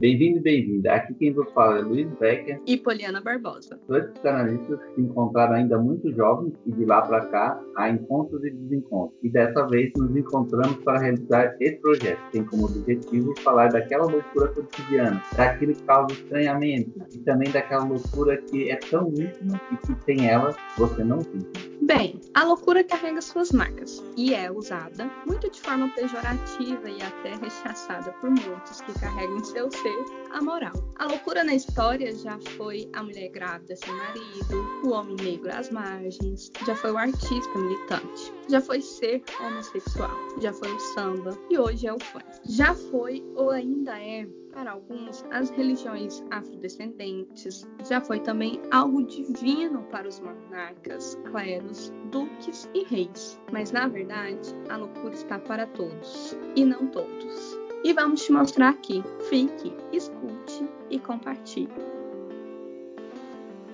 Bem-vindo 0.00 0.38
e 0.38 0.42
bem-vinda. 0.42 0.92
Aqui 0.92 1.14
quem 1.14 1.32
vos 1.32 1.50
fala 1.52 1.78
é 1.78 1.82
Luiz 1.82 2.08
Becker 2.18 2.60
e 2.66 2.76
Poliana 2.76 3.20
Barbosa. 3.20 3.78
Dois 3.86 4.04
psicanalistas 4.10 4.78
que 4.80 4.94
se 4.96 5.00
encontraram 5.00 5.54
ainda 5.54 5.78
muito 5.78 6.12
jovens 6.14 6.52
e 6.66 6.72
de 6.72 6.84
lá 6.84 7.02
para 7.02 7.24
cá 7.26 7.60
há 7.76 7.90
encontros 7.90 8.44
e 8.44 8.50
desencontros. 8.50 9.16
E 9.22 9.30
dessa 9.30 9.66
vez 9.68 9.92
nos 9.96 10.14
encontramos 10.16 10.76
para 10.84 10.98
realizar 10.98 11.56
esse 11.60 11.76
projeto. 11.76 12.20
Tem 12.32 12.44
como 12.44 12.64
objetivo 12.66 13.32
falar 13.40 13.68
daquela 13.68 14.06
loucura 14.06 14.48
cotidiana, 14.48 15.22
daquilo 15.36 15.72
que 15.72 15.82
causa 15.84 16.12
estranhamento 16.12 16.92
e 17.12 17.18
também 17.18 17.50
daquela 17.52 17.84
loucura 17.84 18.36
que 18.36 18.70
é 18.70 18.76
tão 18.76 19.08
íntima 19.08 19.60
e 19.72 19.76
que 19.76 20.04
sem 20.04 20.28
ela 20.28 20.54
você 20.76 21.04
não 21.04 21.20
vive. 21.20 21.73
Bem, 21.86 22.18
a 22.32 22.44
loucura 22.44 22.82
carrega 22.82 23.20
suas 23.20 23.52
marcas 23.52 24.02
e 24.16 24.32
é 24.32 24.50
usada 24.50 25.04
muito 25.26 25.50
de 25.50 25.60
forma 25.60 25.86
pejorativa 25.90 26.88
e 26.88 27.02
até 27.02 27.34
rechaçada 27.36 28.10
por 28.22 28.30
muitos 28.30 28.80
que 28.80 28.98
carregam 28.98 29.36
em 29.36 29.44
seu 29.44 29.70
ser 29.70 30.04
a 30.30 30.40
moral. 30.40 30.72
A 30.96 31.04
loucura 31.04 31.44
na 31.44 31.54
história 31.54 32.16
já 32.16 32.38
foi 32.56 32.88
a 32.94 33.02
mulher 33.02 33.28
grávida 33.28 33.76
sem 33.76 33.94
marido, 33.94 34.82
o 34.82 34.92
homem 34.92 35.14
negro 35.16 35.54
às 35.54 35.68
margens, 35.68 36.50
já 36.66 36.74
foi 36.74 36.90
o 36.90 36.96
artista 36.96 37.58
militante, 37.58 38.32
já 38.48 38.62
foi 38.62 38.80
ser 38.80 39.22
homossexual, 39.38 40.16
já 40.40 40.54
foi 40.54 40.72
o 40.72 40.80
samba 40.80 41.38
e 41.50 41.58
hoje 41.58 41.86
é 41.86 41.92
o 41.92 41.98
funk. 42.00 42.24
Já 42.46 42.74
foi 42.74 43.22
ou 43.36 43.50
ainda 43.50 44.00
é 44.00 44.26
para 44.54 44.70
alguns, 44.70 45.24
as 45.32 45.50
religiões 45.50 46.24
afrodescendentes 46.30 47.66
já 47.88 48.00
foi 48.00 48.20
também 48.20 48.60
algo 48.70 49.02
divino 49.02 49.82
para 49.90 50.08
os 50.08 50.20
monarcas, 50.20 51.18
cleros, 51.30 51.92
duques 52.12 52.70
e 52.72 52.84
reis. 52.84 53.38
Mas 53.52 53.72
na 53.72 53.88
verdade, 53.88 54.54
a 54.70 54.76
loucura 54.76 55.12
está 55.12 55.38
para 55.40 55.66
todos 55.66 56.38
e 56.54 56.64
não 56.64 56.86
todos. 56.86 57.58
E 57.82 57.92
vamos 57.92 58.24
te 58.24 58.32
mostrar 58.32 58.70
aqui. 58.70 59.02
Fique, 59.28 59.74
escute 59.92 60.66
e 60.88 60.98
compartilhe. 60.98 61.68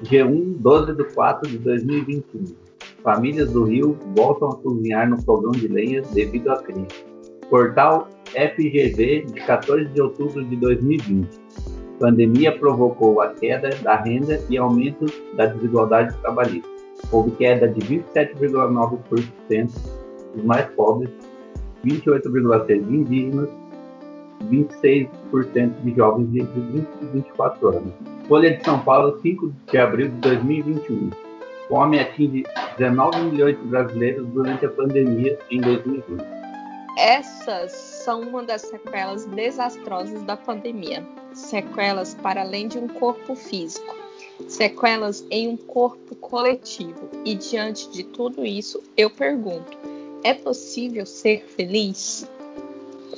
G1, 0.02 0.56
12 0.58 0.94
de 0.94 1.04
4 1.14 1.50
de 1.50 1.58
2021. 1.58 2.56
Famílias 3.02 3.52
do 3.52 3.64
Rio 3.64 3.98
voltam 4.16 4.48
a 4.48 4.56
cozinhar 4.56 5.08
no 5.08 5.20
fogão 5.22 5.52
de 5.52 5.68
lenha 5.68 6.02
devido 6.12 6.50
à 6.50 6.62
crise. 6.62 6.88
Portal 7.48 8.08
FGV 8.30 9.26
de 9.26 9.40
14 9.40 9.86
de 9.86 10.00
outubro 10.00 10.44
de 10.44 10.56
2020. 10.56 11.28
Pandemia 11.98 12.56
provocou 12.58 13.20
a 13.20 13.28
queda 13.34 13.70
da 13.82 13.96
renda 13.96 14.40
e 14.48 14.56
aumento 14.56 15.06
da 15.36 15.46
desigualdade 15.46 16.16
trabalhista. 16.18 16.68
Houve 17.12 17.32
queda 17.32 17.68
de 17.68 17.80
27,9% 17.80 19.70
dos 20.34 20.44
mais 20.44 20.66
pobres, 20.70 21.10
28,6% 21.84 22.66
de 22.66 22.96
indígenas, 22.96 23.50
26% 24.48 25.72
de 25.82 25.94
jovens 25.94 26.28
entre 26.34 26.60
20 26.60 26.88
e 27.02 27.06
24 27.06 27.68
anos. 27.68 27.92
Folha 28.26 28.56
de 28.56 28.64
São 28.64 28.78
Paulo, 28.80 29.18
5 29.20 29.52
de 29.70 29.78
abril 29.78 30.08
de 30.08 30.16
2021. 30.16 31.10
Fome 31.68 32.00
atinge 32.00 32.44
19 32.78 33.30
milhões 33.30 33.58
de 33.58 33.64
brasileiros 33.64 34.26
durante 34.28 34.64
a 34.64 34.70
pandemia 34.70 35.38
em 35.50 35.60
2020. 35.60 36.24
Essas 36.98 37.89
são 38.10 38.22
uma 38.22 38.42
das 38.42 38.62
sequelas 38.62 39.24
desastrosas 39.24 40.20
da 40.24 40.36
pandemia. 40.36 41.06
Sequelas 41.32 42.12
para 42.12 42.40
além 42.40 42.66
de 42.66 42.76
um 42.76 42.88
corpo 42.88 43.36
físico, 43.36 43.94
sequelas 44.48 45.24
em 45.30 45.46
um 45.46 45.56
corpo 45.56 46.16
coletivo. 46.16 47.08
E 47.24 47.36
diante 47.36 47.88
de 47.90 48.02
tudo 48.02 48.44
isso, 48.44 48.82
eu 48.96 49.10
pergunto: 49.10 49.78
é 50.24 50.34
possível 50.34 51.06
ser 51.06 51.44
feliz? 51.54 52.28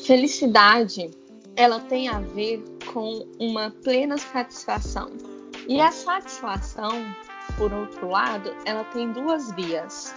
Felicidade, 0.04 1.10
ela 1.56 1.80
tem 1.80 2.08
a 2.08 2.20
ver 2.20 2.62
com 2.92 3.26
uma 3.38 3.70
plena 3.82 4.18
satisfação. 4.18 5.10
E 5.66 5.80
a 5.80 5.90
satisfação, 5.90 7.02
por 7.56 7.72
outro 7.72 8.10
lado, 8.10 8.54
ela 8.66 8.84
tem 8.84 9.10
duas 9.10 9.52
vias. 9.52 10.14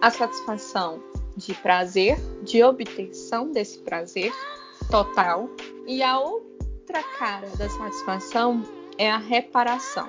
A 0.00 0.10
satisfação 0.12 1.02
de 1.36 1.54
prazer, 1.54 2.18
de 2.42 2.62
obtenção 2.62 3.52
desse 3.52 3.78
prazer 3.80 4.32
total, 4.90 5.50
e 5.86 6.02
a 6.02 6.18
outra 6.18 7.02
cara 7.18 7.48
da 7.56 7.68
satisfação 7.68 8.62
é 8.98 9.10
a 9.10 9.18
reparação. 9.18 10.08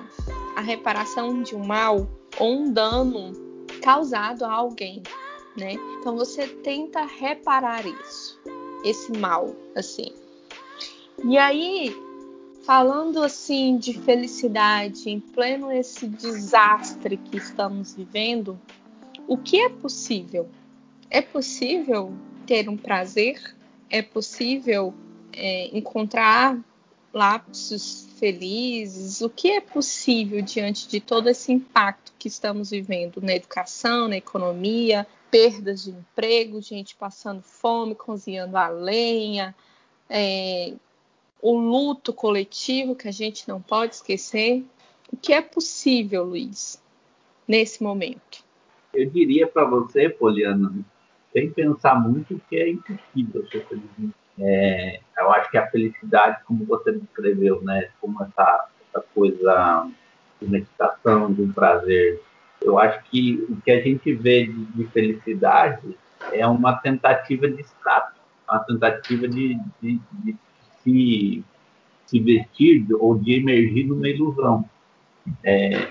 A 0.56 0.60
reparação 0.60 1.42
de 1.42 1.54
um 1.54 1.64
mal 1.64 2.08
ou 2.38 2.60
um 2.60 2.72
dano 2.72 3.32
causado 3.82 4.44
a 4.44 4.52
alguém, 4.52 5.02
né? 5.56 5.74
Então 5.98 6.16
você 6.16 6.46
tenta 6.46 7.04
reparar 7.04 7.86
isso, 7.86 8.40
esse 8.84 9.12
mal, 9.12 9.54
assim. 9.76 10.12
E 11.24 11.36
aí, 11.36 11.94
falando 12.62 13.22
assim 13.22 13.76
de 13.76 13.92
felicidade 13.92 15.10
em 15.10 15.20
pleno 15.20 15.70
esse 15.70 16.06
desastre 16.06 17.16
que 17.16 17.36
estamos 17.36 17.94
vivendo, 17.94 18.58
o 19.26 19.36
que 19.36 19.60
é 19.60 19.68
possível? 19.68 20.48
É 21.10 21.22
possível 21.22 22.12
ter 22.46 22.68
um 22.68 22.76
prazer? 22.76 23.40
É 23.88 24.02
possível 24.02 24.92
é, 25.32 25.76
encontrar 25.76 26.58
lapsos 27.12 28.08
felizes? 28.18 29.20
O 29.20 29.30
que 29.30 29.50
é 29.50 29.60
possível 29.60 30.42
diante 30.42 30.86
de 30.88 31.00
todo 31.00 31.28
esse 31.28 31.52
impacto 31.52 32.12
que 32.18 32.28
estamos 32.28 32.70
vivendo 32.70 33.22
na 33.22 33.34
educação, 33.34 34.08
na 34.08 34.16
economia, 34.16 35.06
perdas 35.30 35.84
de 35.84 35.90
emprego, 35.90 36.60
gente 36.60 36.94
passando 36.94 37.42
fome, 37.42 37.94
cozinhando 37.94 38.56
a 38.56 38.68
lenha, 38.68 39.54
é, 40.08 40.74
o 41.40 41.56
luto 41.56 42.12
coletivo 42.12 42.94
que 42.94 43.08
a 43.08 43.12
gente 43.12 43.48
não 43.48 43.60
pode 43.60 43.94
esquecer? 43.94 44.64
O 45.10 45.16
que 45.16 45.32
é 45.32 45.40
possível, 45.40 46.24
Luiz, 46.24 46.82
nesse 47.46 47.82
momento? 47.82 48.44
Eu 48.92 49.08
diria 49.08 49.46
para 49.46 49.64
você, 49.64 50.08
Poliana, 50.08 50.74
sem 51.32 51.50
pensar 51.50 51.94
muito 52.00 52.40
que 52.48 52.56
é 52.56 52.70
impossível 52.70 53.46
ser 53.48 53.66
feliz. 53.66 54.12
É, 54.40 55.00
eu 55.18 55.32
acho 55.32 55.50
que 55.50 55.58
a 55.58 55.66
felicidade, 55.66 56.42
como 56.44 56.64
você 56.64 56.92
descreveu, 56.92 57.60
né, 57.62 57.90
como 58.00 58.22
essa, 58.22 58.68
essa 58.88 59.04
coisa 59.14 59.88
de 60.40 60.48
meditação, 60.48 61.32
de 61.32 61.46
prazer, 61.52 62.22
eu 62.62 62.78
acho 62.78 63.02
que 63.04 63.44
o 63.48 63.56
que 63.60 63.70
a 63.70 63.80
gente 63.80 64.12
vê 64.12 64.46
de, 64.46 64.64
de 64.66 64.84
felicidade 64.88 65.96
é 66.32 66.46
uma 66.46 66.74
tentativa 66.74 67.48
de 67.48 67.60
escape, 67.60 68.18
uma 68.48 68.60
tentativa 68.60 69.28
de, 69.28 69.58
de, 69.80 70.00
de 70.12 70.36
se, 70.82 71.44
se 72.06 72.20
vestir 72.20 72.86
ou 72.98 73.18
de 73.18 73.34
emergir 73.34 73.84
numa 73.86 74.08
ilusão. 74.08 74.64
É, 75.44 75.88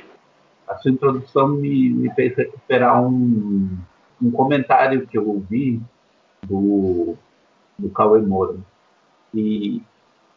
a 0.68 0.76
sua 0.78 0.92
introdução 0.92 1.48
me, 1.50 1.90
me 1.90 2.14
fez 2.14 2.36
recuperar 2.36 3.02
um, 3.02 3.78
um 4.22 4.32
comentário 4.32 5.06
que 5.08 5.18
eu 5.18 5.28
ouvi 5.28 5.82
do, 6.46 7.16
do 7.78 7.90
Cauê 7.90 8.22
Moura. 8.22 8.58
E 9.34 9.82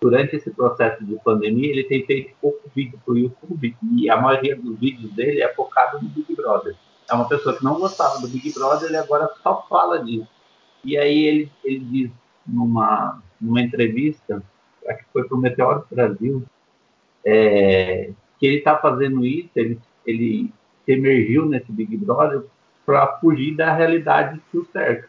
durante 0.01 0.37
esse 0.37 0.51
processo 0.51 1.05
de 1.05 1.17
pandemia, 1.17 1.71
ele 1.71 1.85
tem 1.85 2.05
feito 2.05 2.35
pouco 2.41 2.71
vídeo 2.75 2.99
para 3.05 3.15
o 3.15 3.19
YouTube 3.19 3.77
e 3.93 4.11
a 4.11 4.21
maioria 4.21 4.57
dos 4.57 4.79
vídeos 4.79 5.13
dele 5.13 5.43
é 5.43 5.49
focado 5.55 6.01
no 6.03 6.09
Big 6.09 6.35
Brother. 6.35 6.75
É 7.09 7.15
uma 7.15 7.29
pessoa 7.29 7.57
que 7.57 7.65
não 7.65 7.79
gostava 7.79 8.21
do 8.21 8.29
Big 8.29 8.53
Brother 8.53 8.91
e 8.91 8.97
agora 8.97 9.29
só 9.43 9.67
fala 9.69 10.03
disso. 10.03 10.29
E 10.85 10.97
aí 10.97 11.25
ele, 11.25 11.53
ele 11.65 11.81
diz 11.81 12.11
numa, 12.47 13.23
numa 13.41 13.61
entrevista, 13.61 14.43
que 14.83 15.05
foi 15.13 15.25
para 15.25 15.37
o 15.37 15.41
Meteoro 15.41 15.85
Brasil, 15.91 16.43
é, 17.25 18.13
que 18.39 18.47
ele 18.47 18.57
está 18.57 18.77
fazendo 18.79 19.25
isso, 19.25 19.51
ele, 19.55 19.79
ele 20.07 20.53
se 20.85 20.93
emergiu 20.93 21.47
nesse 21.47 21.71
Big 21.71 21.97
Brother 21.99 22.45
para 22.91 23.07
fugir 23.19 23.55
da 23.55 23.73
realidade 23.73 24.41
que 24.51 24.59
o 24.59 24.67
cerca. 24.73 25.09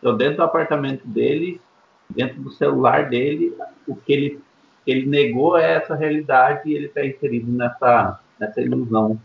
Então, 0.00 0.16
dentro 0.16 0.38
do 0.38 0.42
apartamento 0.42 1.06
dele, 1.06 1.60
dentro 2.08 2.42
do 2.42 2.50
celular 2.50 3.08
dele, 3.08 3.56
o 3.86 3.94
que 3.94 4.12
ele, 4.12 4.40
ele 4.84 5.06
negou 5.06 5.56
é 5.56 5.74
essa 5.74 5.94
realidade 5.94 6.68
e 6.68 6.74
ele 6.74 6.86
está 6.86 7.06
inserido 7.06 7.52
nessa, 7.52 8.18
nessa 8.36 8.60
ilusão 8.60 9.16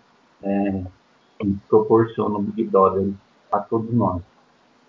é, 0.43 0.83
que 1.39 1.57
proporciona 1.67 2.37
o 2.37 2.43
Big 2.43 2.65
Brother 2.65 3.09
a 3.51 3.57
todos 3.57 3.91
nós. 3.91 4.21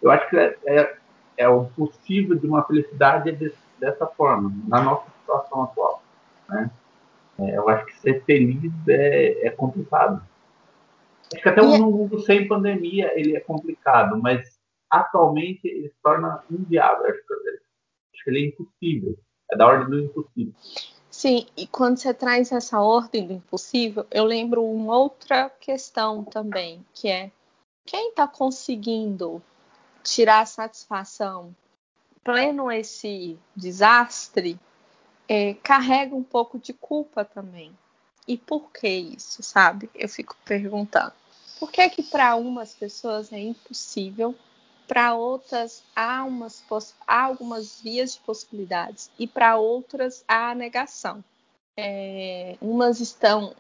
Eu 0.02 0.10
acho 0.10 0.28
que 0.28 0.36
é, 0.36 0.58
é, 0.66 0.96
é 1.38 1.48
o 1.48 1.64
possível 1.64 2.36
de 2.36 2.46
uma 2.46 2.64
felicidade 2.64 3.32
desse, 3.32 3.56
dessa 3.80 4.06
forma, 4.06 4.52
na 4.68 4.82
nossa 4.82 5.06
situação 5.20 5.62
atual. 5.62 6.02
Né? 6.50 6.70
É, 7.38 7.56
eu 7.56 7.66
acho 7.70 7.86
que 7.86 7.98
ser 7.98 8.22
feliz 8.24 8.70
é, 8.86 9.46
é 9.46 9.50
complicado. 9.50 10.20
Acho 11.32 11.42
que 11.42 11.48
até 11.48 11.62
um 11.62 11.90
mundo 11.90 12.20
sem 12.20 12.46
pandemia 12.46 13.12
ele 13.18 13.36
é 13.36 13.40
complicado, 13.40 14.20
mas 14.20 14.58
atualmente 14.90 15.66
ele 15.66 15.88
se 15.88 15.96
torna 16.02 16.42
inviável. 16.50 17.06
Acho 17.06 17.26
que, 17.26 17.34
acho 17.34 18.24
que 18.24 18.30
ele 18.30 18.38
é 18.38 18.48
impossível. 18.48 19.18
É 19.50 19.56
da 19.56 19.66
ordem 19.66 19.88
do 19.88 20.00
impossível. 20.00 20.54
Sim, 21.10 21.46
e 21.56 21.66
quando 21.66 21.96
você 21.96 22.12
traz 22.12 22.52
essa 22.52 22.80
ordem 22.80 23.26
do 23.26 23.32
impossível, 23.32 24.06
eu 24.10 24.24
lembro 24.24 24.64
uma 24.64 24.98
outra 24.98 25.48
questão 25.48 26.22
também, 26.22 26.84
que 26.92 27.08
é 27.08 27.30
quem 27.86 28.10
está 28.10 28.28
conseguindo 28.28 29.42
tirar 30.02 30.46
satisfação 30.46 31.54
pleno 32.22 32.70
esse 32.72 33.38
desastre 33.54 34.58
é, 35.28 35.54
carrega 35.54 36.14
um 36.14 36.24
pouco 36.24 36.58
de 36.58 36.72
culpa 36.72 37.24
também. 37.24 37.72
E 38.26 38.36
por 38.36 38.70
que 38.72 38.88
isso, 38.88 39.42
sabe? 39.42 39.88
Eu 39.94 40.08
fico 40.08 40.36
perguntando. 40.44 41.12
Por 41.58 41.70
que 41.70 41.88
que 41.88 42.02
para 42.02 42.36
umas 42.36 42.74
pessoas 42.74 43.32
é 43.32 43.38
impossível, 43.38 44.34
para 44.86 45.14
outras 45.14 45.82
há, 45.94 46.24
umas, 46.24 46.62
há 47.06 47.22
algumas 47.22 47.80
vias 47.80 48.14
de 48.14 48.20
possibilidades 48.20 49.10
e 49.18 49.26
para 49.26 49.56
outras 49.56 50.24
há 50.28 50.50
a 50.50 50.54
negação? 50.54 51.24
É, 51.76 52.56
umas 52.60 53.00
estão 53.00 53.54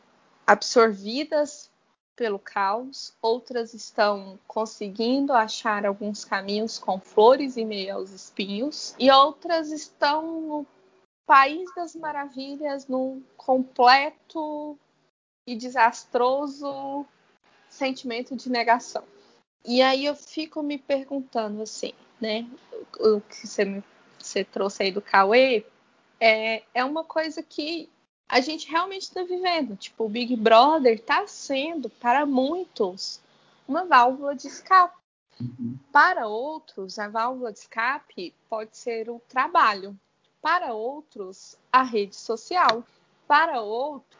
absorvidas 0.46 1.70
pelo 2.14 2.38
caos, 2.38 3.12
outras 3.20 3.74
estão 3.74 4.38
conseguindo 4.48 5.34
achar 5.34 5.84
alguns 5.84 6.24
caminhos 6.24 6.78
com 6.78 6.98
flores 6.98 7.58
e 7.58 7.64
meio 7.64 7.96
aos 7.96 8.10
espinhos, 8.10 8.94
e 8.98 9.10
outras 9.10 9.70
estão 9.70 10.66
país 11.26 11.68
das 11.74 11.94
maravilhas, 11.96 12.86
num 12.86 13.22
completo 13.36 14.78
e 15.46 15.56
desastroso 15.56 17.04
sentimento 17.68 18.34
de 18.36 18.48
negação. 18.48 19.04
E 19.64 19.82
aí 19.82 20.06
eu 20.06 20.14
fico 20.14 20.62
me 20.62 20.78
perguntando 20.78 21.62
assim, 21.62 21.92
né? 22.20 22.48
O 23.00 23.20
que 23.20 23.46
você, 23.46 23.64
me, 23.64 23.82
você 24.18 24.44
trouxe 24.44 24.84
aí 24.84 24.92
do 24.92 25.02
Cauê 25.02 25.66
é, 26.20 26.62
é 26.72 26.84
uma 26.84 27.04
coisa 27.04 27.42
que 27.42 27.90
a 28.28 28.40
gente 28.40 28.70
realmente 28.70 29.02
está 29.02 29.22
vivendo. 29.22 29.76
Tipo, 29.76 30.04
o 30.04 30.08
Big 30.08 30.34
Brother 30.36 30.94
está 30.94 31.26
sendo, 31.26 31.90
para 31.90 32.24
muitos, 32.24 33.20
uma 33.66 33.84
válvula 33.84 34.34
de 34.34 34.46
escape. 34.46 34.96
Uhum. 35.40 35.78
Para 35.92 36.26
outros, 36.26 36.98
a 36.98 37.08
válvula 37.08 37.52
de 37.52 37.58
escape 37.58 38.34
pode 38.48 38.76
ser 38.76 39.10
o 39.10 39.20
trabalho. 39.28 39.98
Para 40.46 40.72
outros, 40.72 41.58
a 41.72 41.82
rede 41.82 42.14
social. 42.14 42.84
Para 43.26 43.60
outros, 43.62 44.16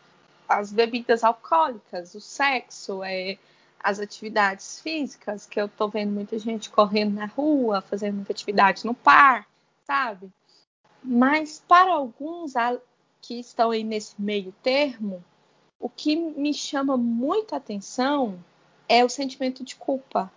as 0.48 0.72
bebidas 0.72 1.22
alcoólicas, 1.22 2.16
o 2.16 2.20
sexo, 2.20 3.00
é, 3.04 3.38
as 3.78 4.00
atividades 4.00 4.80
físicas, 4.80 5.46
que 5.46 5.60
eu 5.60 5.68
tô 5.68 5.86
vendo 5.86 6.10
muita 6.10 6.36
gente 6.36 6.68
correndo 6.68 7.14
na 7.14 7.26
rua, 7.26 7.80
fazendo 7.80 8.16
muita 8.16 8.32
atividade 8.32 8.84
no 8.84 8.92
parque, 8.92 9.48
sabe? 9.86 10.28
Mas 11.00 11.62
para 11.68 11.92
alguns, 11.92 12.54
que 13.22 13.38
estão 13.38 13.70
aí 13.70 13.84
nesse 13.84 14.20
meio 14.20 14.50
termo, 14.64 15.24
o 15.78 15.88
que 15.88 16.16
me 16.16 16.52
chama 16.52 16.96
muita 16.96 17.54
atenção 17.54 18.36
é 18.88 19.04
o 19.04 19.08
sentimento 19.08 19.62
de 19.62 19.76
culpa 19.76 20.28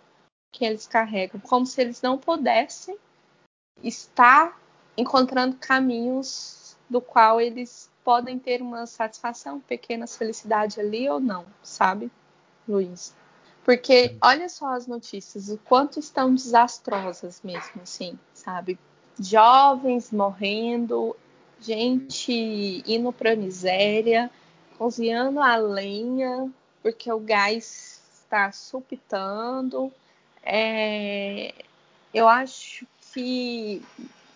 que 0.52 0.64
eles 0.64 0.86
carregam, 0.86 1.40
como 1.40 1.66
se 1.66 1.80
eles 1.80 2.00
não 2.00 2.16
pudessem 2.16 2.96
estar 3.82 4.56
encontrando 4.96 5.56
caminhos 5.56 6.76
do 6.88 7.00
qual 7.00 7.40
eles 7.40 7.90
podem 8.04 8.38
ter 8.38 8.60
uma 8.60 8.86
satisfação, 8.86 9.60
pequena 9.60 10.06
felicidade 10.06 10.80
ali 10.80 11.08
ou 11.08 11.20
não, 11.20 11.46
sabe, 11.62 12.10
Luiz? 12.68 13.14
Porque 13.64 14.16
olha 14.20 14.48
só 14.48 14.74
as 14.74 14.86
notícias, 14.86 15.48
o 15.48 15.58
quanto 15.58 16.00
estão 16.00 16.34
desastrosas 16.34 17.40
mesmo, 17.44 17.82
assim, 17.82 18.18
sabe? 18.32 18.78
Jovens 19.18 20.10
morrendo, 20.10 21.14
gente 21.60 22.82
indo 22.86 23.12
para 23.12 23.36
miséria, 23.36 24.30
cozinhando 24.78 25.40
a 25.40 25.56
lenha, 25.56 26.50
porque 26.82 27.12
o 27.12 27.20
gás 27.20 28.02
está 28.14 28.50
supitando. 28.50 29.92
É, 30.42 31.54
eu 32.14 32.26
acho 32.26 32.86
que 33.12 33.82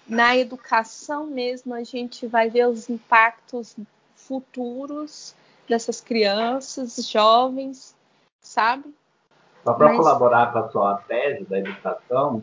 na 0.06 0.36
educação 0.36 1.26
mesmo 1.26 1.74
a 1.74 1.82
gente 1.82 2.26
vai 2.26 2.50
ver 2.50 2.68
os 2.68 2.88
impactos 2.88 3.76
futuros 4.14 5.34
dessas 5.68 6.00
crianças, 6.00 6.96
jovens, 7.08 7.96
sabe? 8.40 8.94
Só 9.64 9.72
para 9.72 9.88
Mas... 9.88 9.96
colaborar 9.96 10.52
com 10.52 10.58
a 10.58 10.68
sua 10.70 10.94
tese 11.08 11.44
da 11.44 11.58
educação, 11.58 12.42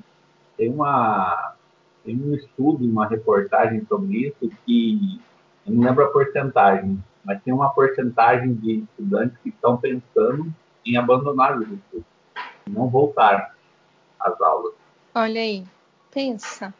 tem 0.57 0.69
uma 0.73 1.55
tem 2.03 2.15
um 2.15 2.33
estudo, 2.33 2.83
uma 2.83 3.07
reportagem 3.07 3.85
sobre 3.87 4.27
isso 4.27 4.51
que 4.65 5.21
eu 5.67 5.73
não 5.73 5.83
lembro 5.83 6.03
a 6.03 6.09
porcentagem, 6.09 7.01
mas 7.23 7.41
tem 7.43 7.53
uma 7.53 7.69
porcentagem 7.69 8.55
de 8.55 8.79
estudantes 8.79 9.37
que 9.43 9.49
estão 9.49 9.77
pensando 9.77 10.51
em 10.83 10.97
abandonar 10.97 11.59
os 11.59 11.69
estudos, 11.69 12.05
não 12.67 12.87
voltar 12.87 13.55
às 14.19 14.41
aulas. 14.41 14.73
Olha 15.13 15.41
aí, 15.41 15.63
pensa. 16.09 16.73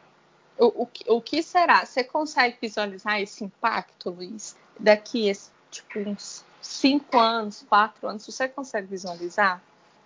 O, 0.58 0.84
o, 0.84 0.88
o 1.16 1.20
que 1.20 1.42
será? 1.42 1.84
Você 1.84 2.04
consegue 2.04 2.56
visualizar 2.60 3.20
esse 3.20 3.44
impacto, 3.44 4.10
Luiz? 4.10 4.56
Daqui, 4.78 5.32
tipo, 5.70 5.98
uns 6.00 6.44
cinco 6.60 7.18
anos, 7.18 7.64
quatro 7.68 8.06
anos, 8.08 8.26
você 8.26 8.48
consegue 8.48 8.86
visualizar 8.86 9.62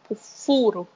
o 0.09 0.15
furo? 0.15 0.87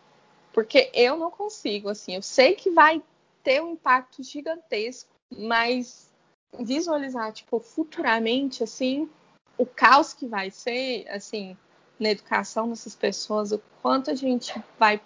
Porque 0.53 0.91
eu 0.95 1.17
não 1.17 1.31
consigo, 1.31 1.89
assim. 1.89 2.15
Eu 2.15 2.23
sei 2.23 2.55
que 2.55 2.71
vai 2.71 3.03
ter 3.43 3.63
um 3.63 3.73
impacto 3.73 4.23
gigantesco, 4.23 5.11
mas 5.31 6.11
visualizar, 6.59 7.33
tipo, 7.33 7.61
futuramente, 7.61 8.65
assim, 8.65 9.09
o 9.57 9.67
caos 9.67 10.13
que 10.13 10.27
vai 10.27 10.51
ser, 10.51 11.07
assim, 11.09 11.57
na 11.99 12.11
educação 12.11 12.69
dessas 12.69 12.97
pessoas, 12.97 13.53
o 13.53 13.61
quanto 13.83 14.11
a 14.11 14.15
gente 14.15 14.53
vai, 14.79 15.01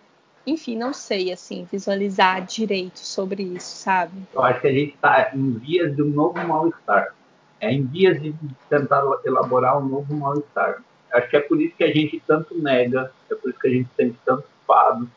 enfim, 0.47 0.77
não 0.77 0.93
sei, 0.93 1.33
assim, 1.33 1.67
visualizar 1.71 2.45
direito 2.45 2.99
sobre 2.99 3.43
isso, 3.43 3.77
sabe? 3.77 4.13
Eu 4.33 4.43
acho 4.43 4.61
que 4.61 4.69
a 4.69 4.73
gente 4.73 4.95
está 4.95 5.31
em 5.35 5.53
vias 5.53 5.95
de 5.97 6.03
um 6.03 6.11
novo 6.11 6.39
mal-estar. 6.47 7.15
É 7.61 7.73
em 7.73 7.85
vias 7.85 8.21
de 8.21 8.35
tentar 8.69 9.03
elaborar 9.25 9.79
um 9.79 9.87
novo 9.87 10.15
mal-estar. 10.15 10.83
Acho 11.13 11.31
que 11.31 11.37
é 11.37 11.41
por 11.41 11.61
isso 11.63 11.75
que 11.77 11.85
a 11.85 11.93
gente 11.93 12.23
tanto 12.27 12.59
nega, 12.61 13.11
é 13.31 13.35
por 13.35 13.51
isso 13.51 13.59
que 13.59 13.69
a 13.69 13.71
gente 13.71 13.89
sente 13.97 14.19
tanto 14.25 14.45
fado, 14.67 15.09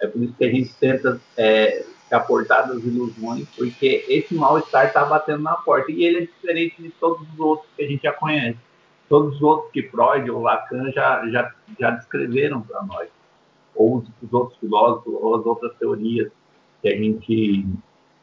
é 0.00 0.06
por 0.06 0.22
isso 0.22 0.34
que 0.34 0.44
a 0.44 0.50
gente 0.50 0.74
tenta 0.74 1.20
é, 1.36 1.84
aportar 2.10 2.68
das 2.68 2.82
ilusões, 2.82 3.48
porque 3.56 4.04
esse 4.08 4.34
mal-estar 4.34 4.86
está 4.86 5.04
batendo 5.04 5.42
na 5.42 5.54
porta. 5.54 5.90
E 5.90 6.04
ele 6.04 6.18
é 6.18 6.20
diferente 6.22 6.82
de 6.82 6.90
todos 6.90 7.26
os 7.32 7.38
outros 7.38 7.70
que 7.76 7.84
a 7.84 7.88
gente 7.88 8.02
já 8.02 8.12
conhece. 8.12 8.58
Todos 9.08 9.36
os 9.36 9.42
outros 9.42 9.70
que 9.72 9.82
Freud 9.84 10.30
ou 10.30 10.42
Lacan 10.42 10.90
já, 10.92 11.26
já, 11.28 11.54
já 11.78 11.90
descreveram 11.90 12.60
para 12.62 12.82
nós. 12.82 13.08
Ou 13.74 13.98
os, 13.98 14.08
os, 14.22 14.32
outros 14.32 14.58
filósofos, 14.58 15.14
ou 15.14 15.36
as 15.36 15.46
outras 15.46 15.74
teorias 15.76 16.30
que 16.80 16.88
a 16.88 16.96
gente, 16.96 17.66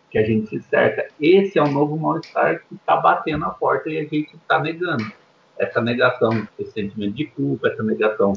que 0.09 0.17
a 0.17 0.23
gente 0.23 0.47
se 0.47 0.61
cerca. 0.61 1.07
Esse 1.19 1.59
é 1.59 1.63
o 1.63 1.71
novo 1.71 1.97
mal-estar 1.97 2.63
que 2.67 2.75
está 2.75 2.97
batendo 2.97 3.39
na 3.39 3.49
porta 3.49 3.89
e 3.89 3.97
a 3.97 4.03
gente 4.03 4.35
está 4.35 4.59
negando. 4.59 5.11
Essa 5.57 5.81
negação, 5.81 6.47
esse 6.57 6.71
sentimento 6.71 7.13
de 7.13 7.25
culpa, 7.25 7.67
essa 7.67 7.83
negação 7.83 8.33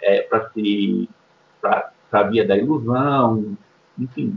é, 0.00 0.22
para 0.22 0.50
se 0.50 1.08
para 1.60 1.92
a 2.12 2.22
via 2.24 2.46
da 2.46 2.56
ilusão, 2.56 3.56
enfim, 3.98 4.36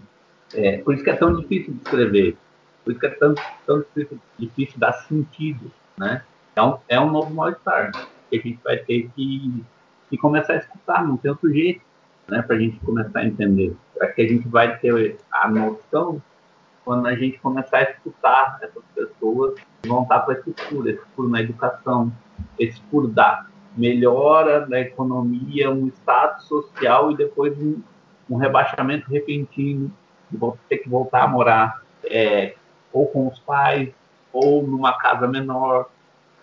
é, 0.53 0.77
por 0.79 0.93
isso 0.93 1.03
que 1.03 1.09
é 1.09 1.15
tão 1.15 1.33
difícil 1.33 1.73
de 1.73 1.81
escrever, 1.81 2.37
por 2.83 2.91
isso 2.91 2.99
que 2.99 3.05
é 3.07 3.09
tão, 3.09 3.33
tão 3.65 3.79
difícil, 3.79 4.19
difícil 4.37 4.79
dar 4.79 4.93
sentido, 4.93 5.71
né? 5.97 6.23
É 6.55 6.61
um, 6.61 6.77
é 6.87 6.99
um 6.99 7.09
novo 7.09 7.33
mal-estar 7.33 7.91
que 8.29 8.37
a 8.37 8.41
gente 8.41 8.59
vai 8.63 8.77
ter 8.77 9.09
que, 9.15 9.63
que 10.09 10.17
começar 10.17 10.53
a 10.53 10.57
escutar, 10.57 11.05
não 11.07 11.17
tem 11.17 11.31
outro 11.31 11.51
jeito, 11.51 11.81
né? 12.27 12.41
Para 12.41 12.55
a 12.55 12.59
gente 12.59 12.79
começar 12.79 13.19
a 13.19 13.25
entender. 13.25 13.75
Acho 14.01 14.15
que 14.15 14.21
a 14.21 14.27
gente 14.27 14.47
vai 14.47 14.77
ter 14.77 15.17
a 15.31 15.47
noção 15.47 16.21
quando 16.83 17.07
a 17.07 17.15
gente 17.15 17.39
começar 17.39 17.77
a 17.77 17.83
escutar 17.83 18.59
essas 18.61 18.83
pessoas 18.93 19.55
vão 19.85 20.03
estar 20.03 20.19
para 20.19 20.33
esse 20.35 20.53
furo, 20.53 20.89
esse 20.89 21.01
furo 21.15 21.29
na 21.29 21.41
educação, 21.41 22.11
esse 22.59 22.81
furo 22.91 23.07
da 23.07 23.45
melhora 23.75 24.65
da 24.65 24.79
economia, 24.79 25.71
um 25.71 25.87
status 25.87 26.45
social 26.45 27.11
e 27.11 27.17
depois 27.17 27.57
um, 27.57 27.81
um 28.29 28.35
rebaixamento 28.35 29.09
repentino 29.09 29.91
vão 30.31 30.57
ter 30.67 30.79
que 30.79 30.89
voltar 30.89 31.23
a 31.23 31.27
morar 31.27 31.81
é, 32.05 32.55
ou 32.91 33.07
com 33.07 33.27
os 33.27 33.39
pais, 33.39 33.89
ou 34.31 34.65
numa 34.65 34.97
casa 34.97 35.27
menor, 35.27 35.89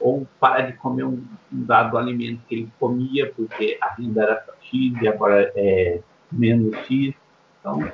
ou 0.01 0.27
parar 0.41 0.63
de 0.63 0.73
comer 0.75 1.05
um, 1.05 1.23
um, 1.53 1.65
dado 1.65 1.99
alimento 1.99 2.41
que 2.49 2.55
ele 2.55 2.73
comia, 2.81 3.31
porque 3.37 3.79
a 3.81 3.95
renda 3.95 4.23
era 4.23 4.45
X 4.63 5.03
e 5.03 5.09
agora 5.09 5.53
é 5.55 6.01
menos 6.33 6.75
X. 6.87 7.15
Então, 7.61 7.93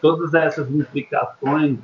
todas 0.00 0.32
essas 0.32 0.70
implicações 0.70 1.78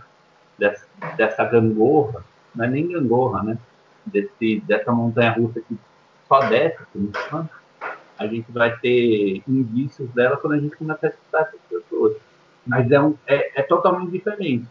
dessa, 0.57 0.87
dessa 1.17 1.45
gangorra, 1.45 2.25
não 2.55 2.65
é 2.65 2.69
nem 2.69 2.89
gangorra, 2.89 3.43
né? 3.43 3.59
Desse, 4.07 4.61
dessa 4.61 4.93
montanha 4.93 5.33
russa 5.33 5.61
que 5.61 5.77
só 6.29 6.39
desce, 6.49 6.79
por 6.93 7.49
a 8.19 8.27
gente 8.27 8.51
vai 8.51 8.75
ter 8.79 9.43
indícios 9.47 10.09
dela 10.11 10.37
quando 10.37 10.55
a 10.55 10.59
gente 10.59 10.77
começar 10.77 11.09
a 11.09 11.11
estudar 11.11 11.41
essas 11.43 11.61
pessoas. 11.69 12.17
Mas 12.67 12.91
é, 12.91 13.01
um, 13.01 13.15
é, 13.27 13.61
é 13.61 13.63
totalmente 13.63 14.11
diferente 14.11 14.67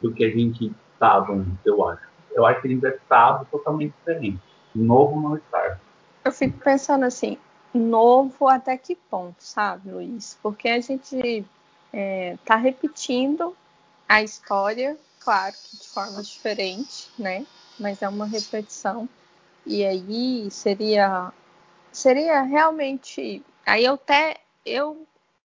do 0.00 0.12
que 0.12 0.24
a 0.24 0.30
gente 0.30 0.72
estava, 0.94 1.44
eu 1.64 1.88
acho. 1.88 2.07
Eu 2.38 2.46
acho 2.46 2.60
a 2.66 2.70
gente 2.70 2.86
estava 2.86 3.44
totalmente 3.46 3.94
diferente. 3.98 4.40
Novo 4.74 5.20
não 5.20 5.36
estar. 5.36 5.80
Eu 6.24 6.32
fico 6.32 6.58
pensando 6.58 7.04
assim, 7.04 7.38
novo 7.74 8.48
até 8.48 8.76
que 8.76 8.94
ponto, 8.94 9.36
sabe, 9.38 9.90
Luiz? 9.90 10.38
Porque 10.42 10.68
a 10.68 10.80
gente 10.80 11.16
está 11.16 11.48
é, 11.92 12.38
tá 12.44 12.56
repetindo 12.56 13.56
a 14.08 14.22
história, 14.22 14.96
claro 15.20 15.54
que 15.54 15.76
de 15.76 15.88
forma 15.88 16.22
diferente, 16.22 17.10
né? 17.18 17.44
mas 17.78 18.02
é 18.02 18.08
uma 18.08 18.26
repetição. 18.26 19.08
E 19.64 19.84
aí 19.84 20.50
seria 20.50 21.32
seria 21.92 22.42
realmente 22.42 23.42
aí 23.64 23.84
eu 23.84 23.94
até 23.94 24.38
eu 24.64 25.06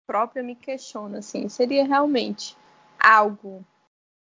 própria 0.07 0.43
me 0.43 0.55
questiono 0.55 1.19
assim, 1.19 1.49
seria 1.49 1.87
realmente 1.87 2.57
algo 2.99 3.65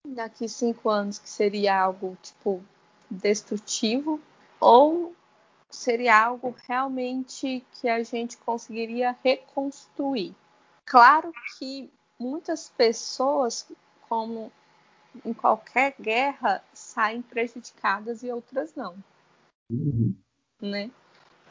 daqui 0.06 0.49
cinco 0.49 0.88
anos 0.88 1.18
que 1.18 1.28
seria 1.28 1.80
algo 1.80 2.16
tipo 2.23 2.62
destrutivo 3.11 4.21
ou 4.61 5.14
seria 5.71 6.25
algo 6.25 6.54
realmente 6.68 7.64
que 7.73 7.88
a 7.88 8.02
gente 8.02 8.37
conseguiria 8.38 9.16
reconstruir. 9.23 10.35
Claro 10.85 11.32
que 11.59 11.90
muitas 12.18 12.68
pessoas, 12.76 13.66
como 14.09 14.52
em 15.25 15.32
qualquer 15.32 15.94
guerra, 16.00 16.62
saem 16.73 17.23
prejudicadas 17.23 18.23
e 18.23 18.30
outras 18.30 18.75
não. 18.75 18.94
Uhum. 19.71 20.14
Né? 20.61 20.90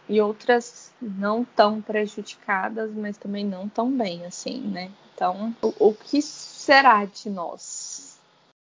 E 0.08 0.20
outras 0.20 0.94
não 1.02 1.44
tão 1.44 1.82
prejudicadas, 1.82 2.92
mas 2.92 3.18
também 3.18 3.46
não 3.46 3.70
tão 3.70 3.92
bem, 3.92 4.26
assim, 4.26 4.62
né? 4.62 4.92
Então, 5.14 5.56
o, 5.62 5.90
o 5.90 5.94
que 5.94 6.22
será 6.22 7.06
de 7.06 7.30
nós? 7.30 8.11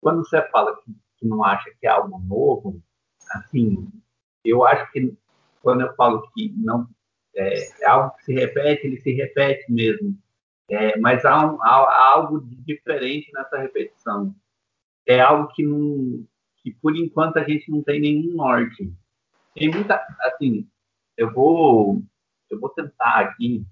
Quando 0.04 0.18
você 0.18 0.42
fala 0.50 0.76
que, 0.82 0.94
que 1.16 1.26
não 1.26 1.42
acha 1.42 1.70
que 1.80 1.86
é 1.86 1.88
algo 1.88 2.18
novo, 2.18 2.78
assim, 3.30 3.88
eu 4.44 4.62
acho 4.66 4.92
que 4.92 5.16
quando 5.62 5.80
eu 5.80 5.94
falo 5.94 6.30
que 6.34 6.52
não 6.58 6.86
é, 7.34 7.82
é 7.82 7.86
algo 7.86 8.14
que 8.18 8.24
se 8.24 8.34
repete, 8.34 8.86
ele 8.86 9.00
se 9.00 9.12
repete 9.12 9.72
mesmo. 9.72 10.14
É, 10.70 10.98
mas 10.98 11.24
há, 11.24 11.46
um, 11.46 11.62
há, 11.62 12.12
algo 12.12 12.42
de 12.42 12.54
diferente 12.56 13.32
nessa 13.32 13.56
repetição. 13.56 14.34
É 15.06 15.20
algo 15.20 15.48
que, 15.54 15.62
não, 15.62 16.22
que 16.58 16.70
por 16.82 16.94
enquanto 16.94 17.38
a 17.38 17.44
gente 17.44 17.70
não 17.70 17.82
tem 17.82 17.98
nenhum 17.98 18.34
norte. 18.34 18.92
Tem 19.54 19.70
muita, 19.70 20.06
assim, 20.20 20.68
eu 21.16 21.32
vou, 21.32 22.02
eu 22.50 22.60
vou 22.60 22.68
tentar 22.68 23.20
aqui 23.20 23.64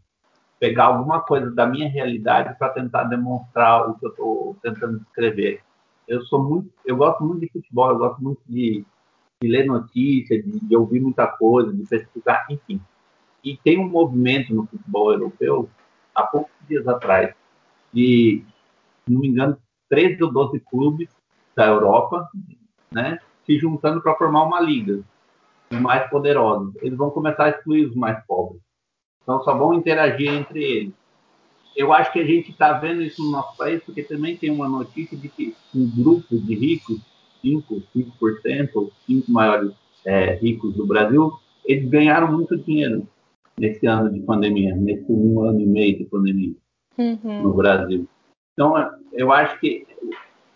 pegar 0.59 0.85
alguma 0.85 1.21
coisa 1.21 1.51
da 1.51 1.67
minha 1.67 1.91
realidade 1.91 2.57
para 2.59 2.73
tentar 2.73 3.05
demonstrar 3.05 3.87
o 3.87 3.99
que 3.99 4.07
eu 4.07 4.11
estou 4.11 4.57
tentando 4.63 4.99
descrever. 5.01 5.63
Eu 6.07 6.23
sou 6.27 6.43
muito, 6.43 6.71
eu 6.85 6.97
gosto 6.97 7.23
muito 7.25 7.41
de 7.41 7.51
futebol, 7.51 7.91
eu 7.91 7.99
gosto 7.99 8.23
muito 8.23 8.41
de 8.49 8.85
de 9.43 9.49
ler 9.49 9.67
notícias, 9.67 10.45
de, 10.45 10.61
de, 10.61 10.77
ouvir 10.77 11.01
muita 11.01 11.27
coisa, 11.27 11.73
de 11.73 11.85
pesquisar, 11.85 12.47
enfim. 12.49 12.81
E 13.43 13.57
tem 13.57 13.77
um 13.77 13.89
movimento 13.89 14.55
no 14.55 14.67
futebol 14.67 15.13
europeu, 15.13 15.69
há 16.15 16.23
poucos 16.23 16.53
dias 16.69 16.87
atrás, 16.87 17.35
de, 17.93 18.45
se 19.05 19.13
não 19.13 19.21
me 19.21 19.29
engano, 19.29 19.59
13 19.89 20.23
ou 20.23 20.33
12 20.33 20.61
clubes 20.61 21.09
da 21.57 21.67
Europa, 21.67 22.31
né, 22.93 23.19
se 23.45 23.59
juntando 23.59 24.01
para 24.01 24.15
formar 24.15 24.45
uma 24.45 24.61
liga, 24.61 25.03
os 25.73 25.81
mais 25.81 26.09
poderosos. 26.09 26.73
Eles 26.77 26.97
vão 26.97 27.11
começar 27.11 27.47
a 27.47 27.51
excluir 27.51 27.87
os 27.87 27.97
mais 27.97 28.25
pobres. 28.27 28.63
Então, 29.23 29.43
só 29.43 29.57
vão 29.57 29.75
interagir 29.75 30.33
entre 30.33 30.63
eles. 30.63 30.95
Eu 31.77 31.93
acho 31.93 32.13
que 32.13 32.19
a 32.19 32.25
gente 32.25 32.51
está 32.51 32.75
vendo 32.75 33.03
isso 33.03 33.23
no 33.23 33.31
nosso 33.31 33.57
país, 33.57 33.83
porque 33.83 34.03
também 34.03 34.37
tem 34.37 34.51
uma 34.51 34.69
notícia 34.69 35.17
de 35.17 35.29
que 35.29 35.55
um 35.75 35.91
grupo 35.91 36.37
de 36.37 36.55
ricos 36.55 37.01
5, 37.41 37.83
5%, 37.95 38.71
os 38.77 38.93
5 39.07 39.31
maiores 39.31 39.73
é, 40.05 40.35
ricos 40.35 40.75
do 40.75 40.87
Brasil, 40.87 41.33
eles 41.65 41.89
ganharam 41.89 42.31
muito 42.31 42.57
dinheiro 42.57 43.07
nesse 43.59 43.87
ano 43.87 44.11
de 44.11 44.21
pandemia, 44.21 44.75
nesse 44.75 45.11
um 45.11 45.43
ano 45.43 45.61
e 45.61 45.67
meio 45.67 45.99
de 45.99 46.05
pandemia 46.05 46.55
uhum. 46.97 47.43
no 47.43 47.55
Brasil. 47.55 48.09
Então, 48.53 48.75
eu 49.13 49.33
acho 49.33 49.59
que 49.61 49.87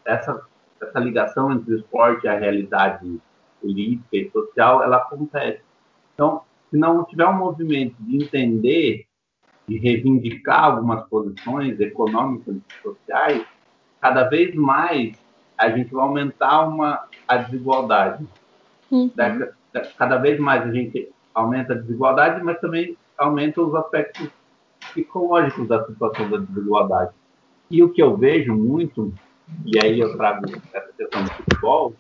essa, 0.05 0.43
essa 0.81 0.99
ligação 0.99 1.53
entre 1.53 1.75
o 1.75 1.79
esporte 1.79 2.25
e 2.25 2.29
a 2.29 2.39
realidade 2.39 3.21
política 3.61 4.17
e 4.17 4.31
social, 4.31 4.83
ela 4.83 4.99
acontece. 4.99 5.61
Então, 6.15 6.43
se 6.71 6.77
não 6.77 7.05
tiver 7.05 7.27
um 7.27 7.37
movimento 7.37 7.97
de 8.01 8.17
entender, 8.25 9.06
de 9.69 9.79
reivindicar 9.79 10.65
algumas 10.65 11.05
posições 11.09 11.81
econômicas 11.81 12.57
e 12.57 12.83
sociais, 12.83 13.45
cada 14.01 14.25
vez 14.25 14.55
mais 14.55 15.17
a 15.59 15.71
gente 15.71 15.93
vai 15.93 16.05
aumentar 16.05 16.69
uma, 16.69 17.05
a 17.27 17.37
desigualdade. 17.39 18.27
Uhum. 18.91 19.11
Da, 19.15 19.29
da, 19.73 19.81
cada 19.99 20.19
vez 20.19 20.39
mais 20.39 20.63
a 20.63 20.73
gente 20.73 21.11
aumenta 21.35 21.73
a 21.73 21.77
desigualdade, 21.77 22.43
mas 22.45 22.61
também 22.61 22.97
aumenta 23.19 23.63
os 23.63 23.75
aspectos 23.75 24.29
psicológicos 24.81 25.69
da 25.69 25.85
situação 25.85 26.31
da 26.31 26.39
desigualdade. 26.39 27.13
E 27.71 27.83
o 27.83 27.91
que 27.91 28.03
eu 28.03 28.17
vejo 28.17 28.55
muito, 28.55 29.13
e 29.65 29.79
aí 29.83 29.99
eu 29.99 30.17
trago 30.17 30.47
essa 30.73 30.93
questão 30.97 31.25
do 31.25 31.31
futebol, 31.33 31.95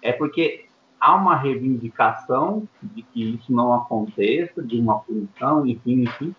é 0.00 0.12
porque 0.12 0.66
há 1.00 1.14
uma 1.14 1.36
reivindicação 1.36 2.66
de 2.82 3.02
que 3.02 3.34
isso 3.34 3.52
não 3.52 3.72
aconteça, 3.72 4.62
de 4.62 4.80
uma 4.80 4.98
punição, 5.00 5.66
enfim, 5.66 6.02
enfim, 6.02 6.34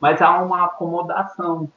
mas 0.00 0.20
há 0.22 0.42
uma 0.42 0.64
acomodação. 0.64 1.70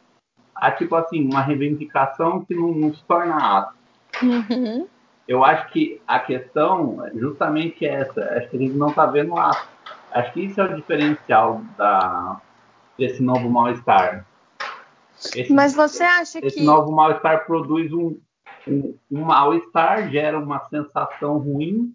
Há, 0.56 0.72
tipo 0.72 0.96
assim, 0.96 1.26
uma 1.26 1.42
reivindicação 1.42 2.46
que 2.46 2.54
não, 2.54 2.72
não 2.74 2.94
se 2.94 3.04
torna 3.06 3.36
ato. 3.36 3.76
Uhum. 4.22 4.88
Eu 5.28 5.44
acho 5.44 5.70
que 5.72 6.02
a 6.08 6.20
questão 6.20 7.06
é 7.06 7.12
justamente 7.14 7.86
essa. 7.86 8.22
Acho 8.36 8.50
que 8.50 8.58
a 8.58 8.60
gente 8.60 8.76
não 8.76 8.90
está 8.90 9.06
vendo 9.06 9.34
lá. 9.34 9.52
Acho 10.12 10.34
que 10.34 10.42
isso 10.42 10.60
é 10.60 10.66
o 10.66 10.76
diferencial 10.76 11.62
da, 11.78 12.42
desse 12.98 13.24
novo 13.24 13.50
mal-estar. 13.50 14.26
Mas 15.50 15.74
você 15.74 16.04
acha 16.04 16.40
esse 16.40 16.42
que. 16.42 16.48
Esse 16.48 16.64
novo 16.64 16.92
mal-estar 16.92 17.46
produz 17.46 17.94
um, 17.94 18.20
um, 18.68 18.98
um 19.10 19.22
mal-estar, 19.22 20.10
gera 20.10 20.38
uma 20.38 20.68
sensação 20.68 21.38
ruim, 21.38 21.94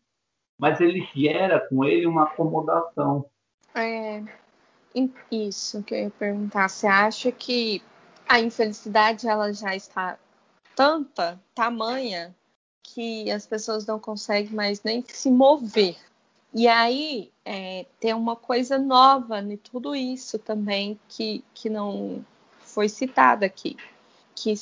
mas 0.58 0.80
ele 0.80 1.06
gera 1.14 1.60
com 1.60 1.84
ele 1.84 2.06
uma 2.06 2.24
acomodação. 2.24 3.26
É. 3.74 4.22
Isso 5.30 5.82
que 5.82 5.94
eu 5.94 5.98
ia 5.98 6.10
perguntar. 6.10 6.68
Você 6.68 6.86
acha 6.86 7.30
que 7.30 7.82
a 8.26 8.40
infelicidade 8.40 9.28
ela 9.28 9.52
já 9.52 9.76
está 9.76 10.18
tanta, 10.74 11.40
tamanha, 11.54 12.34
que 12.82 13.30
as 13.30 13.46
pessoas 13.46 13.84
não 13.84 13.98
conseguem 13.98 14.52
mais 14.52 14.82
nem 14.82 15.04
se 15.06 15.30
mover. 15.30 15.96
E 16.54 16.66
aí 16.66 17.30
é, 17.44 17.84
tem 18.00 18.14
uma 18.14 18.34
coisa 18.34 18.78
nova 18.78 19.40
em 19.40 19.56
tudo 19.56 19.94
isso 19.94 20.38
também 20.38 20.98
que, 21.08 21.44
que 21.52 21.68
não 21.68 22.24
foi 22.60 22.88
citada 22.88 23.44
aqui, 23.44 23.76
que, 24.34 24.54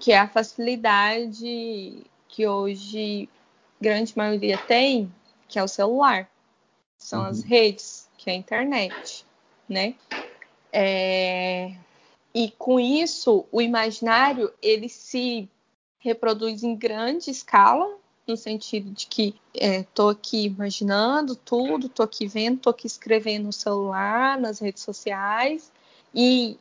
que 0.00 0.12
é 0.12 0.18
a 0.18 0.28
facilidade 0.28 2.06
que 2.28 2.46
hoje 2.46 3.28
grande 3.80 4.16
maioria 4.16 4.56
tem, 4.56 5.12
que 5.46 5.58
é 5.58 5.62
o 5.62 5.68
celular. 5.68 6.28
São 6.96 7.20
uhum. 7.20 7.26
as 7.26 7.42
redes, 7.42 8.08
que 8.16 8.30
é 8.30 8.32
a 8.32 8.36
internet, 8.36 9.26
né? 9.68 9.94
É, 10.72 11.74
e 12.34 12.50
com 12.58 12.80
isso, 12.80 13.46
o 13.52 13.62
imaginário 13.62 14.52
ele 14.60 14.88
se 14.88 15.48
reproduz 15.98 16.62
em 16.62 16.74
grande 16.74 17.30
escala, 17.30 17.96
no 18.26 18.36
sentido 18.36 18.90
de 18.90 19.06
que 19.06 19.34
estou 19.54 20.10
é, 20.10 20.12
aqui 20.12 20.46
imaginando 20.46 21.36
tudo, 21.36 21.86
estou 21.86 22.04
aqui 22.04 22.26
vendo, 22.26 22.56
estou 22.56 22.70
aqui 22.70 22.86
escrevendo 22.86 23.44
no 23.44 23.52
celular, 23.52 24.38
nas 24.38 24.58
redes 24.58 24.82
sociais, 24.82 25.70
e 26.14 26.58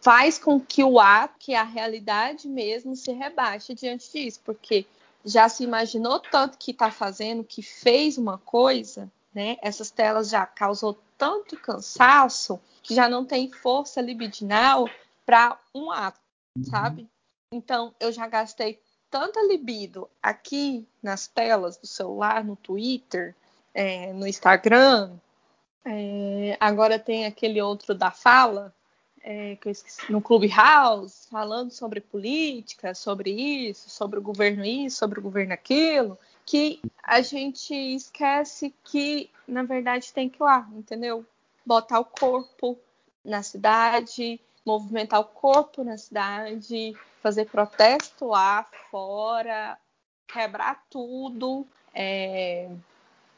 faz 0.00 0.38
com 0.38 0.60
que 0.60 0.82
o 0.82 0.98
ato, 0.98 1.34
que 1.38 1.54
a 1.54 1.62
realidade 1.62 2.48
mesmo, 2.48 2.96
se 2.96 3.12
rebaixe 3.12 3.74
diante 3.74 4.10
disso, 4.12 4.40
porque 4.44 4.86
já 5.24 5.48
se 5.48 5.62
imaginou 5.62 6.18
tanto 6.18 6.58
que 6.58 6.72
está 6.72 6.90
fazendo, 6.90 7.44
que 7.44 7.62
fez 7.62 8.18
uma 8.18 8.38
coisa, 8.38 9.10
né? 9.34 9.56
Essas 9.62 9.90
telas 9.90 10.28
já 10.28 10.44
causou 10.46 10.98
tanto 11.16 11.56
cansaço 11.56 12.60
que 12.82 12.94
já 12.94 13.08
não 13.08 13.24
tem 13.24 13.50
força 13.50 14.00
libidinal 14.00 14.88
para 15.24 15.58
um 15.74 15.90
ato, 15.90 16.20
uhum. 16.56 16.64
sabe? 16.64 17.08
Então, 17.52 17.94
eu 18.00 18.10
já 18.10 18.26
gastei 18.26 18.80
tanta 19.10 19.40
libido 19.42 20.08
aqui 20.22 20.86
nas 21.02 21.26
telas 21.26 21.76
do 21.76 21.86
celular, 21.86 22.42
no 22.42 22.56
Twitter, 22.56 23.34
é, 23.74 24.12
no 24.12 24.26
Instagram. 24.26 25.12
É, 25.84 26.56
agora 26.58 26.98
tem 26.98 27.26
aquele 27.26 27.60
outro 27.60 27.94
da 27.94 28.10
fala, 28.10 28.74
é, 29.22 29.56
que 29.56 29.68
eu 29.68 29.72
esqueci, 29.72 30.10
no 30.10 30.20
Clubhouse, 30.20 31.28
falando 31.30 31.70
sobre 31.70 32.00
política, 32.00 32.94
sobre 32.94 33.30
isso, 33.30 33.88
sobre 33.90 34.18
o 34.18 34.22
governo 34.22 34.64
isso, 34.64 34.98
sobre 34.98 35.20
o 35.20 35.22
governo 35.22 35.52
aquilo, 35.52 36.18
que 36.44 36.80
a 37.02 37.20
gente 37.20 37.74
esquece 37.74 38.74
que, 38.84 39.28
na 39.46 39.64
verdade, 39.64 40.12
tem 40.12 40.28
que 40.28 40.40
ir 40.40 40.44
lá, 40.44 40.68
entendeu? 40.72 41.26
Botar 41.66 41.98
o 41.98 42.04
corpo 42.04 42.78
na 43.24 43.42
cidade, 43.42 44.40
movimentar 44.64 45.20
o 45.20 45.24
corpo 45.24 45.82
na 45.82 45.98
cidade, 45.98 46.96
fazer 47.20 47.46
protesto 47.46 48.26
lá 48.26 48.64
fora, 48.90 49.76
quebrar 50.28 50.84
tudo. 50.88 51.66
É... 51.94 52.70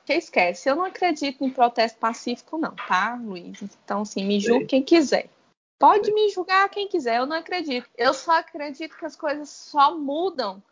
Que 0.05 0.13
esquece, 0.13 0.69
eu 0.69 0.77
não 0.77 0.85
acredito 0.85 1.43
em 1.43 1.49
protesto 1.49 1.99
pacífico, 1.99 2.59
não, 2.59 2.77
tá, 2.77 3.15
Luiz? 3.15 3.63
Então, 3.63 4.03
assim, 4.03 4.23
me 4.23 4.39
julgue 4.39 4.67
quem 4.67 4.83
quiser. 4.83 5.31
Pode 5.79 6.13
me 6.13 6.29
julgar 6.29 6.69
quem 6.69 6.87
quiser, 6.89 7.17
eu 7.17 7.27
não 7.27 7.37
acredito. 7.37 7.89
Eu 7.97 8.13
só 8.13 8.33
acredito 8.33 8.97
que 8.97 9.05
as 9.07 9.17
coisas 9.17 9.49
só 9.49 9.97
mudam 9.97 10.63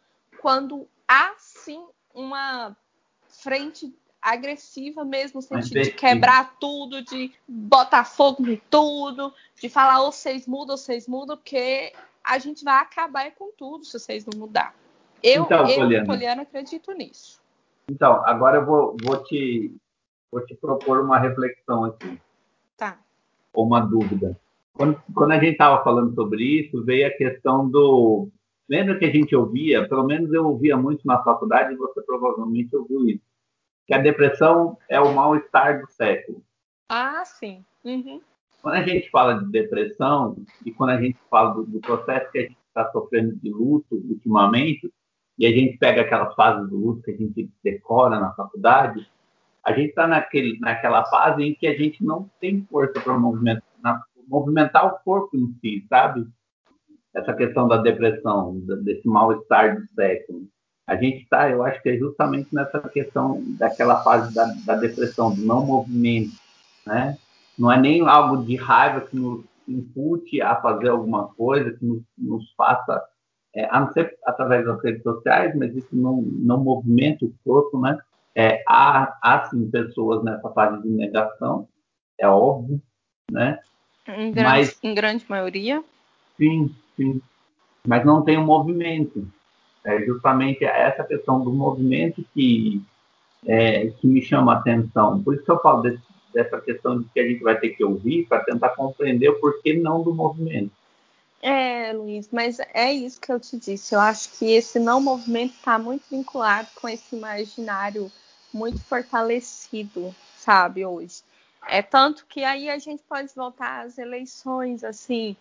quando 0.42 0.86
há 1.08 1.34
sim 1.38 1.82
uma 2.14 2.76
frente 3.28 3.94
agressiva 4.20 5.04
mesmo, 5.04 5.40
no 5.40 5.42
sentido 5.42 5.82
de 5.82 5.90
quebrar 5.90 6.56
tudo, 6.60 7.02
de 7.02 7.32
botar 7.48 8.04
fogo 8.04 8.46
em 8.46 8.60
tudo, 8.70 9.34
de 9.60 9.68
falar 9.68 10.00
ou 10.02 10.12
vocês 10.12 10.46
mudam 10.46 10.74
ou 10.74 10.78
vocês 10.78 11.08
mudam, 11.08 11.36
porque 11.36 11.92
a 12.22 12.38
gente 12.38 12.64
vai 12.64 12.80
acabar 12.80 13.32
com 13.32 13.50
tudo 13.56 13.84
se 13.84 13.98
vocês 13.98 14.24
não 14.24 14.38
mudar. 14.38 14.74
Eu, 15.22 15.44
então, 15.44 15.66
eu 15.66 15.74
Poliana, 15.76 16.06
Poliana, 16.06 16.42
acredito 16.42 16.92
nisso. 16.92 17.40
Então, 17.88 18.24
agora 18.24 18.58
eu 18.58 18.66
vou, 18.66 18.96
vou, 19.02 19.22
te, 19.24 19.74
vou 20.30 20.44
te 20.44 20.54
propor 20.54 21.00
uma 21.00 21.18
reflexão 21.18 21.84
aqui. 21.84 22.20
Tá. 22.76 22.98
Ou 23.52 23.66
uma 23.66 23.80
dúvida. 23.80 24.38
Quando, 24.72 25.00
quando 25.14 25.32
a 25.32 25.38
gente 25.38 25.52
estava 25.52 25.82
falando 25.84 26.14
sobre 26.14 26.42
isso, 26.42 26.84
veio 26.84 27.06
a 27.06 27.10
questão 27.10 27.68
do. 27.68 28.28
Lembra 28.72 28.98
que 28.98 29.04
a 29.04 29.12
gente 29.12 29.36
ouvia, 29.36 29.86
pelo 29.86 30.06
menos 30.06 30.32
eu 30.32 30.46
ouvia 30.46 30.78
muito 30.78 31.06
na 31.06 31.22
faculdade, 31.22 31.74
e 31.74 31.76
você 31.76 32.00
provavelmente 32.00 32.74
ouviu 32.74 33.06
isso, 33.06 33.20
que 33.86 33.92
a 33.92 33.98
depressão 33.98 34.78
é 34.88 34.98
o 34.98 35.14
mal-estar 35.14 35.82
do 35.82 35.92
século. 35.92 36.42
Ah, 36.88 37.22
sim. 37.22 37.62
Uhum. 37.84 38.22
Quando 38.62 38.76
a 38.76 38.82
gente 38.82 39.10
fala 39.10 39.34
de 39.34 39.52
depressão 39.52 40.38
e 40.64 40.72
quando 40.72 40.88
a 40.88 40.98
gente 40.98 41.18
fala 41.28 41.52
do, 41.52 41.64
do 41.64 41.80
processo 41.80 42.32
que 42.32 42.38
a 42.38 42.42
gente 42.44 42.56
está 42.66 42.90
sofrendo 42.92 43.36
de 43.36 43.50
luto 43.50 43.94
ultimamente, 43.94 44.90
e 45.38 45.46
a 45.46 45.50
gente 45.50 45.76
pega 45.76 46.00
aquela 46.00 46.34
fase 46.34 46.66
do 46.70 46.78
luto 46.78 47.02
que 47.02 47.10
a 47.10 47.16
gente 47.16 47.50
decora 47.62 48.18
na 48.18 48.32
faculdade, 48.32 49.06
a 49.62 49.74
gente 49.74 49.90
está 49.90 50.06
naquela 50.06 51.04
fase 51.10 51.42
em 51.42 51.54
que 51.54 51.66
a 51.66 51.76
gente 51.76 52.02
não 52.02 52.26
tem 52.40 52.66
força 52.70 52.98
para 53.02 53.18
movimentar, 53.18 54.02
movimentar 54.26 54.86
o 54.86 54.98
corpo 55.04 55.36
em 55.36 55.52
si, 55.60 55.84
sabe? 55.90 56.26
Essa 57.14 57.34
questão 57.34 57.68
da 57.68 57.76
depressão, 57.76 58.58
desse 58.82 59.06
mal-estar 59.06 59.76
do 59.76 59.86
século. 59.94 60.48
A 60.86 60.96
gente 60.96 61.22
está, 61.22 61.48
eu 61.50 61.62
acho 61.64 61.80
que 61.82 61.90
é 61.90 61.96
justamente 61.96 62.54
nessa 62.54 62.80
questão 62.88 63.42
daquela 63.58 64.02
fase 64.02 64.34
da, 64.34 64.46
da 64.66 64.76
depressão, 64.76 65.34
do 65.34 65.42
não 65.42 65.64
movimento, 65.64 66.32
né? 66.86 67.16
Não 67.58 67.70
é 67.70 67.78
nem 67.78 68.00
algo 68.00 68.44
de 68.44 68.56
raiva 68.56 69.02
que 69.02 69.14
nos 69.16 69.44
impute 69.68 70.40
a 70.40 70.56
fazer 70.56 70.88
alguma 70.88 71.28
coisa, 71.34 71.70
que 71.70 71.84
nos, 71.84 72.02
nos 72.18 72.52
faça 72.56 73.02
é, 73.54 73.66
a 73.70 73.80
não 73.80 73.92
ser 73.92 74.16
através 74.24 74.64
das 74.64 74.82
redes 74.82 75.02
sociais, 75.02 75.54
mas 75.54 75.74
isso 75.76 75.94
não, 75.94 76.22
não 76.22 76.62
movimenta 76.62 77.24
o 77.24 77.34
corpo, 77.44 77.80
né? 77.80 77.98
É, 78.34 78.62
há, 78.66 79.18
há, 79.22 79.44
sim, 79.50 79.70
pessoas 79.70 80.24
nessa 80.24 80.48
fase 80.50 80.82
de 80.82 80.88
negação, 80.88 81.68
é 82.18 82.26
óbvio, 82.26 82.80
né? 83.30 83.60
Em 84.08 84.32
grande, 84.32 84.42
mas, 84.42 84.78
em 84.82 84.94
grande 84.94 85.24
maioria? 85.28 85.84
Sim, 86.38 86.74
sim. 87.02 87.22
Mas 87.86 88.04
não 88.04 88.22
tem 88.22 88.38
um 88.38 88.44
movimento. 88.44 89.26
É 89.84 90.00
justamente 90.02 90.64
essa 90.64 91.02
questão 91.02 91.42
do 91.42 91.52
movimento 91.52 92.24
que, 92.32 92.80
é, 93.44 93.88
que 93.88 94.06
me 94.06 94.22
chama 94.22 94.52
a 94.54 94.58
atenção. 94.58 95.22
Por 95.22 95.34
isso 95.34 95.44
que 95.44 95.50
eu 95.50 95.60
falo 95.60 95.82
desse, 95.82 96.02
dessa 96.32 96.60
questão 96.60 97.00
de 97.00 97.08
que 97.08 97.18
a 97.18 97.26
gente 97.26 97.42
vai 97.42 97.58
ter 97.58 97.70
que 97.70 97.82
ouvir 97.82 98.26
para 98.26 98.44
tentar 98.44 98.70
compreender 98.70 99.28
o 99.28 99.40
porquê 99.40 99.74
não 99.74 100.02
do 100.02 100.14
movimento. 100.14 100.70
É, 101.42 101.92
Luiz, 101.92 102.28
mas 102.30 102.60
é 102.72 102.92
isso 102.92 103.20
que 103.20 103.32
eu 103.32 103.40
te 103.40 103.58
disse. 103.58 103.96
Eu 103.96 104.00
acho 104.00 104.38
que 104.38 104.52
esse 104.52 104.78
não 104.78 105.00
movimento 105.00 105.54
está 105.54 105.76
muito 105.76 106.04
vinculado 106.08 106.68
com 106.80 106.88
esse 106.88 107.16
imaginário 107.16 108.10
muito 108.54 108.80
fortalecido, 108.84 110.14
sabe, 110.36 110.86
hoje. 110.86 111.22
É 111.68 111.82
tanto 111.82 112.26
que 112.26 112.44
aí 112.44 112.68
a 112.68 112.78
gente 112.78 113.02
pode 113.08 113.32
voltar 113.34 113.86
às 113.86 113.98
eleições, 113.98 114.84
assim, 114.84 115.36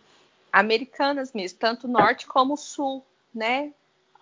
americanas 0.52 1.32
mesmo, 1.34 1.60
tanto 1.60 1.88
norte 1.88 2.28
como 2.28 2.58
sul, 2.58 3.06
né? 3.34 3.74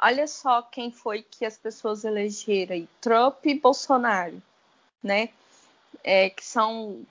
Olha 0.02 0.28
só 0.28 0.62
quem 0.62 0.92
foi 0.92 1.22
que 1.22 1.46
as 1.46 1.58
pessoas 1.58 2.06
elegeram 2.06 2.76
aí, 2.76 2.88
Trump 3.02 3.46
e 3.46 3.60
Bolsonaro, 3.60 4.42
né? 5.04 5.30
É, 6.04 6.30
que 6.30 6.46
são 6.46 7.06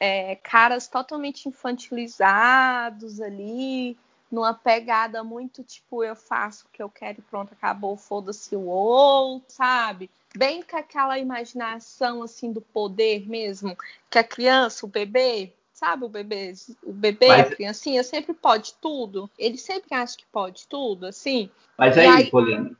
é, 0.00 0.34
caras 0.36 0.88
totalmente 0.88 1.48
infantilizados 1.48 3.20
ali, 3.20 3.96
numa 4.32 4.54
pegada 4.54 5.22
muito 5.22 5.62
tipo, 5.62 6.02
eu 6.02 6.16
faço 6.16 6.66
o 6.66 6.70
que 6.72 6.82
eu 6.82 6.88
quero 6.88 7.20
e 7.20 7.22
pronto, 7.22 7.52
acabou, 7.52 7.96
foda-se 7.96 8.56
o 8.56 8.66
outro, 8.66 9.54
sabe? 9.54 10.10
Bem 10.34 10.62
com 10.62 10.76
aquela 10.76 11.18
imaginação 11.18 12.22
assim 12.22 12.50
do 12.50 12.62
poder 12.62 13.28
mesmo, 13.28 13.76
que 14.10 14.18
a 14.18 14.24
criança, 14.24 14.86
o 14.86 14.88
bebê, 14.88 15.52
sabe 15.82 16.04
o 16.04 16.08
bebê, 16.08 16.52
o 16.84 16.92
bebê, 16.92 17.26
Mas... 17.26 17.40
a 17.40 17.56
criancinha 17.56 18.04
sempre 18.04 18.32
pode 18.32 18.74
tudo. 18.80 19.28
Ele 19.36 19.58
sempre 19.58 19.92
acha 19.92 20.16
que 20.16 20.26
pode 20.30 20.68
tudo, 20.68 21.06
assim. 21.06 21.50
Mas 21.76 21.98
aí, 21.98 22.06
aí... 22.06 22.30
Poliana, 22.30 22.70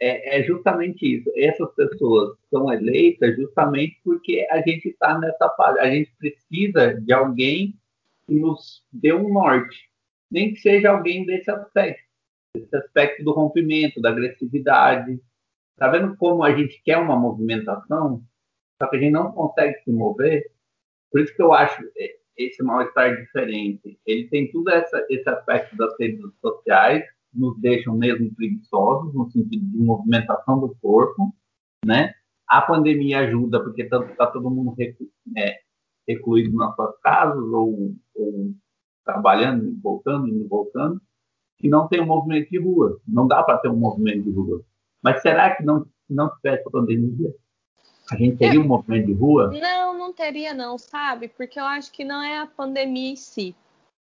é, 0.00 0.40
é, 0.40 0.42
justamente 0.42 1.18
isso. 1.18 1.30
Essas 1.36 1.72
pessoas 1.74 2.36
são 2.50 2.72
eleitas 2.72 3.36
justamente 3.36 4.00
porque 4.02 4.44
a 4.50 4.60
gente 4.62 4.88
está 4.88 5.16
nessa 5.18 5.48
fase. 5.50 5.78
A 5.78 5.88
gente 5.88 6.12
precisa 6.18 6.94
de 7.00 7.12
alguém 7.12 7.78
que 8.26 8.34
nos 8.34 8.84
dê 8.92 9.12
um 9.12 9.32
norte 9.32 9.88
nem 10.30 10.52
que 10.52 10.60
seja 10.60 10.90
alguém 10.90 11.24
desse 11.24 11.50
aspecto, 11.50 12.02
desse 12.54 12.76
aspecto 12.76 13.24
do 13.24 13.32
rompimento, 13.32 14.00
da 14.00 14.10
agressividade. 14.10 15.18
Tá 15.76 15.88
vendo 15.88 16.16
como 16.16 16.42
a 16.42 16.54
gente 16.54 16.82
quer 16.82 16.98
uma 16.98 17.16
movimentação, 17.16 18.22
só 18.82 18.88
que 18.90 18.96
a 18.96 19.00
gente 19.00 19.12
não 19.12 19.32
consegue 19.32 19.82
se 19.84 19.90
mover? 19.90 20.50
Por 21.10 21.20
isso 21.20 21.34
que 21.34 21.40
eu 21.40 21.54
acho 21.54 21.82
esse 22.38 22.62
mal-estar 22.62 23.16
diferente. 23.16 23.98
Ele 24.06 24.28
tem 24.28 24.50
tudo 24.50 24.70
essa, 24.70 25.04
esse 25.10 25.28
aspecto 25.28 25.76
das 25.76 25.92
redes 25.98 26.20
sociais, 26.40 27.04
nos 27.34 27.58
deixam 27.60 27.96
mesmo 27.96 28.34
preguiçosos, 28.34 29.12
no 29.12 29.30
sentido 29.30 29.66
de 29.66 29.78
movimentação 29.78 30.60
do 30.60 30.74
corpo, 30.80 31.34
né? 31.84 32.14
A 32.46 32.62
pandemia 32.62 33.20
ajuda, 33.20 33.62
porque 33.62 33.82
está 33.82 34.26
todo 34.28 34.50
mundo 34.50 34.74
é, 35.36 35.58
recluído 36.08 36.56
nas 36.56 36.74
suas 36.74 36.98
casas 37.00 37.44
ou, 37.44 37.94
ou 38.14 38.54
trabalhando, 39.04 39.78
voltando, 39.82 40.28
indo 40.28 40.48
voltando, 40.48 41.00
que 41.58 41.68
não 41.68 41.88
tem 41.88 42.00
um 42.00 42.06
movimento 42.06 42.48
de 42.48 42.58
rua. 42.58 42.98
Não 43.06 43.26
dá 43.26 43.42
para 43.42 43.58
ter 43.58 43.68
um 43.68 43.76
movimento 43.76 44.22
de 44.22 44.30
rua. 44.30 44.62
Mas 45.02 45.20
será 45.20 45.54
que 45.54 45.62
não, 45.62 45.86
não 46.08 46.30
tivesse 46.36 46.64
pandemia, 46.70 47.34
a 48.10 48.16
gente 48.16 48.36
teria 48.36 48.60
um 48.60 48.66
movimento 48.66 49.06
de 49.06 49.12
rua? 49.12 49.50
Não, 49.60 49.96
não 49.96 50.12
teria 50.12 50.54
não, 50.54 50.78
sabe? 50.78 51.28
Porque 51.28 51.60
eu 51.60 51.64
acho 51.64 51.92
que 51.92 52.04
não 52.04 52.22
é 52.22 52.38
a 52.38 52.46
pandemia 52.46 53.12
em 53.12 53.16
si. 53.16 53.54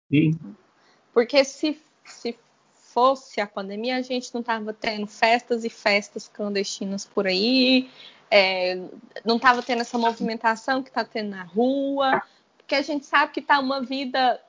Sim. 0.09 0.37
Porque 1.13 1.43
se, 1.43 1.79
se 2.03 2.37
fosse 2.93 3.41
a 3.41 3.47
pandemia, 3.47 3.97
a 3.97 4.01
gente 4.01 4.33
não 4.33 4.41
estava 4.41 4.73
tendo 4.73 5.07
festas 5.07 5.63
e 5.63 5.69
festas 5.69 6.27
clandestinas 6.27 7.05
por 7.05 7.25
aí, 7.25 7.89
é, 8.29 8.75
não 9.23 9.37
estava 9.37 9.63
tendo 9.63 9.81
essa 9.81 9.97
movimentação 9.97 10.83
que 10.83 10.89
está 10.89 11.03
tendo 11.03 11.29
na 11.31 11.43
rua, 11.43 12.21
porque 12.57 12.75
a 12.75 12.81
gente 12.81 13.05
sabe 13.05 13.31
que 13.31 13.39
está 13.39 13.59
uma 13.59 13.81
vida 13.81 14.39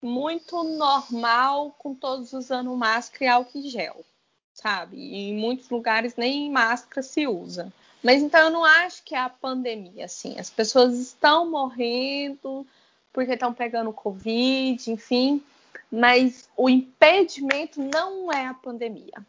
muito 0.00 0.62
normal 0.64 1.74
com 1.78 1.94
todos 1.94 2.32
usando 2.32 2.74
máscara 2.76 3.24
e 3.24 3.28
álcool 3.28 3.58
em 3.58 3.68
gel, 3.68 4.04
sabe? 4.52 4.96
E 4.96 5.30
em 5.30 5.36
muitos 5.36 5.70
lugares 5.70 6.16
nem 6.16 6.50
máscara 6.50 7.02
se 7.02 7.26
usa. 7.26 7.72
Mas 8.02 8.22
então 8.22 8.40
eu 8.40 8.50
não 8.50 8.64
acho 8.64 9.02
que 9.04 9.14
é 9.14 9.18
a 9.18 9.28
pandemia, 9.28 10.06
assim. 10.06 10.38
As 10.38 10.50
pessoas 10.50 10.98
estão 10.98 11.50
morrendo 11.50 12.66
porque 13.12 13.32
estão 13.32 13.54
pegando 13.54 13.92
Covid, 13.92 14.90
enfim. 14.90 15.42
Mas 15.90 16.48
o 16.56 16.68
impedimento 16.68 17.80
não 17.80 18.32
é 18.32 18.46
a 18.46 18.54
pandemia. 18.54 19.24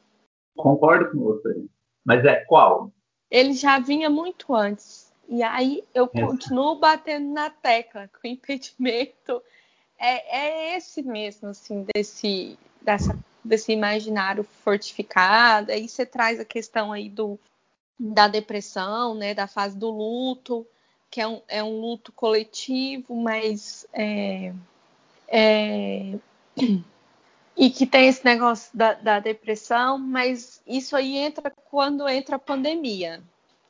Concordo 0.56 1.12
com 1.12 1.20
você. 1.20 1.66
Mas 2.04 2.26
é 2.26 2.44
qual? 2.46 2.92
Ele 3.30 3.54
já 3.54 3.80
vinha 3.80 4.10
muito 4.10 4.56
antes. 4.56 5.12
E 5.28 5.42
aí 5.44 5.84
eu 5.94 6.08
continuo 6.08 6.76
batendo 6.76 7.32
na 7.32 7.50
tecla 7.50 8.08
que 8.08 8.28
o 8.28 8.32
impedimento 8.32 9.42
é, 9.98 10.74
é 10.74 10.78
esse 10.78 11.02
mesmo, 11.02 11.50
assim, 11.50 11.86
desse, 11.94 12.58
dessa, 12.82 13.18
desse 13.44 13.72
imaginário 13.72 14.44
fortificado. 14.44 15.72
Aí 15.72 15.88
você 15.88 16.06
traz 16.06 16.40
a 16.40 16.46
questão 16.46 16.92
aí 16.92 17.10
do, 17.10 17.40
da 18.00 18.28
depressão, 18.28 19.16
né, 19.16 19.34
da 19.34 19.48
fase 19.48 19.78
do 19.78 19.90
luto, 19.90 20.66
que 21.10 21.22
é 21.22 21.28
um, 21.28 21.42
é 21.48 21.64
um 21.64 21.80
luto 21.80 22.12
coletivo, 22.12 23.16
mas 23.16 23.88
é, 23.94 24.54
é, 25.28 26.18
e 27.56 27.70
que 27.70 27.86
tem 27.86 28.08
esse 28.08 28.26
negócio 28.26 28.76
da, 28.76 28.94
da, 28.94 29.20
depressão, 29.20 29.98
mas 29.98 30.62
isso 30.66 30.96
aí 30.96 31.18
entra 31.18 31.52
quando 31.70 32.08
entra 32.10 32.38
a 32.38 32.40
pandemia. 32.40 33.22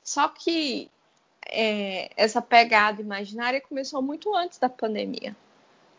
Só 0.03 0.27
que 0.27 0.89
é, 1.47 2.09
essa 2.15 2.41
pegada 2.41 3.01
imaginária 3.01 3.61
começou 3.61 4.01
muito 4.01 4.33
antes 4.35 4.57
da 4.57 4.69
pandemia 4.69 5.35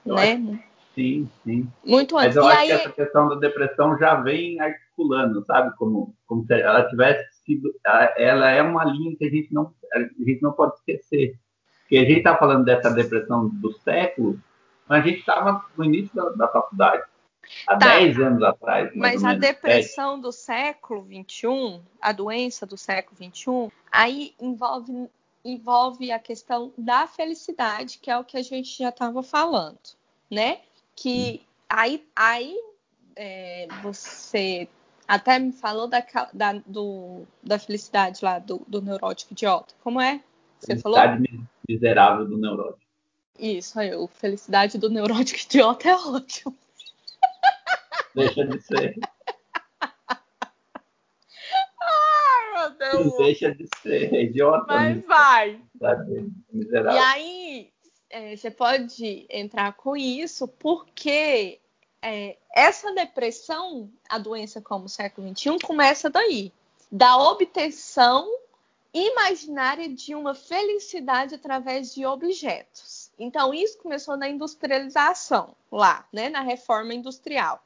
né? 0.05 0.63
sim, 0.95 1.29
sim. 1.43 1.69
Muito 1.85 2.17
antes. 2.17 2.37
Mas 2.37 2.37
eu 2.37 2.45
e 2.45 2.53
acho 2.53 2.61
aí... 2.61 2.67
que 2.67 2.73
essa 2.73 2.93
questão 2.93 3.29
da 3.29 3.37
depressão 3.37 3.99
já 3.99 4.17
vem 4.17 4.61
articulando, 4.61 5.45
sabe? 5.47 5.75
Como, 5.77 6.15
como 6.27 6.45
se 6.47 6.53
ela 6.55 6.89
tivesse 6.89 7.34
sido. 7.45 7.75
Ela 8.17 8.51
é 8.51 8.63
uma 8.63 8.85
linha 8.85 9.17
que 9.17 9.25
a 9.25 9.31
gente 9.31 9.53
não, 9.53 9.73
a 9.93 9.99
gente 9.99 10.43
não 10.43 10.53
pode 10.53 10.75
esquecer. 10.75 11.39
Porque 11.81 11.99
a 11.99 12.05
gente 12.05 12.19
está 12.19 12.37
falando 12.37 12.65
dessa 12.65 12.91
depressão 12.91 13.49
do 13.49 13.73
século, 13.73 14.41
mas 14.89 15.05
a 15.05 15.07
gente 15.07 15.21
estava 15.21 15.65
no 15.77 15.85
início 15.85 16.15
da, 16.15 16.31
da 16.31 16.49
faculdade. 16.49 17.03
Há 17.67 17.77
tá. 17.77 17.99
10 17.99 18.19
anos 18.21 18.43
atrás. 18.43 18.91
Mas 18.95 19.23
a 19.23 19.35
depressão 19.35 20.13
10. 20.13 20.23
do 20.23 20.33
século 20.33 21.07
XXI, 21.07 21.81
a 22.01 22.13
doença 22.13 22.67
do 22.67 22.77
século 22.77 23.17
XXI, 23.17 23.71
aí 23.93 24.35
envolve, 24.41 25.09
envolve 25.45 26.11
a 26.11 26.19
questão 26.19 26.73
da 26.77 27.07
felicidade, 27.07 27.99
que 27.99 28.11
é 28.11 28.19
o 28.19 28.25
que 28.25 28.37
a 28.37 28.43
gente 28.43 28.79
já 28.79 28.89
estava 28.89 29.23
falando, 29.23 29.79
né? 30.31 30.61
Que 30.97 31.43
hum. 31.43 31.47
aí, 31.69 32.09
aí 32.17 32.57
é, 33.17 33.69
você 33.83 34.69
até 35.07 35.39
me 35.39 35.53
falou 35.53 35.87
da, 35.87 36.05
da, 36.33 36.53
do, 36.67 37.25
da 37.43 37.59
felicidade 37.59 38.25
lá, 38.25 38.39
do, 38.39 38.63
do 38.67 38.81
neurótico 38.81 39.33
idiota. 39.33 39.75
Como 39.83 40.01
é? 40.01 40.21
Você 40.59 40.77
felicidade 40.77 41.29
falou? 41.29 41.47
miserável 41.69 42.27
do 42.27 42.39
neurótico. 42.39 42.85
Isso, 43.39 43.79
aí, 43.79 43.95
o 43.95 44.07
felicidade 44.07 44.79
do 44.79 44.89
neurótico 44.89 45.41
idiota 45.41 45.89
é 45.89 45.95
ótimo. 45.95 46.57
Deixa 48.15 48.47
de 48.47 48.61
ser. 48.61 48.95
Ai, 51.83 52.53
meu 52.53 52.71
Deus. 52.79 53.17
Deixa 53.19 53.55
de 53.55 53.69
ser, 53.83 54.13
idiota. 54.15 54.67
Mas 54.69 55.05
vai. 55.05 55.61
Miserável. 56.53 56.93
E 56.93 56.99
aí, 56.99 57.73
é, 58.09 58.37
você 58.37 58.51
pode 58.51 59.27
entrar 59.29 59.73
com 59.73 59.97
isso 59.97 60.47
porque 60.47 61.61
é, 62.05 62.37
essa 62.55 62.93
depressão, 62.93 63.91
a 64.07 64.19
doença 64.19 64.61
como 64.61 64.91
século 64.91 65.27
XXI, 65.35 65.59
começa 65.65 66.11
daí. 66.11 66.53
Da 66.93 67.17
obtenção 67.17 68.31
imaginária 68.93 69.89
de 69.89 70.15
uma 70.15 70.35
felicidade 70.35 71.35
através 71.35 71.95
de 71.95 72.05
objetos. 72.05 73.11
Então, 73.19 73.55
isso 73.55 73.79
começou 73.79 74.19
na 74.19 74.29
industrialização, 74.29 75.57
lá, 75.73 76.07
né, 76.13 76.29
na 76.29 76.43
reforma 76.43 76.93
industrial. 76.93 77.65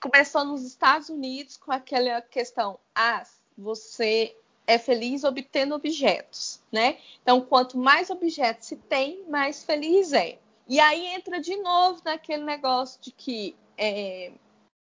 Começou 0.00 0.44
nos 0.44 0.64
Estados 0.64 1.08
Unidos 1.08 1.56
com 1.56 1.70
aquela 1.70 2.20
questão: 2.20 2.78
ah, 2.94 3.24
você 3.56 4.36
é 4.66 4.76
feliz 4.76 5.22
obtendo 5.22 5.74
objetos, 5.74 6.60
né? 6.70 6.98
Então, 7.22 7.40
quanto 7.40 7.78
mais 7.78 8.10
objetos 8.10 8.66
se 8.66 8.76
tem, 8.76 9.24
mais 9.28 9.62
feliz 9.64 10.12
é. 10.12 10.38
E 10.68 10.78
aí 10.78 11.06
entra 11.06 11.40
de 11.40 11.56
novo 11.56 12.02
naquele 12.04 12.44
negócio 12.44 13.00
de 13.00 13.10
que 13.10 13.56
é, 13.78 14.32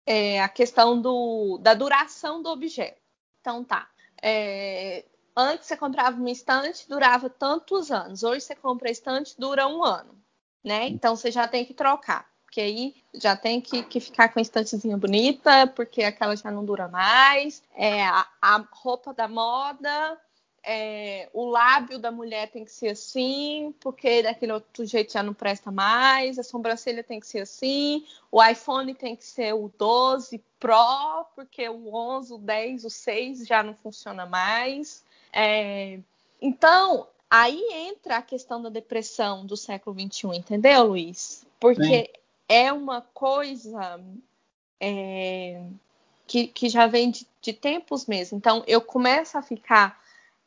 é 0.06 0.42
a 0.42 0.50
questão 0.50 1.00
do, 1.02 1.58
da 1.60 1.74
duração 1.74 2.42
do 2.42 2.50
objeto. 2.50 3.00
Então 3.42 3.64
tá. 3.64 3.90
É, 4.22 5.06
antes 5.36 5.68
você 5.68 5.78
comprava 5.78 6.18
uma 6.18 6.32
estante, 6.32 6.88
durava 6.88 7.30
tantos 7.30 7.92
anos. 7.92 8.24
Hoje 8.24 8.42
você 8.42 8.56
compra 8.56 8.90
a 8.90 8.92
estante, 8.92 9.36
dura 9.38 9.68
um 9.68 9.84
ano. 9.84 10.18
Né? 10.64 10.88
Então 10.88 11.16
você 11.16 11.32
já 11.32 11.48
tem 11.48 11.66
que 11.66 11.74
trocar. 11.74 12.30
Porque 12.44 12.62
aí 12.62 12.96
já 13.14 13.36
tem 13.36 13.62
que, 13.62 13.84
que 13.84 14.00
ficar 14.00 14.30
com 14.30 14.40
a 14.40 14.42
estantezinha 14.42 14.98
bonita, 14.98 15.68
porque 15.68 16.02
aquela 16.02 16.36
já 16.36 16.50
não 16.50 16.66
dura 16.66 16.88
mais. 16.88 17.62
É, 17.76 18.04
a, 18.04 18.28
a 18.42 18.66
roupa 18.72 19.14
da 19.14 19.28
moda 19.28 20.20
é, 20.64 21.30
o 21.34 21.46
lábio 21.46 22.00
da 22.00 22.12
mulher 22.12 22.50
tem 22.50 22.66
que 22.66 22.72
ser 22.72 22.90
assim, 22.90 23.74
porque 23.80 24.24
daquele 24.24 24.52
outro 24.52 24.86
jeito 24.86 25.14
já 25.14 25.24
não 25.24 25.34
presta 25.34 25.72
mais, 25.72 26.38
a 26.38 26.44
sobrancelha 26.44 27.04
tem 27.04 27.20
que 27.20 27.28
ser 27.28 27.42
assim, 27.42 28.06
o 28.32 28.44
iPhone 28.44 28.94
tem 28.94 29.16
que 29.16 29.26
ser 29.26 29.54
o 29.54 29.72
12 29.78 30.42
Pro, 30.60 31.26
porque 31.36 31.70
o 31.70 31.96
11, 31.96 32.34
o 32.34 32.38
10, 32.38 32.86
o 32.86 32.90
6 32.90 33.48
já 33.48 33.64
não 33.64 33.74
funciona 33.74 34.26
mais. 34.26 35.04
É, 35.32 36.00
então, 36.42 37.08
aí 37.30 37.62
entra 37.72 38.18
a 38.18 38.22
questão 38.22 38.62
da 38.62 38.70
depressão 38.70 39.46
do 39.46 39.56
século 39.56 39.96
XXI, 39.98 40.28
entendeu, 40.36 40.84
Luiz? 40.84 41.46
Porque 41.60 41.84
Sim. 41.84 42.06
é 42.50 42.74
uma 42.74 43.02
coisa 43.02 44.02
é, 44.80 45.62
que, 46.28 46.48
que 46.48 46.70
já 46.70 46.88
vem 46.88 47.10
de, 47.10 47.26
de 47.42 47.54
tempos 47.54 48.06
mesmo. 48.06 48.38
Então, 48.38 48.64
eu 48.68 48.82
começo 48.82 49.38
a 49.38 49.42
ficar 49.42 50.00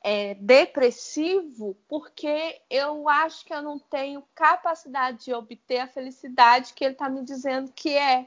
é, 0.02 0.34
depressivo 0.34 1.76
porque 1.88 2.60
eu 2.68 3.08
acho 3.08 3.44
que 3.44 3.54
eu 3.54 3.62
não 3.62 3.78
tenho 3.78 4.22
capacidade 4.34 5.24
de 5.24 5.32
obter 5.32 5.78
a 5.78 5.86
felicidade 5.86 6.74
que 6.74 6.84
ele 6.84 6.94
está 6.94 7.08
me 7.08 7.22
dizendo 7.22 7.72
que 7.74 7.90
é 7.96 8.26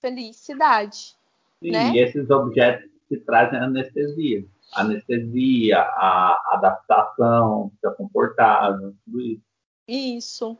felicidade. 0.00 1.16
Sim, 1.62 1.70
né? 1.70 1.92
e 1.92 1.98
esses 1.98 2.28
objetos 2.28 2.90
que 3.08 3.16
trazem 3.18 3.58
anestesia. 3.58 4.44
Anestesia, 4.74 5.78
a 5.78 6.54
adaptação, 6.54 7.70
fica 7.76 7.90
confortável, 7.92 8.94
tudo 9.04 9.20
isso. 9.20 9.42
Isso, 9.86 10.58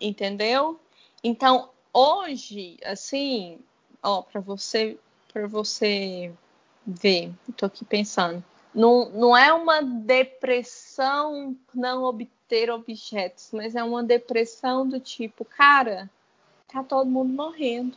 entendeu? 0.00 0.80
Então, 1.22 1.70
hoje, 1.92 2.78
assim, 2.84 3.58
ó, 4.02 4.22
para 4.22 4.40
você, 4.40 4.98
para 5.30 5.46
você 5.46 6.32
ver, 6.86 7.30
estou 7.48 7.66
aqui 7.66 7.84
pensando 7.84 8.42
não, 8.74 9.10
não 9.10 9.36
é 9.36 9.52
uma 9.52 9.82
depressão 9.82 11.56
não 11.74 12.04
obter 12.04 12.70
objetos, 12.70 13.50
mas 13.52 13.74
é 13.74 13.82
uma 13.82 14.02
depressão 14.02 14.88
do 14.88 15.00
tipo, 15.00 15.44
cara, 15.44 16.08
tá 16.68 16.82
todo 16.82 17.08
mundo 17.08 17.32
morrendo, 17.32 17.96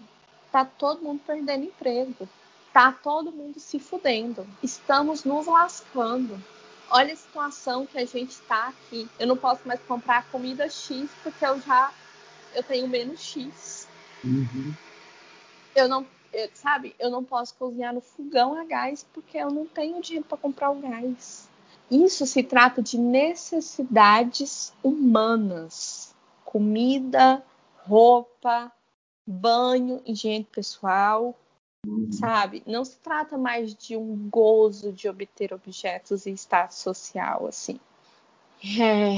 tá 0.52 0.66
todo 0.66 1.04
mundo 1.04 1.22
perdendo 1.26 1.66
emprego, 1.66 2.28
tá 2.72 2.92
todo 2.92 3.32
mundo 3.32 3.60
se 3.60 3.80
fudendo, 3.80 4.48
estamos 4.62 5.24
nos 5.24 5.46
lascando. 5.46 6.42
Olha 6.90 7.14
a 7.14 7.18
situação 7.18 7.86
que 7.86 7.98
a 7.98 8.06
gente 8.06 8.32
está 8.32 8.68
aqui. 8.68 9.10
Eu 9.18 9.26
não 9.26 9.38
posso 9.38 9.68
mais 9.68 9.80
comprar 9.82 10.30
comida 10.30 10.70
X 10.70 11.10
porque 11.24 11.44
eu 11.44 11.60
já 11.62 11.92
eu 12.54 12.62
tenho 12.62 12.88
menos 12.88 13.20
X. 13.20 13.88
Uhum. 14.24 14.74
Eu 15.76 15.90
não 15.90 16.06
eu, 16.34 16.50
sabe, 16.54 16.96
eu 17.00 17.10
não 17.10 17.24
posso 17.24 17.54
cozinhar 17.56 17.94
no 17.94 18.02
fogão 18.02 18.60
a 18.60 18.64
gás 18.66 19.06
porque 19.14 19.38
eu 19.38 19.52
não 19.52 19.66
tenho 19.66 20.02
dinheiro 20.02 20.26
para 20.26 20.38
comprar 20.38 20.72
o 20.72 20.80
gás. 20.80 21.48
Isso 21.92 22.26
se 22.26 22.42
trata 22.42 22.82
de 22.82 22.98
necessidades 22.98 24.74
humanas: 24.84 26.16
comida, 26.44 27.44
roupa, 27.86 28.72
banho, 29.26 30.02
higiene 30.06 30.48
pessoal, 30.52 31.38
sabe? 32.12 32.64
Não 32.66 32.84
se 32.84 32.98
trata 32.98 33.38
mais 33.38 33.76
de 33.76 33.96
um 33.96 34.30
gozo 34.30 34.92
de 34.92 35.08
obter 35.08 35.54
objetos 35.54 36.26
e 36.26 36.32
status 36.32 36.78
social, 36.78 37.46
assim. 37.48 37.80
É... 38.80 39.18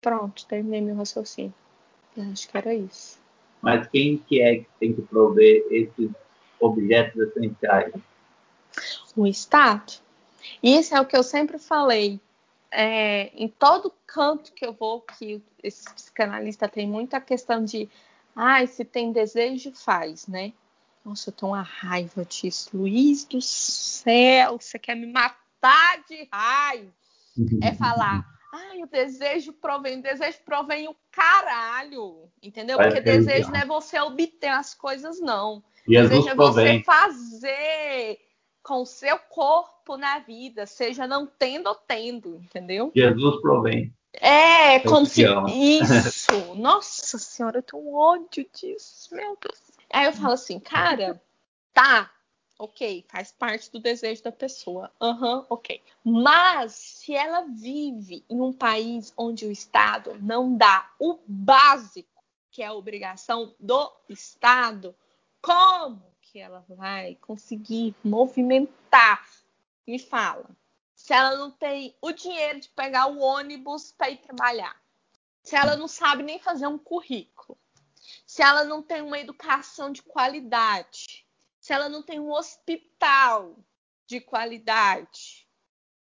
Pronto, 0.00 0.46
terminei 0.46 0.80
meu 0.80 0.96
raciocínio. 0.96 1.54
Acho 2.32 2.48
que 2.48 2.58
era 2.58 2.74
isso. 2.74 3.18
Mas 3.60 3.86
quem 3.88 4.18
que 4.18 4.40
é 4.40 4.56
que 4.56 4.66
tem 4.78 4.92
que 4.92 5.02
prover 5.02 5.64
esses 5.70 6.10
objetos 6.60 7.28
essenciais? 7.28 7.92
O 9.16 9.26
Estado. 9.26 9.94
Isso 10.62 10.94
é 10.94 11.00
o 11.00 11.06
que 11.06 11.16
eu 11.16 11.22
sempre 11.22 11.58
falei. 11.58 12.20
É, 12.70 13.30
em 13.34 13.48
todo 13.48 13.92
canto 14.06 14.52
que 14.52 14.66
eu 14.66 14.72
vou, 14.72 15.00
que 15.00 15.42
esse 15.62 15.84
psicanalista 15.94 16.68
tem 16.68 16.86
muita 16.86 17.20
questão 17.20 17.64
de 17.64 17.88
ah, 18.34 18.66
se 18.66 18.84
tem 18.84 19.12
desejo, 19.12 19.72
faz, 19.72 20.26
né? 20.26 20.52
Nossa, 21.04 21.30
eu 21.30 21.32
tô 21.32 21.46
uma 21.46 21.62
raiva 21.62 22.24
disso. 22.24 22.76
Luiz 22.76 23.24
do 23.24 23.40
céu, 23.40 24.58
você 24.60 24.78
quer 24.78 24.94
me 24.94 25.06
matar 25.06 26.04
de 26.06 26.28
raiva. 26.30 26.92
É 27.62 27.72
falar, 27.72 28.26
Ai, 28.56 28.82
o 28.82 28.86
desejo 28.86 29.52
provém, 29.52 29.98
o 29.98 30.02
desejo 30.02 30.38
provém 30.44 30.88
o 30.88 30.96
caralho, 31.10 32.30
entendeu? 32.42 32.78
Porque 32.78 33.00
desejo 33.00 33.50
não 33.50 33.60
é 33.60 33.66
você 33.66 34.00
obter 34.00 34.48
as 34.48 34.74
coisas, 34.74 35.20
não. 35.20 35.62
Jesus 35.86 36.10
desejo 36.10 36.28
é 36.30 36.34
provém. 36.34 36.78
você 36.78 36.84
fazer 36.84 38.18
com 38.62 38.82
o 38.82 38.86
seu 38.86 39.18
corpo 39.18 39.96
na 39.96 40.18
vida, 40.20 40.66
seja 40.66 41.06
não 41.06 41.26
tendo 41.26 41.68
ou 41.68 41.74
tendo, 41.74 42.36
entendeu? 42.36 42.90
Jesus 42.94 43.40
provém. 43.40 43.94
É, 44.14 44.80
como 44.80 45.06
se. 45.06 45.22
Isso! 45.52 46.54
Nossa 46.54 47.18
senhora, 47.18 47.58
eu 47.58 47.62
tenho 47.62 47.94
ódio 47.94 48.46
disso, 48.52 49.14
meu 49.14 49.36
Deus. 49.40 49.60
Aí 49.92 50.06
eu 50.06 50.12
falo 50.12 50.32
assim, 50.32 50.58
cara, 50.58 51.20
tá, 51.72 52.10
ok, 52.58 53.04
faz 53.08 53.32
parte 53.32 53.70
do 53.70 53.78
desejo 53.78 54.22
da 54.22 54.32
pessoa. 54.32 54.90
Uhum, 55.00 55.44
ok. 55.48 55.82
Mas 56.04 56.72
se 56.72 57.14
ela 57.14 57.42
vive 57.42 58.24
em 58.28 58.40
um 58.40 58.52
país 58.52 59.12
onde 59.16 59.46
o 59.46 59.52
Estado 59.52 60.16
não 60.20 60.56
dá 60.56 60.90
o 60.98 61.18
básico, 61.26 62.22
que 62.50 62.62
é 62.62 62.66
a 62.66 62.72
obrigação 62.72 63.54
do 63.60 63.92
Estado, 64.08 64.94
como 65.42 66.02
que 66.20 66.38
ela 66.38 66.64
vai 66.68 67.16
conseguir 67.16 67.94
movimentar? 68.02 69.26
Me 69.86 69.98
fala. 69.98 70.48
Se 70.94 71.12
ela 71.12 71.36
não 71.36 71.50
tem 71.50 71.94
o 72.00 72.10
dinheiro 72.12 72.60
de 72.60 72.70
pegar 72.70 73.06
o 73.06 73.20
ônibus 73.20 73.92
para 73.92 74.10
ir 74.10 74.16
trabalhar, 74.18 74.74
se 75.42 75.54
ela 75.54 75.76
não 75.76 75.86
sabe 75.86 76.22
nem 76.22 76.38
fazer 76.38 76.66
um 76.66 76.78
currículo, 76.78 77.56
se 78.26 78.42
ela 78.42 78.64
não 78.64 78.82
tem 78.82 79.02
uma 79.02 79.18
educação 79.18 79.92
de 79.92 80.02
qualidade, 80.02 81.25
se 81.66 81.72
ela 81.72 81.88
não 81.88 82.00
tem 82.00 82.20
um 82.20 82.30
hospital 82.30 83.56
de 84.06 84.20
qualidade. 84.20 85.48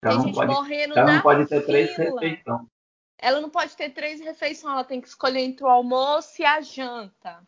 Ela 0.02 0.16
tem 0.16 0.26
gente 0.26 0.34
pode, 0.34 0.52
morrendo 0.52 0.92
ela 0.92 1.06
na 1.06 1.12
não 1.14 1.22
pode 1.22 1.46
ter 1.48 1.64
três 1.64 1.96
refeições. 1.96 2.42
Ela 3.16 3.40
não 3.40 3.48
pode 3.48 3.74
ter 3.74 3.88
três 3.88 4.20
refeições, 4.20 4.74
ela 4.74 4.84
tem 4.84 5.00
que 5.00 5.08
escolher 5.08 5.40
entre 5.40 5.64
o 5.64 5.68
almoço 5.68 6.42
e 6.42 6.44
a 6.44 6.60
janta. 6.60 7.42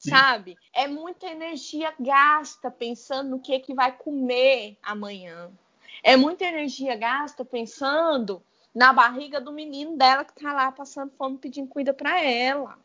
sabe? 0.00 0.56
É 0.74 0.88
muita 0.88 1.28
energia 1.28 1.94
gasta 2.00 2.68
pensando 2.68 3.30
no 3.30 3.40
que, 3.40 3.60
que 3.60 3.74
vai 3.74 3.96
comer 3.96 4.76
amanhã. 4.82 5.52
É 6.02 6.16
muita 6.16 6.44
energia 6.44 6.96
gasta 6.96 7.44
pensando 7.44 8.42
na 8.74 8.92
barriga 8.92 9.40
do 9.40 9.52
menino 9.52 9.96
dela 9.96 10.24
que 10.24 10.34
tá 10.34 10.52
lá 10.52 10.72
passando 10.72 11.12
fome 11.12 11.38
pedindo 11.38 11.68
cuida 11.68 11.94
para 11.94 12.20
ela. 12.20 12.76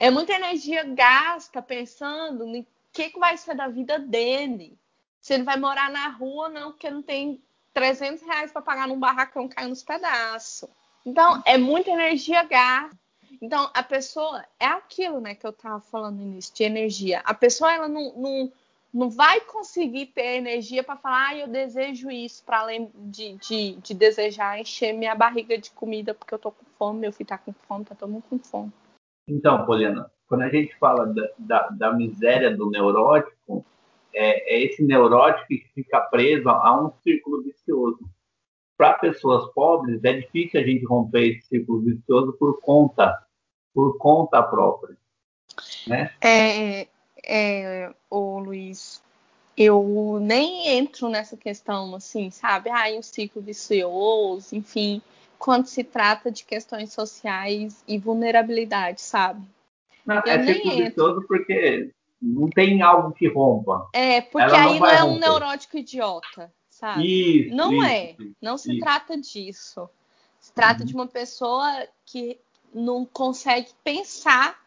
É 0.00 0.10
muita 0.10 0.32
energia 0.32 0.82
gasta 0.82 1.62
pensando 1.62 2.44
que, 2.92 3.10
que 3.10 3.18
vai 3.18 3.36
ser 3.36 3.54
da 3.54 3.68
vida 3.68 3.98
dele. 3.98 4.78
Se 5.20 5.34
ele 5.34 5.42
vai 5.42 5.58
morar 5.58 5.90
na 5.90 6.08
rua 6.08 6.46
ou 6.46 6.50
não, 6.50 6.70
porque 6.72 6.90
não 6.90 7.02
tem 7.02 7.42
300 7.74 8.22
reais 8.22 8.52
para 8.52 8.62
pagar 8.62 8.88
num 8.88 8.98
barracão 8.98 9.48
caindo 9.48 9.70
nos 9.70 9.82
pedaços. 9.82 10.68
Então, 11.04 11.42
é 11.46 11.56
muita 11.56 11.90
energia 11.90 12.42
gasta. 12.44 12.96
Então, 13.40 13.70
a 13.72 13.82
pessoa 13.82 14.44
é 14.58 14.66
aquilo, 14.66 15.20
né, 15.20 15.34
que 15.34 15.46
eu 15.46 15.52
tava 15.52 15.80
falando 15.80 16.16
no 16.16 16.22
início, 16.22 16.54
de 16.54 16.64
energia. 16.64 17.20
A 17.24 17.34
pessoa, 17.34 17.72
ela 17.72 17.88
não, 17.88 18.12
não, 18.16 18.52
não 18.92 19.10
vai 19.10 19.40
conseguir 19.40 20.06
ter 20.06 20.36
energia 20.36 20.82
para 20.82 20.96
falar, 20.96 21.28
ah, 21.28 21.36
eu 21.36 21.48
desejo 21.48 22.10
isso, 22.10 22.42
para 22.44 22.60
além 22.60 22.90
de, 22.94 23.34
de, 23.34 23.76
de, 23.76 23.94
desejar 23.94 24.58
encher 24.58 24.92
minha 24.92 25.14
barriga 25.14 25.56
de 25.56 25.70
comida, 25.70 26.14
porque 26.14 26.34
eu 26.34 26.38
tô 26.38 26.50
com 26.50 26.64
fome, 26.78 27.00
meu 27.00 27.12
filho 27.12 27.28
tá 27.28 27.38
com 27.38 27.52
fome, 27.52 27.84
tá 27.84 27.94
todo 27.94 28.10
mundo 28.10 28.24
com 28.28 28.38
fome. 28.38 28.72
Então, 29.28 29.64
Poliana, 29.64 30.10
quando 30.28 30.42
a 30.42 30.48
gente 30.48 30.76
fala 30.78 31.06
da, 31.06 31.30
da, 31.38 31.68
da 31.68 31.92
miséria 31.92 32.54
do 32.54 32.70
neurótico, 32.70 33.64
é, 34.14 34.54
é, 34.54 34.62
esse 34.64 34.82
neurótico 34.84 35.48
que 35.48 35.64
fica 35.74 36.00
preso 36.02 36.48
a 36.48 36.80
um 36.80 36.92
círculo 37.02 37.42
vicioso. 37.42 37.98
Para 38.76 38.94
pessoas 38.94 39.50
pobres, 39.52 40.04
é 40.04 40.12
difícil 40.12 40.60
a 40.60 40.62
gente 40.62 40.84
romper 40.84 41.30
esse 41.30 41.48
círculo 41.48 41.80
vicioso 41.80 42.32
por 42.34 42.60
conta, 42.60 43.26
por 43.74 43.96
conta 43.98 44.42
própria. 44.42 44.96
Né? 45.86 46.12
É, 46.20 46.86
é, 47.24 47.92
o 48.10 48.38
Luiz, 48.38 49.02
eu 49.56 50.18
nem 50.20 50.68
entro 50.78 51.08
nessa 51.08 51.36
questão 51.36 51.94
assim, 51.94 52.30
sabe? 52.30 52.70
Ah, 52.70 52.86
um 52.96 53.02
ciclo 53.02 53.42
vicioso, 53.42 54.54
enfim, 54.54 55.02
quando 55.38 55.66
se 55.66 55.82
trata 55.82 56.30
de 56.30 56.44
questões 56.44 56.92
sociais 56.92 57.82
e 57.88 57.98
vulnerabilidade, 57.98 59.00
sabe? 59.00 59.42
Não, 60.08 60.22
eu 60.24 60.32
é 60.32 60.42
ciclo 60.42 60.70
vicioso 60.70 61.24
porque 61.28 61.90
não 62.20 62.48
tem 62.48 62.80
algo 62.80 63.12
que 63.12 63.28
rompa. 63.28 63.86
É, 63.92 64.22
porque 64.22 64.48
Ela 64.48 64.64
aí 64.64 64.72
não, 64.72 64.78
não 64.78 64.86
é 64.86 64.96
romper. 64.96 65.12
um 65.12 65.18
neurótico 65.18 65.76
idiota, 65.76 66.50
sabe? 66.70 67.42
Isso, 67.46 67.54
não 67.54 67.74
isso, 67.74 67.84
é. 67.84 68.16
Não 68.40 68.54
isso. 68.54 68.64
se 68.64 68.78
trata 68.78 69.18
disso. 69.18 69.90
Se 70.40 70.50
trata 70.54 70.80
uhum. 70.80 70.86
de 70.86 70.94
uma 70.94 71.06
pessoa 71.06 71.86
que 72.06 72.40
não 72.72 73.04
consegue 73.04 73.68
pensar. 73.84 74.58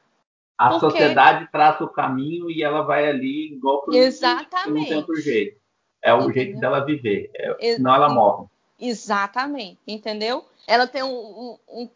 A 0.60 0.70
porque... 0.70 0.92
sociedade 0.92 1.50
traça 1.52 1.84
o 1.84 1.90
caminho 1.90 2.52
e 2.52 2.62
ela 2.62 2.84
vai 2.84 3.10
ali 3.10 3.54
igual 3.54 3.82
pro 3.82 3.96
Exatamente. 3.96 4.80
Não 4.80 4.86
tem 4.86 4.98
outro 4.98 5.16
jeito. 5.16 5.60
É 6.04 6.14
o 6.14 6.18
Entendeu? 6.18 6.34
jeito 6.36 6.60
dela 6.60 6.86
viver. 6.86 7.32
É, 7.34 7.74
senão 7.74 7.96
ela 7.96 8.10
morre. 8.10 8.46
Exatamente. 8.80 9.80
Entendeu? 9.88 10.46
Ela 10.68 10.86
tem 10.86 11.02
um, 11.02 11.10
um, 11.10 11.58
um 11.68 11.90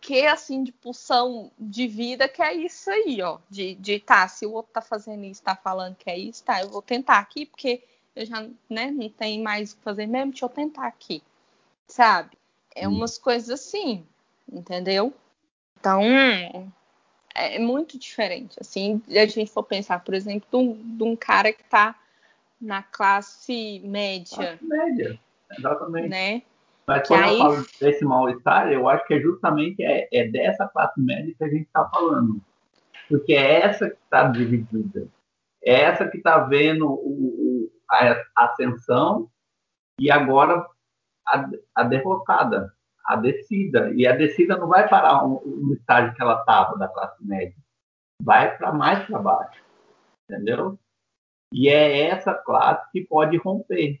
quê 0.00 0.26
assim 0.26 0.64
de 0.64 0.72
pulsão 0.72 1.50
de 1.58 1.86
vida 1.86 2.28
que 2.28 2.42
é 2.42 2.54
isso 2.54 2.90
aí, 2.90 3.22
ó. 3.22 3.38
De, 3.48 3.74
de 3.76 4.00
tá, 4.00 4.26
se 4.26 4.44
o 4.44 4.52
outro 4.52 4.72
tá 4.72 4.80
fazendo 4.80 5.24
isso, 5.24 5.42
tá 5.42 5.54
falando 5.54 5.96
que 5.96 6.10
é 6.10 6.18
isso, 6.18 6.42
tá, 6.42 6.60
eu 6.60 6.68
vou 6.68 6.82
tentar 6.82 7.18
aqui, 7.18 7.46
porque 7.46 7.82
eu 8.14 8.26
já, 8.26 8.46
né, 8.68 8.90
não 8.90 9.08
tem 9.08 9.40
mais 9.40 9.72
o 9.72 9.76
que 9.76 9.82
fazer 9.82 10.06
mesmo, 10.06 10.32
deixa 10.32 10.44
eu 10.44 10.48
tentar 10.48 10.86
aqui. 10.86 11.22
Sabe? 11.86 12.36
É 12.74 12.88
hum. 12.88 12.92
umas 12.92 13.16
coisas 13.16 13.50
assim, 13.50 14.04
entendeu? 14.50 15.14
Então, 15.78 16.02
é 17.34 17.58
muito 17.58 17.98
diferente. 17.98 18.56
Assim, 18.60 19.00
a 19.08 19.26
gente 19.26 19.50
for 19.50 19.62
pensar, 19.62 20.02
por 20.04 20.14
exemplo, 20.14 20.46
de 20.50 20.56
um, 20.56 20.96
de 20.96 21.02
um 21.02 21.16
cara 21.16 21.52
que 21.52 21.64
tá 21.64 21.98
na 22.60 22.82
classe 22.82 23.80
média. 23.84 24.58
Classe 24.58 24.64
média, 24.64 25.20
exatamente. 25.56 26.08
Né? 26.08 26.42
Mas 26.86 27.06
quando 27.06 27.24
aí... 27.24 27.38
eu 27.38 27.38
falo 27.38 27.66
desse 27.80 28.04
mal-estar, 28.04 28.72
eu 28.72 28.88
acho 28.88 29.06
que 29.06 29.14
é 29.14 29.20
justamente 29.20 29.82
é, 29.82 30.08
é 30.12 30.28
dessa 30.28 30.68
classe 30.68 31.00
média 31.00 31.34
que 31.36 31.44
a 31.44 31.48
gente 31.48 31.66
está 31.66 31.88
falando. 31.88 32.40
Porque 33.08 33.32
é 33.32 33.60
essa 33.60 33.90
que 33.90 33.96
está 33.96 34.28
dividida. 34.28 35.08
É 35.62 35.82
essa 35.82 36.08
que 36.08 36.18
está 36.18 36.38
vendo 36.38 36.86
o, 36.86 37.68
o, 37.68 37.72
a 37.90 38.44
ascensão 38.44 39.28
e 39.98 40.10
agora 40.10 40.66
a, 41.26 41.50
a 41.74 41.82
derrocada, 41.84 42.72
a 43.04 43.16
descida. 43.16 43.92
E 43.94 44.06
a 44.06 44.16
descida 44.16 44.56
não 44.56 44.68
vai 44.68 44.88
parar 44.88 45.22
no, 45.26 45.42
no 45.44 45.74
estágio 45.74 46.14
que 46.14 46.22
ela 46.22 46.40
estava 46.40 46.78
da 46.78 46.88
classe 46.88 47.24
média. 47.24 47.56
Vai 48.22 48.56
para 48.56 48.72
mais 48.72 49.04
para 49.06 49.18
baixo. 49.18 49.62
Entendeu? 50.28 50.78
E 51.52 51.68
é 51.68 52.06
essa 52.06 52.32
classe 52.32 52.88
que 52.92 53.04
pode 53.04 53.36
romper. 53.36 54.00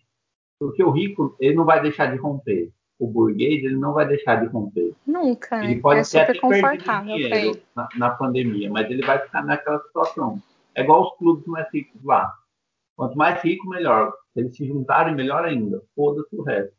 Porque 0.60 0.84
o 0.84 0.90
rico, 0.90 1.34
ele 1.40 1.54
não 1.54 1.64
vai 1.64 1.82
deixar 1.82 2.06
de 2.12 2.18
romper 2.18 2.70
o 3.00 3.06
burguês 3.06 3.64
ele 3.64 3.76
não 3.76 3.94
vai 3.94 4.06
deixar 4.06 4.36
de 4.36 4.46
romper. 4.46 4.94
Nunca. 5.06 5.64
Ele 5.64 5.80
pode 5.80 6.00
é 6.00 6.04
ser 6.04 6.20
até 6.20 6.38
confortável 6.38 7.16
dinheiro 7.16 7.60
na, 7.74 7.88
na, 7.96 8.10
pandemia, 8.10 8.70
mas 8.70 8.88
ele 8.90 9.04
vai 9.04 9.18
ficar 9.18 9.42
naquela 9.42 9.80
situação. 9.80 10.40
É 10.74 10.82
igual 10.82 11.04
os 11.04 11.16
clubes 11.16 11.46
mais 11.46 11.66
ricos 11.72 12.04
lá. 12.04 12.32
Quanto 12.94 13.16
mais 13.16 13.42
rico, 13.42 13.66
melhor. 13.70 14.12
Se 14.34 14.40
eles 14.40 14.54
se 14.54 14.66
juntarem, 14.66 15.14
melhor 15.14 15.46
ainda. 15.46 15.82
Foda-se 15.96 16.36
o 16.36 16.42
resto. 16.42 16.74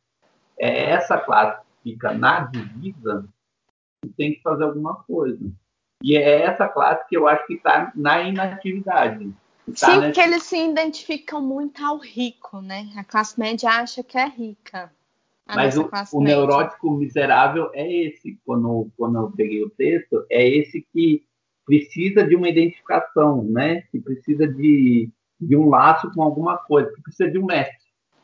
É 0.59 0.91
essa 0.91 1.17
classe 1.17 1.59
que 1.83 1.91
fica 1.91 2.13
na 2.13 2.41
divisa 2.41 3.27
que 4.03 4.09
tem 4.11 4.35
que 4.35 4.41
fazer 4.43 4.63
alguma 4.63 5.03
coisa. 5.03 5.43
E 6.03 6.15
é 6.15 6.43
essa 6.43 6.67
classe 6.67 7.07
que 7.07 7.17
eu 7.17 7.27
acho 7.27 7.45
que 7.47 7.55
está 7.55 7.91
na 7.95 8.21
inatividade. 8.21 9.33
Tá 9.71 9.87
Sim, 9.87 9.99
nessa... 9.99 10.05
porque 10.05 10.21
eles 10.21 10.43
se 10.43 10.57
identificam 10.57 11.41
muito 11.41 11.83
ao 11.83 11.97
rico, 11.97 12.61
né? 12.61 12.89
A 12.95 13.03
classe 13.03 13.39
média 13.39 13.69
acha 13.69 14.03
que 14.03 14.17
é 14.17 14.27
rica. 14.27 14.91
Mas 15.47 15.77
o, 15.77 15.89
o 16.13 16.23
neurótico 16.23 16.91
miserável 16.91 17.69
é 17.73 17.91
esse, 18.05 18.39
quando, 18.45 18.89
quando 18.97 19.17
eu 19.17 19.31
peguei 19.31 19.63
o 19.63 19.69
texto, 19.69 20.25
é 20.29 20.47
esse 20.47 20.85
que 20.93 21.25
precisa 21.65 22.25
de 22.25 22.35
uma 22.35 22.49
identificação, 22.49 23.43
né? 23.43 23.81
Que 23.91 23.99
precisa 23.99 24.47
de, 24.47 25.09
de 25.39 25.55
um 25.55 25.69
laço 25.69 26.11
com 26.13 26.21
alguma 26.21 26.57
coisa, 26.57 26.91
que 26.93 27.01
precisa 27.01 27.29
de 27.29 27.37
um 27.37 27.45
mestre. 27.45 27.77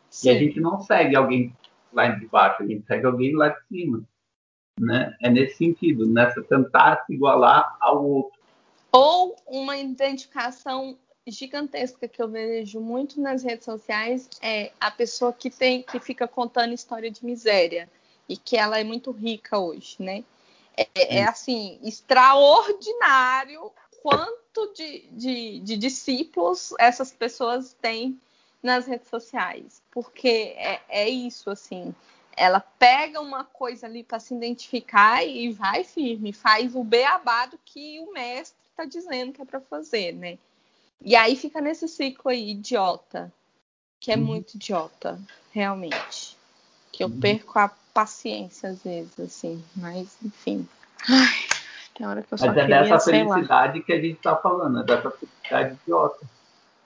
Sim. 0.10 0.30
E 0.30 0.32
a 0.32 0.40
gente 0.40 0.60
não 0.60 0.80
segue 0.80 1.16
alguém 1.16 1.56
lá 1.92 2.08
de 2.08 2.28
baixo, 2.28 2.64
a 2.64 2.68
gente 2.68 2.86
segue 2.86 3.06
alguém 3.06 3.36
lá 3.36 3.50
de 3.50 3.68
cima. 3.68 4.04
Né? 4.80 5.16
É 5.22 5.30
nesse 5.30 5.58
sentido, 5.58 6.06
nessa 6.06 6.42
tentar 6.44 7.04
se 7.06 7.14
igualar 7.14 7.76
ao 7.80 8.06
outro. 8.06 8.40
Ou 8.92 9.36
uma 9.48 9.78
identificação 9.78 10.98
gigantesca 11.32 12.08
que 12.08 12.22
eu 12.22 12.28
vejo 12.28 12.80
muito 12.80 13.20
nas 13.20 13.44
redes 13.44 13.66
sociais 13.66 14.30
é 14.42 14.72
a 14.80 14.90
pessoa 14.90 15.34
que 15.34 15.50
tem 15.50 15.84
que 15.84 16.00
fica 16.00 16.28
contando 16.28 16.74
história 16.74 17.12
de 17.12 17.26
miséria 17.26 17.90
e 18.28 18.38
que 18.38 18.58
ela 18.58 18.80
é 18.80 18.84
muito 18.84 19.12
rica 19.12 19.58
hoje, 19.58 19.96
né? 20.00 20.24
É, 20.76 21.18
é 21.18 21.24
assim 21.24 21.80
extraordinário 21.84 23.72
quanto 24.02 24.74
de, 24.74 25.08
de, 25.12 25.60
de, 25.60 25.76
discípulos 25.78 26.74
essas 26.78 27.12
pessoas 27.12 27.74
têm 27.82 28.20
nas 28.62 28.86
redes 28.86 29.10
sociais, 29.10 29.82
porque 29.92 30.54
é, 30.56 30.82
é 30.88 31.10
isso 31.10 31.50
assim. 31.50 31.94
Ela 32.36 32.60
pega 32.60 33.20
uma 33.20 33.44
coisa 33.44 33.88
ali 33.88 34.04
para 34.04 34.20
se 34.20 34.36
identificar 34.36 35.26
e 35.26 35.52
vai 35.52 35.84
firme, 35.84 36.32
faz 36.32 36.76
o 36.76 36.84
beabado 36.84 37.60
que 37.66 38.00
o 38.00 38.14
mestre 38.14 38.58
está 38.70 38.86
dizendo 38.86 39.34
que 39.34 39.42
é 39.42 39.46
para 39.46 39.60
fazer, 39.60 40.14
né? 40.14 40.38
E 41.02 41.16
aí 41.16 41.36
fica 41.36 41.62
nesse 41.62 41.88
ciclo 41.88 42.32
aí, 42.32 42.52
idiota. 42.52 43.32
Que 44.00 44.12
é 44.12 44.16
uhum. 44.16 44.26
muito 44.26 44.56
idiota, 44.56 45.20
realmente. 45.52 46.38
Que 46.92 47.04
eu 47.04 47.08
uhum. 47.08 47.20
perco 47.20 47.58
a 47.58 47.70
paciência 47.94 48.70
às 48.70 48.84
vezes, 48.84 49.20
assim. 49.20 49.64
Mas, 49.76 50.18
enfim. 50.24 50.68
Ai, 51.10 51.58
tem 51.96 52.06
hora 52.06 52.22
que 52.22 52.34
eu 52.34 52.38
só 52.38 52.48
Mas 52.48 52.58
é 52.58 52.62
queria, 52.62 52.84
dessa 52.84 53.00
felicidade 53.00 53.80
lá. 53.80 53.86
que 53.86 53.94
a 53.94 54.02
gente 54.02 54.18
está 54.18 54.36
falando, 54.36 54.80
é 54.80 54.84
dessa 54.84 55.12
felicidade 55.12 55.78
idiota. 55.84 56.26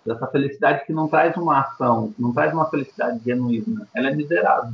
Dessa 0.05 0.27
felicidade 0.27 0.85
que 0.85 0.93
não 0.93 1.07
traz 1.07 1.35
uma 1.37 1.59
ação, 1.59 2.13
não 2.17 2.33
traz 2.33 2.53
uma 2.53 2.69
felicidade 2.69 3.21
genuína. 3.23 3.87
Ela 3.93 4.09
é 4.09 4.15
miserável. 4.15 4.73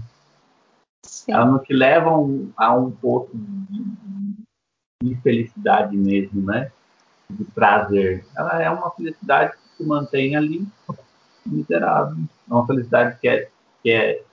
Sim. 1.03 1.33
Ela 1.33 1.45
não 1.45 1.59
te 1.59 1.73
leva 1.73 2.09
a 2.09 2.17
um, 2.17 2.51
a 2.55 2.75
um 2.75 2.91
ponto 2.91 3.31
de 5.01 5.11
infelicidade 5.11 5.95
mesmo, 5.97 6.45
né? 6.45 6.71
De 7.29 7.43
prazer. 7.45 8.25
Ela 8.35 8.61
é 8.61 8.69
uma 8.69 8.91
felicidade 8.91 9.53
que 9.53 9.77
se 9.77 9.83
mantém 9.83 10.35
ali 10.35 10.65
miserável. 11.45 12.17
É 12.49 12.53
uma 12.53 12.65
felicidade 12.65 13.17
que 13.19 13.27
é, 13.27 13.49
que 13.83 13.91
é 13.91 14.23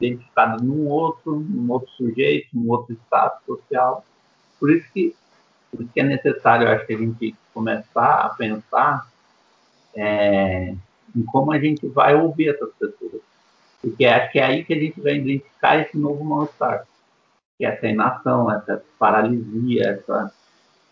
identificada 0.00 0.62
num 0.62 0.86
outro, 0.88 1.40
num 1.40 1.70
outro 1.70 1.90
sujeito, 1.92 2.48
num 2.52 2.70
outro 2.70 2.94
estado 2.94 3.38
social. 3.46 4.04
Por 4.58 4.70
isso 4.70 4.86
que, 4.92 5.14
por 5.70 5.82
isso 5.82 5.92
que 5.92 6.00
é 6.00 6.04
necessário, 6.04 6.66
eu 6.66 6.72
acho 6.72 6.86
que 6.86 6.94
a 6.94 6.98
gente 6.98 7.36
começar 7.52 8.20
a 8.20 8.28
pensar 8.30 9.08
é, 9.94 10.74
em 11.14 11.22
como 11.26 11.52
a 11.52 11.58
gente 11.58 11.86
vai 11.88 12.14
ouvir 12.14 12.50
essas 12.50 12.72
pessoas. 12.74 13.22
Porque 13.80 14.04
acho 14.06 14.32
que 14.32 14.38
é 14.38 14.44
aí 14.44 14.64
que 14.64 14.72
a 14.72 14.78
gente 14.78 15.00
vai 15.00 15.16
identificar 15.16 15.78
esse 15.78 15.96
novo 15.96 16.24
mal-estar. 16.24 16.86
Que 17.58 17.66
é 17.66 17.68
essa 17.68 17.86
inação, 17.86 18.50
essa 18.50 18.82
paralisia, 18.98 19.90
essa 19.90 20.32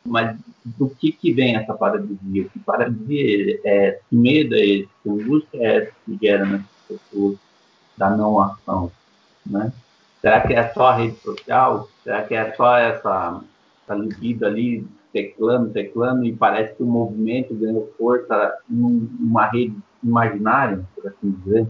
Mas 0.05 0.37
do 0.65 0.89
que, 0.89 1.13
que 1.13 1.33
vem 1.33 1.57
essa 1.57 1.75
paralisia? 1.75 2.45
Que 2.49 2.59
paralisia 2.61 3.61
é 3.65 4.01
que 4.09 4.17
medo 4.17 4.55
é 4.55 4.61
esse? 4.61 4.89
Que 5.03 5.11
angústia 5.11 5.59
é 5.59 5.77
essa 5.77 5.93
que 6.05 6.19
gera 6.21 6.45
nessas 6.45 6.67
pessoas 6.89 7.39
da 7.97 8.11
não 8.11 8.41
ação? 8.41 8.91
Né? 9.47 9.73
Será 10.21 10.41
que 10.41 10.55
é 10.55 10.69
só 10.69 10.89
a 10.89 10.97
rede 10.97 11.17
social? 11.19 11.89
Será 12.03 12.23
que 12.23 12.35
é 12.35 12.53
só 12.55 12.77
essa, 12.77 13.41
essa 13.83 13.95
libido 13.95 14.47
ali 14.47 14.87
teclando, 15.13 15.71
teclando 15.71 16.25
e 16.25 16.33
parece 16.35 16.75
que 16.75 16.83
o 16.83 16.87
movimento 16.87 17.55
ganhou 17.55 17.93
força 17.99 18.57
numa 18.69 19.47
rede 19.47 19.77
imaginária, 20.03 20.85
por 20.95 21.07
assim 21.09 21.31
dizer? 21.31 21.67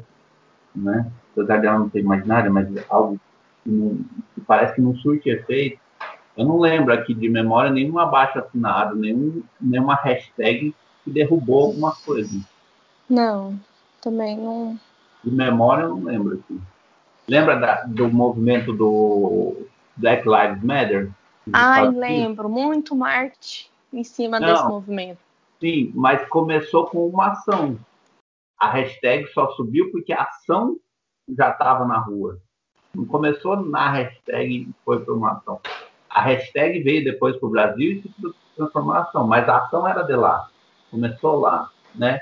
Né? 0.75 1.11
Apesar 1.33 1.61
dela 1.61 1.79
não 1.79 1.90
ser 1.90 2.01
imaginária, 2.01 2.51
mas 2.51 2.68
algo 2.88 3.18
que, 3.64 3.71
não, 3.71 3.97
que 4.35 4.40
parece 4.42 4.75
que 4.75 4.81
não 4.81 4.95
surte 4.97 5.29
efeito 5.29 5.82
eu 6.37 6.47
não 6.47 6.59
lembro 6.59 6.92
aqui 6.92 7.14
de 7.14 7.29
memória 7.29 7.71
nenhuma 7.71 8.07
baixa 8.07 8.40
assinada, 8.40 8.95
nenhum, 8.95 9.42
nenhuma 9.61 9.95
hashtag 9.97 10.75
que 11.05 11.11
derrubou 11.11 11.66
alguma 11.66 11.95
coisa. 11.95 12.40
Não, 13.09 13.59
também 14.01 14.37
não. 14.37 14.79
De 15.23 15.31
memória 15.31 15.83
eu 15.83 15.90
não 15.90 16.05
lembro 16.05 16.35
aqui. 16.35 16.61
Lembra 17.29 17.57
da, 17.57 17.83
do 17.85 18.11
movimento 18.11 18.73
do 18.73 19.66
Black 19.97 20.27
Lives 20.27 20.62
Matter? 20.62 21.11
Ai, 21.53 21.88
lembro. 21.88 22.49
Muito 22.49 22.97
Marte 22.97 23.71
em 23.92 24.03
cima 24.03 24.40
não, 24.40 24.49
desse 24.49 24.64
movimento. 24.64 25.18
Sim, 25.61 25.92
mas 25.95 26.27
começou 26.29 26.87
com 26.87 27.07
uma 27.07 27.33
ação. 27.33 27.79
A 28.59 28.71
hashtag 28.71 29.27
só 29.33 29.51
subiu 29.51 29.90
porque 29.90 30.12
a 30.12 30.23
ação 30.23 30.77
já 31.37 31.51
estava 31.51 31.85
na 31.85 31.99
rua. 31.99 32.38
Não 32.95 33.05
começou 33.05 33.57
na 33.57 33.90
hashtag 33.90 34.55
e 34.55 34.75
foi 34.85 35.01
para 35.05 35.14
uma 35.14 35.33
ação. 35.33 35.61
A 36.14 36.22
hashtag 36.22 36.83
veio 36.83 37.05
depois 37.05 37.37
para 37.37 37.46
o 37.46 37.51
Brasil 37.51 37.92
e 37.92 38.03
se 38.03 38.11
transformação, 38.57 39.27
mas 39.27 39.48
a 39.48 39.59
ação 39.59 39.87
era 39.88 40.03
de 40.03 40.14
lá. 40.14 40.48
Começou 40.90 41.40
lá, 41.40 41.70
né? 41.94 42.20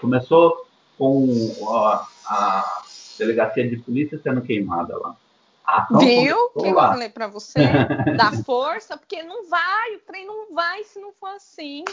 Começou 0.00 0.66
com 0.98 1.26
a, 1.68 2.06
a 2.26 2.82
delegacia 3.18 3.68
de 3.68 3.76
polícia 3.76 4.18
sendo 4.18 4.42
queimada 4.42 4.96
lá. 4.98 5.16
Viu? 5.98 6.50
Que 6.50 6.66
eu 6.66 6.74
falei 6.74 7.08
para 7.08 7.28
você? 7.28 7.58
Dá 8.16 8.32
força, 8.44 8.96
porque 8.96 9.22
não 9.22 9.48
vai, 9.48 9.96
o 9.96 10.00
trem 10.00 10.26
não 10.26 10.52
vai 10.52 10.82
se 10.84 10.98
não 10.98 11.12
for 11.12 11.28
assim. 11.28 11.84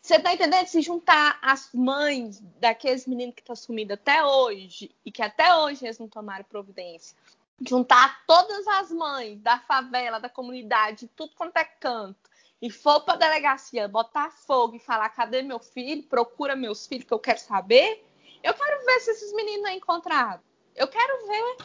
Você 0.00 0.20
tá 0.20 0.32
entendendo? 0.32 0.66
Se 0.68 0.80
juntar 0.80 1.36
as 1.42 1.68
mães 1.74 2.40
daqueles 2.60 3.06
meninos 3.08 3.34
que 3.34 3.40
estão 3.40 3.56
tá 3.56 3.60
sumidos 3.60 3.94
até 3.94 4.24
hoje, 4.24 4.94
e 5.04 5.10
que 5.10 5.20
até 5.20 5.52
hoje 5.56 5.84
eles 5.84 5.98
não 5.98 6.06
tomaram 6.06 6.44
providência, 6.44 7.16
juntar 7.60 8.24
todas 8.26 8.66
as 8.66 8.90
mães 8.90 9.40
da 9.40 9.58
favela, 9.60 10.18
da 10.18 10.28
comunidade, 10.28 11.08
tudo 11.16 11.32
quanto 11.34 11.56
é 11.56 11.64
canto, 11.64 12.30
e 12.60 12.70
for 12.70 13.00
para 13.00 13.14
a 13.14 13.18
delegacia 13.18 13.86
botar 13.86 14.30
fogo 14.30 14.76
e 14.76 14.80
falar: 14.80 15.08
cadê 15.10 15.42
meu 15.42 15.58
filho? 15.58 16.02
Procura 16.04 16.56
meus 16.56 16.86
filhos 16.86 17.04
que 17.04 17.12
eu 17.12 17.18
quero 17.18 17.38
saber. 17.38 18.04
Eu 18.42 18.54
quero 18.54 18.84
ver 18.84 19.00
se 19.00 19.10
esses 19.10 19.32
meninos 19.34 19.68
é 19.68 19.74
encontrado. 19.74 20.42
Eu 20.74 20.88
quero 20.88 21.26
ver. 21.26 21.56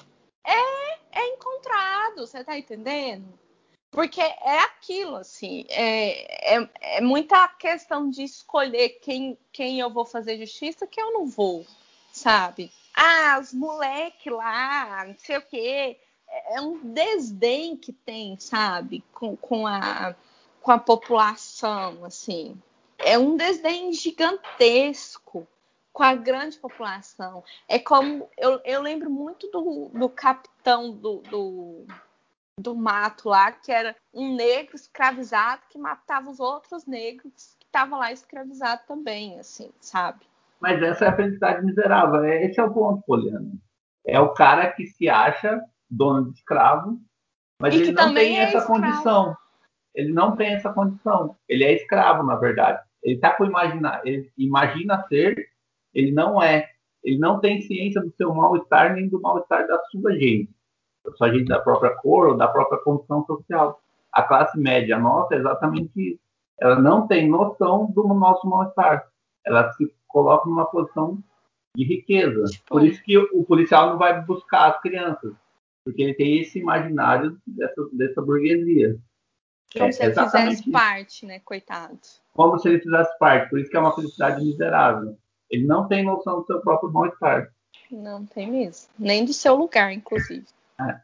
É, 0.44 1.20
é 1.20 1.28
encontrado, 1.28 2.26
você 2.26 2.44
tá 2.44 2.58
entendendo? 2.58 3.40
Porque 3.92 4.22
é 4.22 4.60
aquilo, 4.60 5.18
assim, 5.18 5.66
é, 5.70 6.56
é, 6.56 6.70
é, 6.80 7.02
muita 7.02 7.46
questão 7.50 8.10
de 8.10 8.24
escolher 8.24 9.00
quem, 9.02 9.38
quem 9.52 9.82
eu 9.82 9.90
vou 9.90 10.06
fazer 10.06 10.38
justiça, 10.38 10.88
quem 10.88 11.04
eu 11.04 11.12
não 11.12 11.28
vou, 11.28 11.66
sabe? 12.12 12.72
Ah, 12.94 13.40
os 13.40 13.54
moleque 13.54 14.30
lá, 14.30 15.06
não 15.06 15.16
sei 15.18 15.38
o 15.38 15.42
quê. 15.42 15.98
É, 16.28 16.58
é 16.58 16.62
um 16.62 16.80
desdém 16.94 17.76
que 17.76 17.92
tem, 17.92 18.38
sabe, 18.40 19.04
com, 19.14 19.36
com, 19.36 19.68
a, 19.68 20.16
com 20.62 20.72
a 20.72 20.80
população, 20.80 22.06
assim. 22.06 22.62
É 22.98 23.18
um 23.18 23.36
desdém 23.36 23.92
gigantesco 23.94 25.48
com 25.92 26.04
a 26.04 26.16
grande 26.16 26.58
população. 26.58 27.44
É 27.68 27.80
como. 27.80 28.30
Eu, 28.38 28.62
eu 28.64 28.82
lembro 28.82 29.10
muito 29.10 29.48
do, 29.52 29.90
do 29.90 30.10
capitão 30.10 30.92
do, 30.92 31.18
do, 31.18 31.86
do 32.58 32.76
mato 32.76 33.30
lá, 33.30 33.52
que 33.52 33.72
era 33.72 33.96
um 34.14 34.36
negro 34.36 34.76
escravizado 34.76 35.64
que 35.70 35.78
matava 35.78 36.30
os 36.30 36.40
outros 36.40 36.86
negros 36.86 37.56
que 37.60 37.66
estavam 37.66 38.00
lá 38.00 38.12
escravizados 38.12 38.86
também, 38.86 39.40
assim, 39.40 39.72
sabe? 39.80 40.31
Mas 40.62 40.82
essa 40.82 41.06
é 41.06 41.08
a 41.08 41.16
felicidade 41.16 41.66
miserável. 41.66 42.24
É, 42.24 42.46
esse 42.46 42.60
é 42.60 42.64
o 42.64 42.72
ponto, 42.72 43.04
Poliano. 43.06 43.54
É 44.06 44.20
o 44.20 44.34
cara 44.34 44.72
que 44.72 44.86
se 44.86 45.10
acha 45.10 45.60
dono 45.90 46.32
de 46.32 46.38
escravo, 46.38 47.00
mas 47.60 47.76
ele 47.76 47.92
não 47.92 48.14
tem 48.14 48.40
é 48.40 48.44
essa 48.44 48.58
escravo. 48.58 48.82
condição. 48.82 49.38
Ele 49.94 50.14
não 50.14 50.36
tem 50.36 50.54
essa 50.54 50.72
condição. 50.72 51.36
Ele 51.48 51.64
é 51.64 51.74
escravo, 51.74 52.24
na 52.24 52.36
verdade. 52.36 52.82
Ele 53.04 53.16
está 53.16 53.36
com 53.36 53.46
imaginar, 53.46 54.02
ele 54.06 54.32
imagina 54.38 55.06
ser, 55.08 55.48
ele 55.94 56.12
não 56.12 56.42
é. 56.42 56.70
Ele 57.04 57.18
não 57.18 57.40
tem 57.40 57.62
ciência 57.62 58.00
do 58.02 58.12
seu 58.16 58.34
mal-estar 58.34 58.94
nem 58.94 59.10
do 59.10 59.20
mal-estar 59.20 59.68
da 59.68 59.80
sua 59.86 60.14
gente, 60.14 60.52
da 61.04 61.12
sua 61.14 61.32
gente 61.32 61.46
da 61.46 61.60
própria 61.60 61.96
cor 61.96 62.30
ou 62.30 62.38
da 62.38 62.48
própria 62.48 62.80
condição 62.80 63.26
social. 63.26 63.82
A 64.12 64.24
classe 64.24 64.60
média 64.60 65.00
nossa 65.00 65.34
é 65.36 65.40
exatamente 65.40 65.92
isso. 65.96 66.20
Ela 66.60 66.80
não 66.80 67.08
tem 67.08 67.28
noção 67.28 67.92
do 67.92 68.08
nosso 68.14 68.48
mal-estar. 68.48 69.08
Ela 69.46 69.72
se 69.74 69.92
coloca 70.12 70.50
numa 70.50 70.66
posição 70.66 71.22
de 71.76 71.84
riqueza. 71.84 72.44
Por 72.68 72.86
isso 72.86 73.02
que 73.04 73.18
o 73.18 73.44
policial 73.44 73.92
não 73.92 73.98
vai 73.98 74.22
buscar 74.22 74.72
as 74.72 74.82
crianças, 74.82 75.34
porque 75.86 76.02
ele 76.02 76.14
tem 76.14 76.40
esse 76.40 76.60
imaginário 76.60 77.38
dessa, 77.46 77.90
dessa 77.94 78.22
burguesia. 78.22 78.98
Como 79.74 79.86
é, 79.86 79.92
se 79.92 80.04
ele 80.04 80.14
fizesse 80.14 80.62
isso. 80.62 80.72
parte, 80.72 81.26
né, 81.26 81.40
coitado. 81.40 82.00
Como 82.34 82.60
se 82.60 82.68
ele 82.68 82.80
fizesse 82.80 83.18
parte, 83.18 83.50
por 83.50 83.60
isso 83.60 83.70
que 83.70 83.78
é 83.78 83.80
uma 83.80 83.96
felicidade 83.96 84.44
miserável. 84.44 85.18
Ele 85.50 85.66
não 85.66 85.88
tem 85.88 86.04
noção 86.04 86.42
do 86.42 86.46
seu 86.46 86.62
próprio 86.62 86.92
mal-estar. 86.92 87.52
Não 87.90 88.26
tem 88.26 88.50
mesmo. 88.50 88.90
Nem 88.98 89.26
do 89.26 89.34
seu 89.34 89.56
lugar, 89.56 89.94
inclusive. 89.94 90.46
É. 90.80 91.00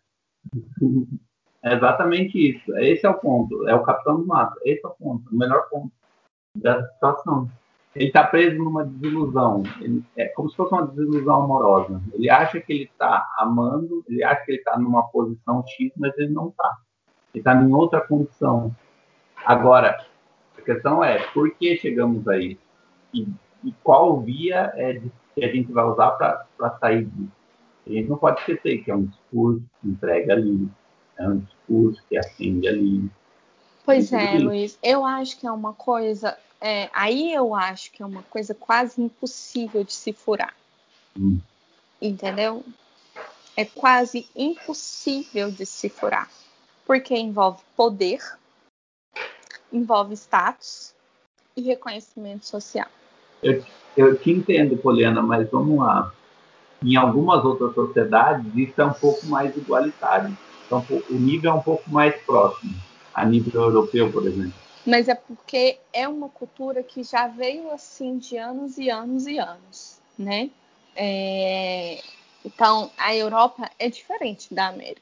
é 1.64 1.76
exatamente 1.76 2.38
isso. 2.38 2.78
Esse 2.78 3.06
é 3.06 3.10
o 3.10 3.20
ponto. 3.20 3.68
É 3.68 3.76
o 3.76 3.84
capitão 3.84 4.20
do 4.20 4.26
mato. 4.26 4.58
Esse 4.64 4.86
é 4.86 4.88
o 4.88 4.94
ponto. 4.94 5.30
O 5.30 5.38
melhor 5.38 5.68
ponto 5.70 5.92
da 6.56 6.86
situação 6.94 7.50
ele 7.98 8.08
está 8.08 8.24
preso 8.24 8.58
numa 8.58 8.86
desilusão. 8.86 9.64
Ele, 9.82 10.04
é 10.16 10.28
como 10.28 10.50
se 10.50 10.56
fosse 10.56 10.72
uma 10.72 10.86
desilusão 10.86 11.44
amorosa. 11.44 12.00
Ele 12.14 12.30
acha 12.30 12.62
que 12.62 12.72
ele 12.72 12.84
está 12.84 13.28
amando, 13.40 14.06
ele 14.08 14.24
acha 14.24 14.46
que 14.46 14.52
ele 14.52 14.60
está 14.60 14.78
numa 14.78 15.04
posição 15.08 15.66
X, 15.66 15.92
mas 15.98 16.16
ele 16.18 16.32
não 16.32 16.50
está. 16.50 16.78
Ele 17.34 17.42
está 17.42 17.56
em 17.56 17.74
outra 17.74 18.00
condição. 18.02 18.74
Agora, 19.44 20.06
a 20.58 20.62
questão 20.62 21.04
é, 21.04 21.20
por 21.34 21.50
que 21.56 21.76
chegamos 21.78 22.28
aí? 22.28 22.60
E, 23.12 23.28
e 23.64 23.72
qual 23.84 24.22
via 24.22 24.72
é 24.76 24.94
de, 24.94 25.12
que 25.34 25.44
a 25.44 25.52
gente 25.52 25.72
vai 25.72 25.86
usar 25.86 26.12
para 26.12 26.78
sair 26.80 27.06
disso? 27.06 27.32
A 27.88 27.90
gente 27.90 28.10
não 28.10 28.18
pode 28.18 28.40
esquecer 28.42 28.84
que 28.84 28.92
é 28.92 28.96
um 28.96 29.06
discurso 29.06 29.64
que 29.82 29.88
entrega 29.88 30.34
ali, 30.34 30.70
é 31.18 31.28
um 31.28 31.40
discurso 31.40 32.04
que 32.08 32.18
acende 32.18 32.68
ali. 32.68 33.10
Pois 33.84 34.12
é, 34.12 34.38
Luiz, 34.38 34.78
eu 34.84 35.06
acho 35.06 35.40
que 35.40 35.48
é 35.48 35.52
uma 35.52 35.74
coisa 35.74 36.38
é, 36.60 36.90
aí 36.94 37.34
eu 37.34 37.54
acho 37.54 37.92
que 37.92 38.02
é 38.02 38.06
uma 38.06 38.24
coisa 38.24 38.54
quase 38.54 39.02
impossível 39.02 39.84
de 39.84 39.94
se 39.94 40.12
furar. 40.12 40.54
Hum. 41.18 41.40
Entendeu? 42.02 42.64
É 43.56 43.66
quase 43.66 44.28
impossível 44.36 45.52
de 45.52 45.66
se 45.66 45.90
furar. 45.90 46.30
Porque 46.86 47.16
envolve 47.16 47.62
poder, 47.76 48.20
envolve 49.72 50.14
status 50.14 50.94
e 51.56 51.62
reconhecimento 51.62 52.46
social. 52.46 52.88
Eu, 53.42 53.64
eu 53.96 54.18
te 54.18 54.32
entendo, 54.32 54.78
Poliana, 54.78 55.22
mas 55.22 55.50
vamos 55.50 55.80
lá. 55.80 56.12
Em 56.84 56.96
algumas 56.96 57.44
outras 57.44 57.74
sociedades, 57.74 58.46
isso 58.56 58.80
é 58.80 58.86
um 58.86 58.94
pouco 58.94 59.26
mais 59.26 59.56
igualitário. 59.58 60.36
Então, 60.66 60.86
o 61.10 61.14
nível 61.14 61.52
é 61.52 61.54
um 61.54 61.62
pouco 61.62 61.90
mais 61.90 62.16
próximo, 62.24 62.76
a 63.14 63.26
nível 63.26 63.62
europeu, 63.62 64.12
por 64.12 64.26
exemplo 64.28 64.67
mas 64.88 65.10
é 65.10 65.16
porque 65.16 65.78
é 65.92 66.08
uma 66.08 66.30
cultura 66.30 66.82
que 66.82 67.04
já 67.04 67.28
veio 67.28 67.70
assim 67.72 68.18
de 68.18 68.38
anos 68.38 68.78
e 68.78 68.90
anos 68.90 69.28
e 69.28 69.38
anos, 69.38 69.98
né? 70.18 70.50
É... 70.96 72.02
Então, 72.46 72.90
a 72.98 73.14
Europa 73.14 73.70
é 73.78 73.90
diferente 73.90 74.54
da 74.54 74.68
América. 74.68 75.02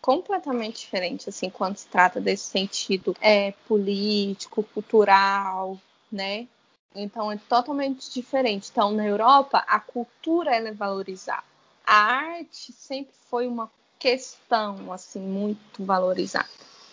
Completamente 0.00 0.80
diferente, 0.80 1.28
assim, 1.28 1.48
quando 1.48 1.76
se 1.76 1.86
trata 1.86 2.20
desse 2.20 2.44
sentido 2.44 3.16
é, 3.20 3.52
político, 3.68 4.64
cultural, 4.64 5.78
né? 6.10 6.48
Então, 6.94 7.30
é 7.30 7.36
totalmente 7.48 8.12
diferente. 8.12 8.70
Então, 8.72 8.90
na 8.90 9.06
Europa, 9.06 9.64
a 9.68 9.78
cultura 9.78 10.56
é 10.56 10.72
valorizada. 10.72 11.44
A 11.86 11.94
arte 11.94 12.72
sempre 12.72 13.14
foi 13.30 13.46
uma 13.46 13.70
questão, 13.98 14.92
assim, 14.92 15.20
muito 15.20 15.84
valorizada, 15.84 16.48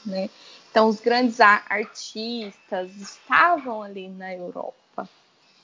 né? 0.05 0.29
Então, 0.71 0.87
os 0.87 0.99
grandes 0.99 1.39
artistas 1.39 2.95
estavam 2.95 3.83
ali 3.83 4.07
na 4.07 4.33
Europa. 4.33 5.07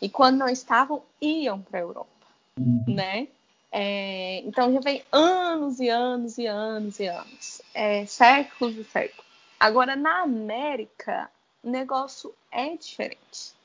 E 0.02 0.10
quando 0.10 0.38
não 0.38 0.50
estavam, 0.50 1.02
iam 1.22 1.62
para 1.62 1.80
a 1.80 1.82
Europa, 1.82 2.28
uhum. 2.60 2.84
né? 2.88 3.28
É, 3.72 4.42
então, 4.46 4.72
já 4.74 4.80
vem 4.80 5.04
anos 5.12 5.80
e 5.80 5.90
anos 5.90 6.38
e 6.38 6.46
anos 6.46 7.00
e 7.00 7.08
anos. 7.08 7.62
É, 7.74 8.06
séculos 8.06 8.78
e 8.78 8.84
séculos. 8.84 9.26
Agora, 9.60 9.96
na 9.96 10.22
América, 10.22 11.30
o 11.64 11.70
negócio 11.70 12.34
é 12.52 12.76
diferente. 12.76 13.58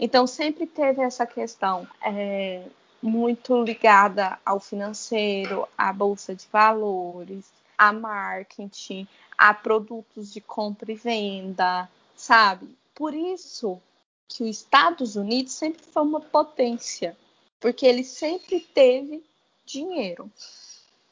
Então 0.00 0.26
sempre 0.26 0.66
teve 0.66 1.02
essa 1.02 1.26
questão 1.26 1.86
é, 2.02 2.62
muito 3.02 3.62
ligada 3.62 4.38
ao 4.46 4.58
financeiro, 4.58 5.68
à 5.76 5.92
bolsa 5.92 6.34
de 6.34 6.46
valores, 6.50 7.52
a 7.76 7.92
marketing, 7.92 9.06
a 9.40 9.54
produtos 9.54 10.30
de 10.30 10.38
compra 10.38 10.92
e 10.92 10.94
venda, 10.94 11.88
sabe? 12.14 12.76
Por 12.94 13.14
isso 13.14 13.80
que 14.28 14.42
os 14.42 14.50
Estados 14.50 15.16
Unidos 15.16 15.54
sempre 15.54 15.82
foi 15.82 16.02
uma 16.02 16.20
potência, 16.20 17.16
porque 17.58 17.86
ele 17.86 18.04
sempre 18.04 18.60
teve 18.60 19.24
dinheiro. 19.64 20.30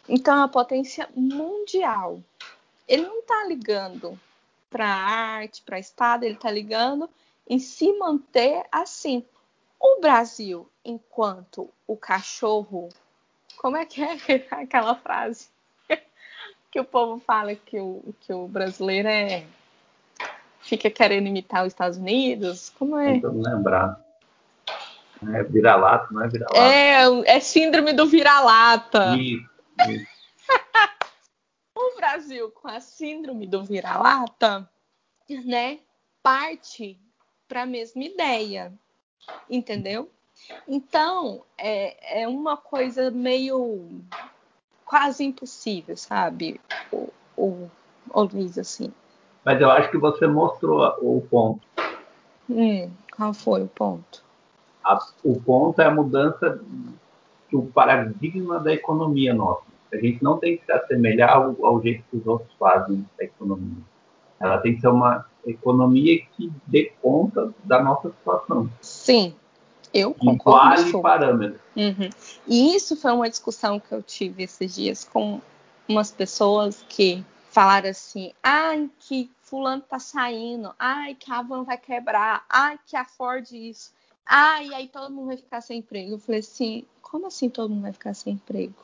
Então, 0.06 0.34
é 0.34 0.36
uma 0.40 0.48
potência 0.48 1.08
mundial. 1.16 2.22
Ele 2.86 3.06
não 3.06 3.20
está 3.20 3.46
ligando 3.46 4.20
para 4.68 4.84
a 4.84 5.08
arte, 5.38 5.62
para 5.62 5.76
a 5.76 5.80
espada, 5.80 6.26
ele 6.26 6.34
está 6.34 6.50
ligando 6.50 7.08
em 7.48 7.58
se 7.58 7.90
manter 7.94 8.62
assim. 8.70 9.24
O 9.80 10.00
Brasil, 10.02 10.68
enquanto 10.84 11.70
o 11.86 11.96
cachorro. 11.96 12.90
Como 13.56 13.78
é 13.78 13.86
que 13.86 14.02
é 14.02 14.12
aquela 14.52 14.94
frase? 14.96 15.48
Que 16.78 16.80
o 16.80 16.84
povo 16.84 17.18
fala 17.18 17.56
que 17.56 17.80
o, 17.80 18.14
que 18.20 18.32
o 18.32 18.46
brasileiro 18.46 19.08
é 19.08 19.44
fica 20.60 20.88
querendo 20.88 21.26
imitar 21.26 21.62
os 21.62 21.72
Estados 21.72 21.98
Unidos? 21.98 22.70
Como 22.70 22.96
é? 22.96 23.14
Tentando 23.14 23.42
lembrar. 23.42 24.00
É 25.34 25.42
vira-lata, 25.42 26.06
não 26.12 26.22
é 26.22 26.28
vira-lata? 26.28 26.60
É, 26.60 27.36
é 27.36 27.40
síndrome 27.40 27.92
do 27.92 28.06
vira-lata. 28.06 29.16
Isso, 29.16 29.48
isso. 29.88 30.06
o 31.74 31.96
Brasil, 31.96 32.48
com 32.52 32.68
a 32.68 32.78
síndrome 32.78 33.48
do 33.48 33.64
vira-lata, 33.64 34.70
né, 35.44 35.80
parte 36.22 36.96
para 37.48 37.62
a 37.62 37.66
mesma 37.66 38.04
ideia, 38.04 38.72
entendeu? 39.50 40.08
Então, 40.68 41.42
é, 41.58 42.20
é 42.22 42.28
uma 42.28 42.56
coisa 42.56 43.10
meio 43.10 44.00
quase 44.89 45.22
impossível, 45.22 45.97
sabe? 45.97 46.59
O, 46.91 47.11
o, 47.36 47.70
o 48.11 48.22
Luiz, 48.22 48.57
assim. 48.57 48.91
Mas 49.45 49.61
eu 49.61 49.70
acho 49.70 49.91
que 49.91 49.99
você 49.99 50.26
mostrou 50.26 50.82
o 51.03 51.20
ponto. 51.20 51.61
Hum, 52.49 52.91
qual 53.14 53.34
foi 53.34 53.62
o 53.62 53.68
ponto? 53.68 54.24
A, 54.82 54.99
o 55.22 55.39
ponto 55.41 55.80
é 55.82 55.84
a 55.84 55.91
mudança 55.91 56.61
do 57.53 57.62
paradigma 57.62 58.59
da 58.59 58.72
economia 58.72 59.34
nossa. 59.34 59.62
A 59.93 59.97
gente 59.97 60.22
não 60.22 60.39
tem 60.39 60.57
que 60.57 60.64
se 60.64 60.72
assemelhar 60.72 61.36
ao, 61.36 61.64
ao 61.64 61.82
jeito 61.82 62.05
que 62.11 62.16
os 62.16 62.26
outros 62.26 62.51
fazem 62.59 63.07
a 63.20 63.24
economia. 63.24 63.82
Ela 64.41 64.59
tem 64.59 64.74
que 64.74 64.80
ser 64.80 64.89
uma 64.89 65.26
economia 65.47 66.18
que 66.32 66.51
dê 66.66 66.93
conta 67.03 67.53
da 67.64 67.82
nossa 67.82 68.09
situação. 68.11 68.70
Sim, 68.80 69.34
eu 69.93 70.14
concordo. 70.14 70.89
Iguale 70.89 71.03
parâmetros. 71.03 71.61
Uhum. 71.76 72.11
E 72.47 72.74
isso 72.74 72.97
foi 72.97 73.12
uma 73.12 73.28
discussão 73.28 73.80
que 73.80 73.93
eu 73.93 74.03
tive 74.03 74.45
esses 74.45 74.74
dias 74.74 75.05
com 75.05 75.41
umas 75.89 76.11
pessoas 76.11 76.84
que 76.89 77.24
falaram 77.51 77.91
assim: 77.91 78.32
ai, 78.43 78.91
que 79.01 79.30
fulano 79.43 79.82
tá 79.82 79.99
saindo, 79.99 80.74
ai, 80.78 81.14
que 81.14 81.32
a 81.32 81.43
Van 81.43 81.64
vai 81.64 81.78
quebrar, 81.78 82.45
ai, 82.49 82.78
que 82.86 82.97
a 82.97 83.05
Ford 83.05 83.51
isso, 83.51 83.93
ai, 84.24 84.72
aí 84.74 84.89
todo 84.89 85.12
mundo 85.12 85.28
vai 85.28 85.36
ficar 85.36 85.61
sem 85.61 85.78
emprego. 85.78 86.12
Eu 86.12 86.18
falei 86.18 86.41
assim: 86.41 86.84
como 87.03 87.26
assim 87.26 87.49
todo 87.49 87.70
mundo 87.70 87.82
vai 87.82 87.93
ficar 87.93 88.14
sem 88.14 88.34
emprego? 88.34 88.74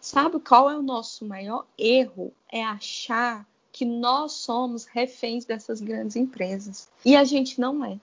Sabe 0.00 0.38
qual 0.40 0.70
é 0.70 0.76
o 0.76 0.82
nosso 0.82 1.24
maior 1.24 1.66
erro? 1.76 2.32
É 2.50 2.64
achar 2.64 3.46
que 3.72 3.84
nós 3.84 4.32
somos 4.32 4.86
reféns 4.86 5.44
dessas 5.44 5.80
grandes 5.80 6.16
empresas. 6.16 6.88
E 7.04 7.16
a 7.16 7.24
gente 7.24 7.60
não 7.60 7.84
é. 7.84 7.98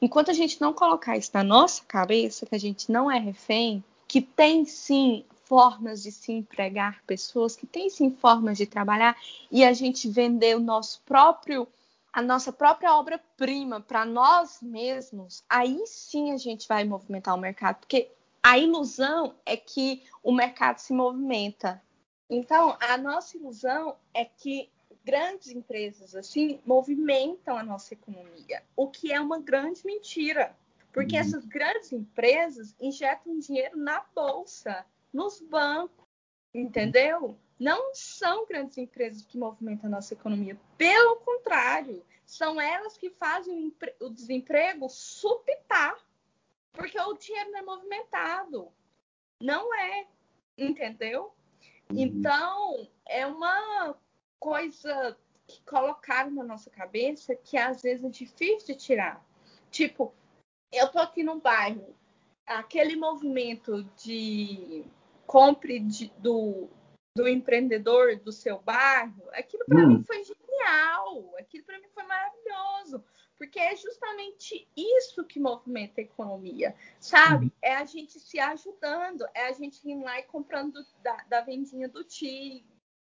Enquanto 0.00 0.30
a 0.30 0.34
gente 0.34 0.60
não 0.60 0.72
colocar 0.72 1.16
isso 1.16 1.30
na 1.34 1.44
nossa 1.44 1.82
cabeça, 1.86 2.46
que 2.46 2.54
a 2.54 2.58
gente 2.58 2.90
não 2.90 3.10
é 3.10 3.18
refém, 3.18 3.82
que 4.06 4.20
tem 4.20 4.64
sim 4.64 5.24
formas 5.44 6.02
de 6.02 6.12
se 6.12 6.32
empregar 6.32 7.02
pessoas, 7.06 7.56
que 7.56 7.66
tem 7.66 7.88
sim 7.88 8.10
formas 8.10 8.58
de 8.58 8.66
trabalhar 8.66 9.16
e 9.50 9.64
a 9.64 9.72
gente 9.72 10.08
vender 10.08 10.56
o 10.56 10.60
nosso 10.60 11.00
próprio 11.06 11.66
a 12.12 12.22
nossa 12.22 12.52
própria 12.52 12.96
obra-prima 12.96 13.80
para 13.80 14.04
nós 14.04 14.58
mesmos, 14.62 15.44
aí 15.48 15.86
sim 15.86 16.32
a 16.32 16.36
gente 16.36 16.66
vai 16.66 16.82
movimentar 16.82 17.34
o 17.34 17.38
mercado, 17.38 17.76
porque 17.76 18.10
a 18.42 18.58
ilusão 18.58 19.34
é 19.44 19.56
que 19.56 20.02
o 20.22 20.32
mercado 20.32 20.78
se 20.78 20.92
movimenta. 20.92 21.80
Então, 22.28 22.76
a 22.80 22.96
nossa 22.96 23.36
ilusão 23.36 23.94
é 24.12 24.24
que 24.24 24.68
grandes 25.08 25.48
empresas 25.48 26.14
assim 26.14 26.60
movimentam 26.66 27.56
a 27.56 27.62
nossa 27.62 27.94
economia, 27.94 28.62
o 28.76 28.88
que 28.88 29.10
é 29.10 29.18
uma 29.18 29.40
grande 29.40 29.80
mentira, 29.86 30.54
porque 30.92 31.14
uhum. 31.14 31.22
essas 31.22 31.46
grandes 31.46 31.90
empresas 31.94 32.76
injetam 32.78 33.38
dinheiro 33.38 33.78
na 33.78 34.04
bolsa, 34.14 34.84
nos 35.10 35.40
bancos, 35.40 36.04
entendeu? 36.52 37.38
Não 37.58 37.94
são 37.94 38.46
grandes 38.46 38.76
empresas 38.76 39.24
que 39.24 39.38
movimentam 39.38 39.86
a 39.86 39.92
nossa 39.92 40.12
economia, 40.12 40.60
pelo 40.76 41.16
contrário, 41.16 42.04
são 42.26 42.60
elas 42.60 42.98
que 42.98 43.08
fazem 43.08 43.74
o 44.00 44.10
desemprego 44.10 44.90
supitar 44.90 45.96
porque 46.74 47.00
o 47.00 47.14
dinheiro 47.14 47.50
não 47.50 47.58
é 47.58 47.62
movimentado. 47.62 48.68
Não 49.40 49.74
é, 49.74 50.06
entendeu? 50.56 51.32
Uhum. 51.90 51.98
Então, 51.98 52.88
é 53.06 53.26
uma 53.26 53.96
coisa 54.38 55.16
que 55.46 55.62
colocaram 55.62 56.30
na 56.30 56.44
nossa 56.44 56.70
cabeça 56.70 57.34
que 57.34 57.56
às 57.56 57.82
vezes 57.82 58.04
é 58.04 58.08
difícil 58.08 58.66
de 58.66 58.74
tirar. 58.74 59.24
Tipo, 59.70 60.14
eu 60.72 60.88
tô 60.88 60.98
aqui 60.98 61.22
no 61.22 61.40
bairro, 61.40 61.94
aquele 62.46 62.96
movimento 62.96 63.82
de 63.96 64.84
compre 65.26 65.80
de, 65.80 66.12
do, 66.18 66.68
do 67.16 67.28
empreendedor 67.28 68.16
do 68.16 68.32
seu 68.32 68.60
bairro, 68.60 69.22
aquilo 69.32 69.64
para 69.66 69.84
hum. 69.84 69.88
mim 69.88 70.04
foi 70.04 70.22
genial, 70.24 71.34
aquilo 71.38 71.64
para 71.64 71.78
mim 71.78 71.88
foi 71.94 72.02
maravilhoso, 72.04 73.04
porque 73.36 73.58
é 73.58 73.76
justamente 73.76 74.68
isso 74.76 75.24
que 75.24 75.38
movimenta 75.38 76.00
a 76.00 76.04
economia, 76.04 76.74
sabe? 76.98 77.46
Uhum. 77.46 77.52
É 77.62 77.76
a 77.76 77.84
gente 77.84 78.18
se 78.18 78.38
ajudando, 78.38 79.26
é 79.34 79.48
a 79.48 79.52
gente 79.52 79.86
ir 79.88 80.02
lá 80.02 80.18
e 80.18 80.24
comprando 80.24 80.84
da, 81.02 81.16
da 81.28 81.40
vendinha 81.40 81.88
do 81.88 82.02
tio, 82.04 82.64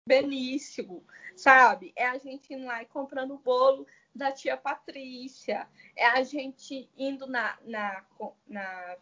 belíssimo, 0.07 1.03
sabe? 1.35 1.93
É 1.95 2.07
a 2.07 2.17
gente 2.17 2.53
indo 2.53 2.65
lá 2.65 2.81
e 2.81 2.85
comprando 2.87 3.35
o 3.35 3.39
bolo 3.39 3.85
da 4.15 4.31
tia 4.31 4.57
Patrícia, 4.57 5.67
é 5.95 6.07
a 6.07 6.23
gente 6.23 6.89
indo 6.97 7.27
na, 7.27 7.57
na, 7.63 8.03
na, 8.47 8.97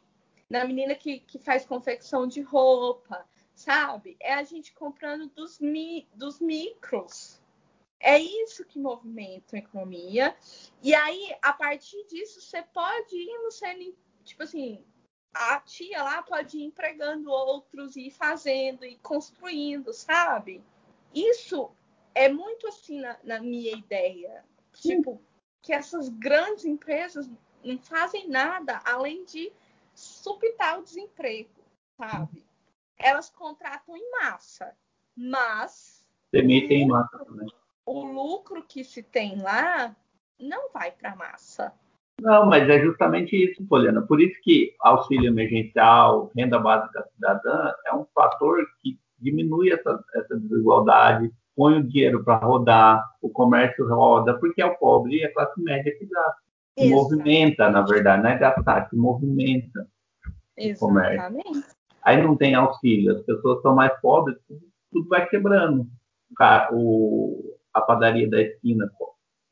na 0.49 0.65
menina 0.65 0.95
que, 0.95 1.19
que 1.19 1.39
faz 1.39 1.65
confecção 1.65 2.27
de 2.27 2.41
roupa, 2.41 3.25
sabe? 3.53 4.17
É 4.19 4.33
a 4.33 4.43
gente 4.43 4.73
comprando 4.73 5.27
dos, 5.27 5.59
mi, 5.59 6.05
dos 6.13 6.41
micros, 6.41 7.41
é 7.99 8.19
isso 8.19 8.65
que 8.65 8.77
movimenta 8.77 9.55
a 9.55 9.59
economia. 9.59 10.35
E 10.83 10.93
aí, 10.93 11.35
a 11.41 11.53
partir 11.53 12.05
disso, 12.07 12.41
você 12.41 12.61
pode 12.61 13.15
ir 13.15 13.43
no 13.43 13.51
sendo, 13.51 13.95
tipo 14.23 14.43
assim, 14.43 14.83
a 15.33 15.59
tia 15.59 16.03
lá 16.03 16.21
pode 16.21 16.57
ir 16.57 16.63
empregando 16.63 17.29
outros 17.29 17.95
e 17.95 18.09
fazendo 18.11 18.85
e 18.85 18.97
construindo, 18.97 19.93
sabe? 19.93 20.63
Isso 21.15 21.71
é 22.13 22.29
muito 22.29 22.67
assim 22.67 22.99
na, 22.99 23.17
na 23.23 23.39
minha 23.39 23.71
ideia. 23.71 24.43
Tipo, 24.73 25.21
que 25.61 25.73
essas 25.73 26.09
grandes 26.09 26.65
empresas 26.65 27.29
não 27.63 27.79
fazem 27.79 28.27
nada 28.27 28.81
além 28.85 29.23
de 29.23 29.51
supitar 29.93 30.79
o 30.79 30.83
desemprego, 30.83 31.49
sabe? 31.97 32.45
Elas 32.99 33.29
contratam 33.29 33.95
em 33.95 34.11
massa, 34.11 34.75
mas. 35.15 36.05
Demitem 36.31 36.83
em 36.83 36.87
massa 36.87 37.17
também 37.23 37.47
o 37.85 38.03
lucro 38.03 38.63
que 38.63 38.83
se 38.83 39.03
tem 39.03 39.41
lá 39.41 39.95
não 40.39 40.71
vai 40.71 40.91
para 40.91 41.11
a 41.11 41.15
massa. 41.15 41.71
Não, 42.19 42.45
mas 42.45 42.67
é 42.69 42.79
justamente 42.81 43.35
isso, 43.35 43.65
Poliana. 43.67 44.01
Por 44.01 44.21
isso 44.21 44.39
que 44.41 44.73
auxílio 44.79 45.27
emergencial, 45.27 46.31
renda 46.35 46.57
básica 46.57 47.07
cidadã 47.13 47.73
é 47.85 47.93
um 47.93 48.05
fator 48.13 48.65
que 48.81 48.97
diminui 49.19 49.71
essa, 49.71 49.99
essa 50.15 50.37
desigualdade, 50.37 51.31
põe 51.55 51.79
o 51.79 51.83
dinheiro 51.87 52.23
para 52.23 52.45
rodar, 52.45 53.03
o 53.21 53.29
comércio 53.29 53.87
roda, 53.87 54.37
porque 54.39 54.61
é 54.61 54.65
o 54.65 54.77
pobre 54.77 55.17
e 55.17 55.25
a 55.25 55.33
classe 55.33 55.61
média 55.61 55.95
que 55.97 56.05
gasta. 56.05 56.45
Que 56.77 56.89
movimenta, 56.89 57.69
na 57.69 57.81
verdade, 57.81 58.21
não 58.21 58.29
é 58.29 58.37
gastar, 58.37 58.89
que 58.89 58.97
movimenta 58.97 59.87
Exatamente. 60.57 60.75
o 60.75 60.79
comércio. 60.79 61.63
Aí 62.03 62.21
não 62.21 62.35
tem 62.35 62.53
auxílio, 62.53 63.15
as 63.15 63.21
pessoas 63.23 63.61
são 63.61 63.73
mais 63.73 63.97
pobres, 64.01 64.37
tudo, 64.47 64.61
tudo 64.91 65.07
vai 65.07 65.27
quebrando. 65.27 65.87
O, 66.73 67.55
a 67.73 67.81
padaria 67.81 68.29
da 68.29 68.41
esquina 68.41 68.91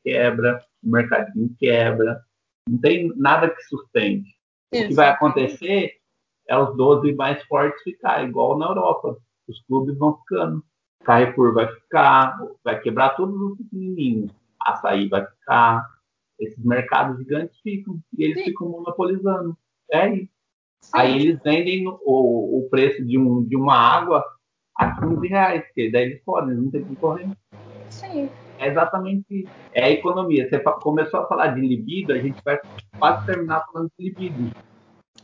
quebra, 0.04 0.62
o 0.84 0.90
mercadinho 0.90 1.56
quebra, 1.58 2.22
não 2.68 2.78
tem 2.80 3.12
nada 3.16 3.50
que 3.50 3.64
sustente. 3.64 4.30
O 4.74 4.88
que 4.88 4.94
vai 4.94 5.10
acontecer 5.10 5.94
é 6.48 6.58
os 6.58 6.76
12 6.76 7.14
mais 7.14 7.42
fortes 7.46 7.82
ficar, 7.84 8.24
igual 8.24 8.58
na 8.58 8.68
Europa. 8.68 9.18
Os 9.48 9.62
clubes 9.66 9.98
vão 9.98 10.18
ficando. 10.18 10.64
Carrefour 11.04 11.54
vai 11.54 11.68
ficar, 11.68 12.38
vai 12.64 12.80
quebrar 12.80 13.16
todos 13.16 13.40
os 13.40 13.58
pequenininhos. 13.58 14.32
Açaí 14.62 15.10
vai 15.10 15.26
ficar, 15.26 15.86
esses 16.40 16.64
mercados 16.64 17.18
gigantes 17.18 17.60
ficam 17.62 18.00
e 18.18 18.24
eles 18.24 18.38
Sim. 18.40 18.46
ficam 18.46 18.70
monopolizando. 18.70 19.58
É 19.92 20.14
isso. 20.16 20.34
Aí 20.94 21.16
eles 21.16 21.40
vendem 21.42 21.88
o, 21.88 22.60
o 22.60 22.68
preço 22.70 23.04
de, 23.06 23.18
um, 23.18 23.44
de 23.44 23.56
uma 23.56 23.76
água 23.76 24.24
a 24.76 25.00
15 25.00 25.28
reais, 25.28 25.64
porque 25.66 25.92
daí 25.92 26.04
eles 26.06 26.24
podem, 26.24 26.56
não 26.56 26.72
tem 26.72 26.84
concorrência. 26.84 27.38
Sim. 27.90 28.30
É 28.60 28.68
exatamente 28.68 29.26
isso. 29.30 29.52
É 29.74 29.86
a 29.86 29.92
economia. 29.92 30.50
Você 30.50 30.60
começou 30.60 31.22
a 31.22 31.28
falar 31.28 31.48
de 31.48 31.62
libido, 31.62 32.14
a 32.14 32.18
gente 32.18 32.42
vai 32.44 32.60
quase 32.98 33.26
terminar 33.26 33.66
falando 33.66 33.92
de 33.98 34.06
libido. 34.06 34.56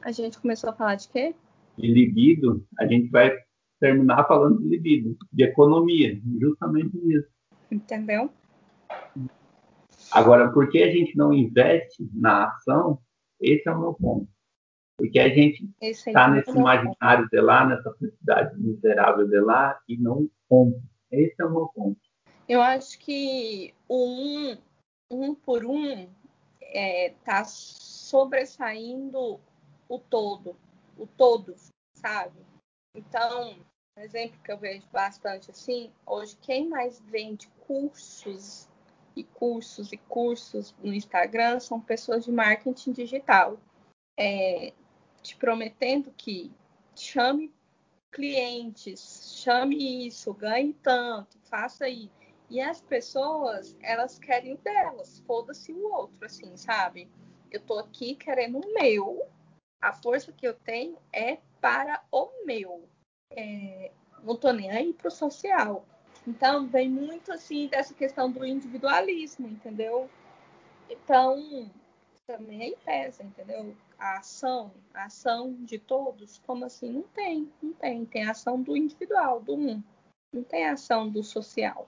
A 0.02 0.12
gente 0.12 0.40
começou 0.40 0.70
a 0.70 0.74
falar 0.74 0.96
de 0.96 1.10
quê? 1.10 1.36
De 1.78 1.88
libido, 1.88 2.66
a 2.80 2.86
gente 2.86 3.10
vai 3.10 3.36
terminar 3.80 4.28
falando 4.28 4.60
de 4.60 4.68
libido, 4.68 5.18
de 5.32 5.44
economia, 5.44 6.20
justamente 6.40 6.98
isso. 6.98 7.28
Entendeu? 7.72 8.32
Agora, 10.12 10.52
por 10.52 10.70
que 10.70 10.82
a 10.82 10.92
gente 10.92 11.16
não 11.16 11.34
investe 11.34 12.10
na 12.14 12.48
ação? 12.48 13.00
Esse 13.40 13.70
é 13.70 13.72
o 13.72 13.80
meu 13.80 13.94
ponto. 13.94 14.28
Porque 14.98 15.20
a 15.20 15.30
gente 15.30 15.70
está 15.82 16.30
nesse 16.30 16.52
imaginário 16.52 17.28
de 17.32 17.40
lá, 17.40 17.66
nessa 17.66 17.94
felicidade 17.94 18.58
miserável 18.60 19.28
de 19.28 19.40
lá, 19.40 19.80
e 19.88 19.98
não 19.98 20.30
compra. 20.50 20.82
Esse 21.12 21.42
é 21.42 21.46
o 21.46 21.52
meu 21.52 21.68
ponto. 21.74 22.00
Eu 22.48 22.62
acho 22.62 23.00
que 23.00 23.74
o 23.88 24.06
um, 24.06 24.58
um 25.10 25.36
por 25.36 25.64
um 25.66 26.10
está 26.60 26.80
é, 26.80 27.14
tá 27.24 27.44
sobressaindo 27.46 29.40
o 29.88 30.00
todo. 30.00 30.56
O 30.98 31.08
todo, 31.08 31.56
sabe? 31.94 32.40
Então, 32.94 33.56
um 34.00 34.04
exemplo 34.04 34.40
que 34.42 34.52
eu 34.52 34.58
vejo 34.58 34.88
bastante 34.94 35.52
assim, 35.52 35.92
hoje 36.06 36.38
quem 36.42 36.70
mais 36.70 37.02
vende 37.02 37.50
cursos 37.68 38.70
e 39.14 39.26
cursos 39.26 39.92
e 39.92 39.98
cursos 39.98 40.74
no 40.82 40.94
Instagram 40.94 41.60
são 41.60 41.82
pessoas 41.82 42.24
de 42.24 42.32
marketing 42.32 42.94
digital. 42.94 43.60
É, 44.18 44.74
te 45.22 45.36
prometendo 45.36 46.14
que 46.16 46.50
chame 46.96 47.54
clientes, 48.10 49.42
chame 49.44 50.08
isso, 50.08 50.34
ganhe 50.34 50.74
tanto, 50.82 51.38
faça 51.50 51.90
isso. 51.90 52.18
E 52.50 52.62
as 52.62 52.82
pessoas, 52.82 53.76
elas 53.82 54.18
querem 54.18 54.54
o 54.54 54.58
delas, 54.60 55.20
foda-se 55.28 55.74
o 55.74 55.92
outro, 55.92 56.26
assim, 56.26 56.56
sabe? 56.56 57.10
Eu 57.52 57.60
tô 57.60 57.78
aqui 57.78 58.16
querendo 58.16 58.60
o 58.60 58.74
meu, 58.74 59.28
a 59.82 59.92
força 59.92 60.32
que 60.32 60.48
eu 60.48 60.54
tenho 60.54 60.98
é 61.12 61.38
para 61.60 62.02
o 62.12 62.46
meu. 62.46 62.88
É, 63.32 63.92
não 64.24 64.36
tô 64.36 64.52
nem 64.52 64.72
aí 64.72 64.94
pro 64.94 65.12
social. 65.12 65.86
Então, 66.28 66.68
vem 66.68 66.90
muito, 66.90 67.32
assim, 67.32 67.68
dessa 67.68 67.94
questão 67.94 68.32
do 68.32 68.46
individualismo, 68.46 69.48
entendeu? 69.48 70.10
Então, 70.90 71.70
também 72.28 72.62
aí 72.62 72.78
pesa, 72.86 73.24
entendeu? 73.24 73.76
A 73.98 74.18
ação, 74.18 74.72
a 74.94 75.06
ação 75.06 75.54
de 75.64 75.80
todos, 75.80 76.40
como 76.46 76.66
assim? 76.66 76.92
Não 76.92 77.04
tem, 77.04 77.52
não 77.62 77.74
tem. 77.74 78.06
Tem 78.06 78.26
a 78.26 78.32
ação 78.32 78.62
do 78.62 78.76
individual, 78.76 79.42
do 79.42 79.56
um. 79.56 79.84
Não 80.32 80.44
tem 80.44 80.68
a 80.68 80.74
ação 80.74 81.10
do 81.10 81.24
social, 81.24 81.88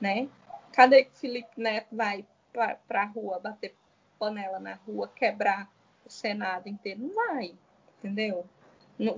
né? 0.00 0.28
Cadê 0.72 1.04
que 1.04 1.18
Felipe 1.18 1.60
Neto 1.60 1.96
vai 1.96 2.24
para 2.52 3.02
a 3.02 3.06
rua 3.06 3.38
bater 3.38 3.74
panela 4.18 4.58
na 4.58 4.74
rua, 4.74 5.08
quebrar 5.08 5.70
o 6.04 6.10
Senado 6.10 6.68
inteiro? 6.68 7.00
Não 7.00 7.14
vai, 7.14 7.54
entendeu? 7.98 8.44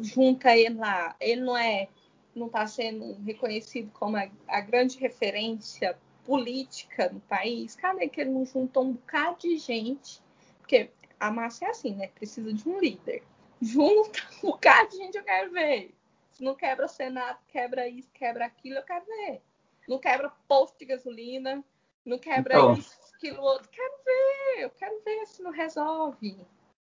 Junta 0.00 0.56
ele 0.56 0.76
lá. 0.76 1.16
Ele 1.20 1.40
não 1.40 1.56
é, 1.56 1.88
não 2.34 2.46
está 2.46 2.66
sendo 2.66 3.14
reconhecido 3.24 3.90
como 3.92 4.16
a, 4.16 4.28
a 4.48 4.60
grande 4.60 4.98
referência 4.98 5.98
política 6.24 7.08
no 7.10 7.20
país. 7.20 7.74
Cadê 7.76 8.08
que 8.08 8.20
ele 8.20 8.30
não 8.30 8.44
juntou 8.44 8.84
um 8.84 8.92
bocado 8.92 9.38
de 9.40 9.56
gente 9.56 10.22
porque 10.70 10.88
a 11.18 11.32
massa 11.32 11.64
é 11.64 11.70
assim, 11.70 11.96
né? 11.96 12.06
Precisa 12.14 12.52
de 12.52 12.68
um 12.68 12.78
líder. 12.78 13.24
Junta 13.60 14.20
um 14.38 14.50
bocado 14.50 14.90
de 14.90 14.98
gente, 14.98 15.18
eu 15.18 15.24
quero 15.24 15.50
ver. 15.50 15.92
Se 16.30 16.44
não 16.44 16.54
quebra 16.54 16.86
o 16.86 16.88
Senado, 16.88 17.38
quebra 17.48 17.88
isso, 17.88 18.08
quebra 18.14 18.46
aquilo, 18.46 18.76
eu 18.76 18.84
quero 18.84 19.04
ver. 19.04 19.42
Não 19.88 19.98
quebra 19.98 20.32
posto 20.46 20.78
de 20.78 20.84
gasolina, 20.84 21.64
não 22.06 22.20
quebra 22.20 22.54
então, 22.54 22.74
isso, 22.74 22.96
aquilo, 23.16 23.42
outro. 23.42 23.68
Quero 23.68 23.94
ver, 24.04 24.62
eu 24.62 24.70
quero 24.70 25.02
ver 25.04 25.26
se 25.26 25.42
não 25.42 25.50
resolve. 25.50 26.38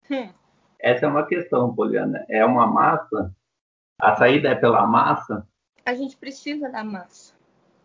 Hum. 0.10 0.34
Essa 0.86 1.08
é 1.08 1.10
uma 1.10 1.26
questão, 1.26 1.74
Poliana. 1.74 2.24
É 2.30 2.46
uma 2.46 2.68
massa? 2.68 3.36
A 4.00 4.16
saída 4.18 4.50
é 4.50 4.56
pela 4.56 4.86
massa? 4.86 5.48
A 5.84 5.96
gente 5.96 6.16
precisa 6.16 6.70
da 6.70 6.84
massa. 6.84 7.34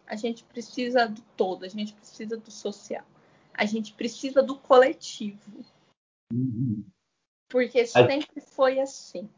A 0.07 0.16
gente 0.16 0.44
precisa 0.44 1.09
do 1.09 1.22
todo, 1.34 1.64
a 1.64 1.68
gente 1.68 1.94
precisa 1.94 2.36
do 2.36 2.51
social. 2.51 3.05
A 3.55 3.64
gente 3.64 3.94
precisa 3.94 4.42
do 4.42 4.55
coletivo. 4.55 5.64
Porque 7.48 7.86
sempre 7.86 8.38
foi 8.42 8.78
assim. 8.80 9.30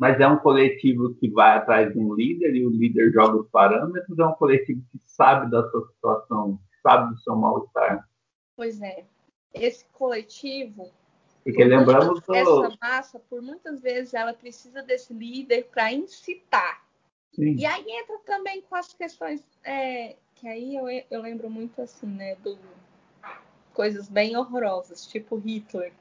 Mas 0.00 0.18
é 0.18 0.26
um 0.26 0.38
coletivo 0.38 1.14
que 1.14 1.28
vai 1.28 1.56
atrás 1.56 1.92
de 1.92 1.98
um 2.00 2.14
líder 2.14 2.56
e 2.56 2.66
o 2.66 2.70
líder 2.70 3.12
joga 3.12 3.36
os 3.36 3.48
parâmetros, 3.48 4.18
é 4.18 4.26
um 4.26 4.34
coletivo 4.34 4.84
que 4.90 4.98
sabe 5.04 5.48
da 5.52 5.70
sua 5.70 5.86
situação, 5.86 6.58
sabe 6.82 7.14
do 7.14 7.20
seu 7.20 7.36
mal-estar. 7.36 8.08
Pois 8.56 8.82
é. 8.82 9.04
Esse 9.54 9.84
coletivo. 9.92 10.90
Porque 11.44 11.62
lembramos 11.62 12.20
do... 12.20 12.34
Essa 12.34 12.76
massa, 12.80 13.20
por 13.28 13.42
muitas 13.42 13.80
vezes, 13.80 14.14
ela 14.14 14.32
precisa 14.32 14.82
desse 14.82 15.12
líder 15.12 15.68
para 15.70 15.92
incitar. 15.92 16.82
Sim. 17.34 17.54
E 17.56 17.66
aí 17.66 17.84
entra 17.86 18.18
também 18.24 18.62
com 18.62 18.76
as 18.76 18.92
questões. 18.94 19.46
É, 19.62 20.16
que 20.34 20.48
aí 20.48 20.74
eu, 20.74 20.86
eu 21.10 21.20
lembro 21.20 21.50
muito 21.50 21.82
assim, 21.82 22.06
né? 22.06 22.36
Do, 22.36 22.58
coisas 23.74 24.08
bem 24.08 24.36
horrorosas, 24.36 25.06
tipo 25.06 25.36
Hitler 25.36 25.92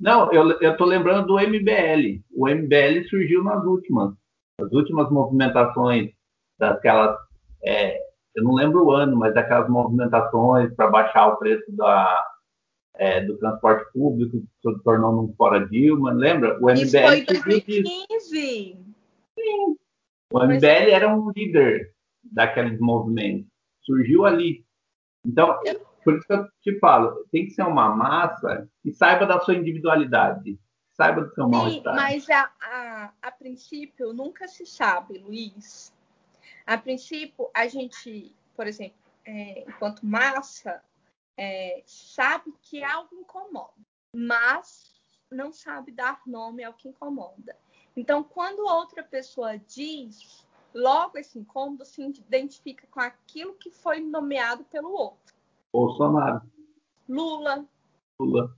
não, 0.00 0.30
eu, 0.30 0.60
eu 0.60 0.76
tô 0.76 0.84
lembrando 0.84 1.26
do 1.26 1.38
MBL. 1.38 2.22
O 2.34 2.48
MBL 2.48 3.08
surgiu 3.08 3.42
nas 3.42 3.64
últimas, 3.64 4.12
as 4.60 4.70
últimas 4.72 5.10
movimentações 5.10 6.10
daquelas, 6.58 7.16
é, 7.64 7.98
eu 8.34 8.44
não 8.44 8.54
lembro 8.54 8.84
o 8.84 8.92
ano, 8.92 9.16
mas 9.16 9.34
daquelas 9.34 9.68
movimentações 9.68 10.74
para 10.74 10.90
baixar 10.90 11.28
o 11.28 11.36
preço 11.36 11.64
da, 11.74 12.24
é, 12.98 13.20
do 13.20 13.36
transporte 13.38 13.92
público, 13.92 14.38
se 14.38 14.82
tornou 14.82 15.12
num 15.12 15.34
fora 15.34 15.66
Dilma, 15.68 16.12
lembra? 16.12 16.58
O 16.60 16.66
MBL 16.66 16.82
Isso 16.82 16.98
foi 16.98 17.20
em 17.20 17.24
2015. 17.24 18.78
Sim. 19.38 19.76
O 20.32 20.44
MBL 20.44 20.90
era 20.90 21.14
um 21.14 21.30
líder 21.30 21.94
daqueles 22.24 22.78
movimentos. 22.80 23.46
Surgiu 23.82 24.24
ali. 24.24 24.64
Então, 25.24 25.58
por 26.04 26.16
isso 26.16 26.26
que 26.26 26.32
eu 26.32 26.48
te 26.62 26.78
falo, 26.78 27.26
tem 27.30 27.46
que 27.46 27.52
ser 27.52 27.62
uma 27.62 27.94
massa 27.94 28.68
que 28.82 28.92
saiba 28.92 29.26
da 29.26 29.40
sua 29.40 29.54
individualidade, 29.54 30.58
saiba 30.92 31.22
do 31.22 31.34
seu 31.34 31.48
mal-estar. 31.48 31.94
Mas 31.94 32.28
a, 32.30 32.50
a, 32.60 33.12
a 33.22 33.30
princípio 33.30 34.12
nunca 34.12 34.48
se 34.48 34.66
sabe, 34.66 35.18
Luiz. 35.18 35.92
A 36.66 36.76
princípio, 36.76 37.48
a 37.54 37.68
gente, 37.68 38.34
por 38.56 38.66
exemplo, 38.66 38.96
é, 39.24 39.64
enquanto 39.68 40.04
massa, 40.04 40.80
é, 41.36 41.82
sabe 41.86 42.52
que 42.62 42.82
algo 42.82 43.14
incomoda, 43.14 43.74
mas 44.12 44.94
não 45.30 45.52
sabe 45.52 45.92
dar 45.92 46.22
nome 46.26 46.64
ao 46.64 46.74
que 46.74 46.88
incomoda. 46.88 47.56
Então, 47.96 48.22
quando 48.22 48.60
outra 48.60 49.02
pessoa 49.02 49.58
diz, 49.58 50.46
logo 50.74 51.18
esse 51.18 51.38
incômodo 51.38 51.84
se 51.84 52.02
identifica 52.02 52.86
com 52.88 53.00
aquilo 53.00 53.54
que 53.54 53.70
foi 53.70 54.00
nomeado 54.00 54.64
pelo 54.64 54.90
outro. 54.90 55.34
Bolsonaro. 55.72 56.42
Lula. 57.08 57.66
Lula. 58.20 58.56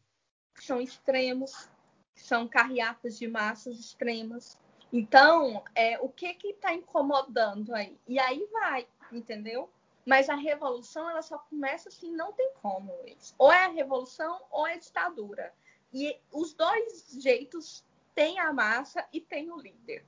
São 0.56 0.80
extremos, 0.80 1.68
são 2.14 2.48
carreatas 2.48 3.18
de 3.18 3.28
massas 3.28 3.78
extremas. 3.78 4.58
Então, 4.92 5.62
é, 5.74 5.98
o 6.00 6.08
que 6.08 6.32
que 6.34 6.48
está 6.48 6.74
incomodando 6.74 7.74
aí? 7.74 7.98
E 8.06 8.18
aí 8.18 8.48
vai, 8.52 8.88
entendeu? 9.12 9.70
Mas 10.08 10.30
a 10.30 10.36
revolução, 10.36 11.10
ela 11.10 11.20
só 11.20 11.36
começa 11.36 11.90
assim, 11.90 12.10
não 12.16 12.32
tem 12.32 12.50
como, 12.62 12.96
Luiz. 13.02 13.34
Ou 13.36 13.52
é 13.52 13.66
a 13.66 13.68
revolução 13.68 14.40
ou 14.50 14.66
é 14.66 14.72
a 14.72 14.78
ditadura. 14.78 15.52
E 15.92 16.16
os 16.32 16.54
dois 16.54 17.14
jeitos 17.22 17.84
têm 18.14 18.40
a 18.40 18.50
massa 18.50 19.04
e 19.12 19.20
tem 19.20 19.52
o 19.52 19.60
líder. 19.60 20.02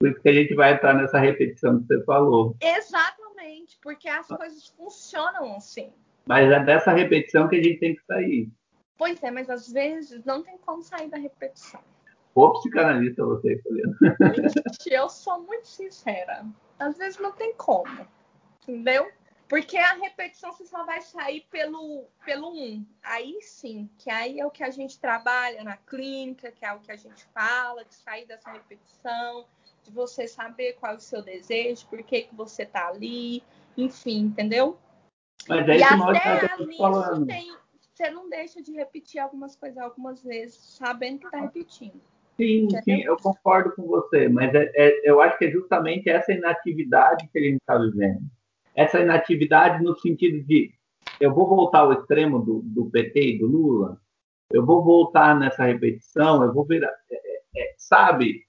Por 0.00 0.10
isso 0.10 0.20
que 0.20 0.28
a 0.28 0.32
gente 0.32 0.56
vai 0.56 0.72
entrar 0.72 0.92
nessa 0.92 1.20
repetição 1.20 1.78
que 1.78 1.86
você 1.86 2.02
falou. 2.04 2.56
Exatamente, 2.60 3.78
porque 3.80 4.08
as 4.08 4.26
coisas 4.26 4.66
funcionam 4.70 5.54
assim. 5.54 5.92
Mas 6.26 6.50
é 6.50 6.58
dessa 6.58 6.90
repetição 6.90 7.46
que 7.46 7.54
a 7.54 7.62
gente 7.62 7.78
tem 7.78 7.94
que 7.94 8.04
sair. 8.06 8.50
Pois 8.96 9.22
é, 9.22 9.30
mas 9.30 9.48
às 9.48 9.70
vezes 9.70 10.24
não 10.24 10.42
tem 10.42 10.58
como 10.58 10.82
sair 10.82 11.08
da 11.08 11.16
repetição. 11.16 11.80
Ô 12.34 12.52
psicanalista 12.54 13.24
você, 13.24 13.54
Poliana. 13.62 13.96
eu 14.90 15.08
sou 15.08 15.40
muito 15.42 15.68
sincera. 15.68 16.44
Às 16.76 16.98
vezes 16.98 17.20
não 17.20 17.30
tem 17.30 17.54
como. 17.54 18.04
Entendeu? 18.62 19.08
Porque 19.48 19.78
a 19.78 19.94
repetição 19.94 20.52
você 20.52 20.66
só 20.66 20.84
vai 20.84 21.00
sair 21.00 21.46
pelo, 21.50 22.06
pelo 22.24 22.52
um. 22.52 22.84
Aí 23.02 23.38
sim, 23.40 23.88
que 23.96 24.10
aí 24.10 24.38
é 24.38 24.46
o 24.46 24.50
que 24.50 24.62
a 24.62 24.70
gente 24.70 25.00
trabalha 25.00 25.64
na 25.64 25.76
clínica, 25.76 26.52
que 26.52 26.64
é 26.64 26.72
o 26.72 26.80
que 26.80 26.92
a 26.92 26.96
gente 26.96 27.24
fala, 27.32 27.84
de 27.84 27.94
sair 27.94 28.26
dessa 28.26 28.50
repetição, 28.52 29.46
de 29.82 29.90
você 29.90 30.28
saber 30.28 30.74
qual 30.74 30.92
é 30.92 30.96
o 30.96 31.00
seu 31.00 31.22
desejo, 31.22 31.86
por 31.88 32.02
que, 32.02 32.22
que 32.22 32.34
você 32.34 32.66
tá 32.66 32.88
ali, 32.88 33.42
enfim, 33.76 34.20
entendeu? 34.20 34.78
Mas 35.48 35.66
é 35.66 35.78
e 35.78 35.82
até 35.82 36.56
nisso 36.66 37.26
tem, 37.26 37.56
você 37.94 38.10
não 38.10 38.28
deixa 38.28 38.60
de 38.60 38.72
repetir 38.72 39.18
algumas 39.18 39.56
coisas 39.56 39.78
algumas 39.78 40.22
vezes, 40.22 40.56
sabendo 40.56 41.20
que 41.20 41.26
está 41.26 41.40
repetindo. 41.40 42.00
Sim, 42.36 42.64
Entendeu? 42.64 42.82
sim, 42.84 43.02
eu 43.02 43.16
concordo 43.16 43.74
com 43.74 43.82
você, 43.82 44.28
mas 44.28 44.54
é, 44.54 44.70
é, 44.76 45.10
eu 45.10 45.20
acho 45.20 45.36
que 45.38 45.46
é 45.46 45.50
justamente 45.50 46.08
essa 46.08 46.32
inatividade 46.32 47.26
que 47.32 47.38
a 47.38 47.42
gente 47.42 47.56
está 47.56 47.76
vivendo. 47.76 48.20
Essa 48.78 49.00
inatividade 49.00 49.82
no 49.82 49.96
sentido 49.98 50.40
de 50.46 50.72
eu 51.20 51.34
vou 51.34 51.48
voltar 51.48 51.80
ao 51.80 51.92
extremo 51.92 52.38
do, 52.38 52.62
do 52.62 52.88
PT 52.88 53.20
e 53.20 53.38
do 53.40 53.48
Lula, 53.48 54.00
eu 54.52 54.64
vou 54.64 54.84
voltar 54.84 55.36
nessa 55.36 55.64
repetição, 55.64 56.44
eu 56.44 56.54
vou 56.54 56.64
ver, 56.64 56.84
é, 56.84 56.86
é, 56.86 57.60
é 57.60 57.74
sabe, 57.76 58.46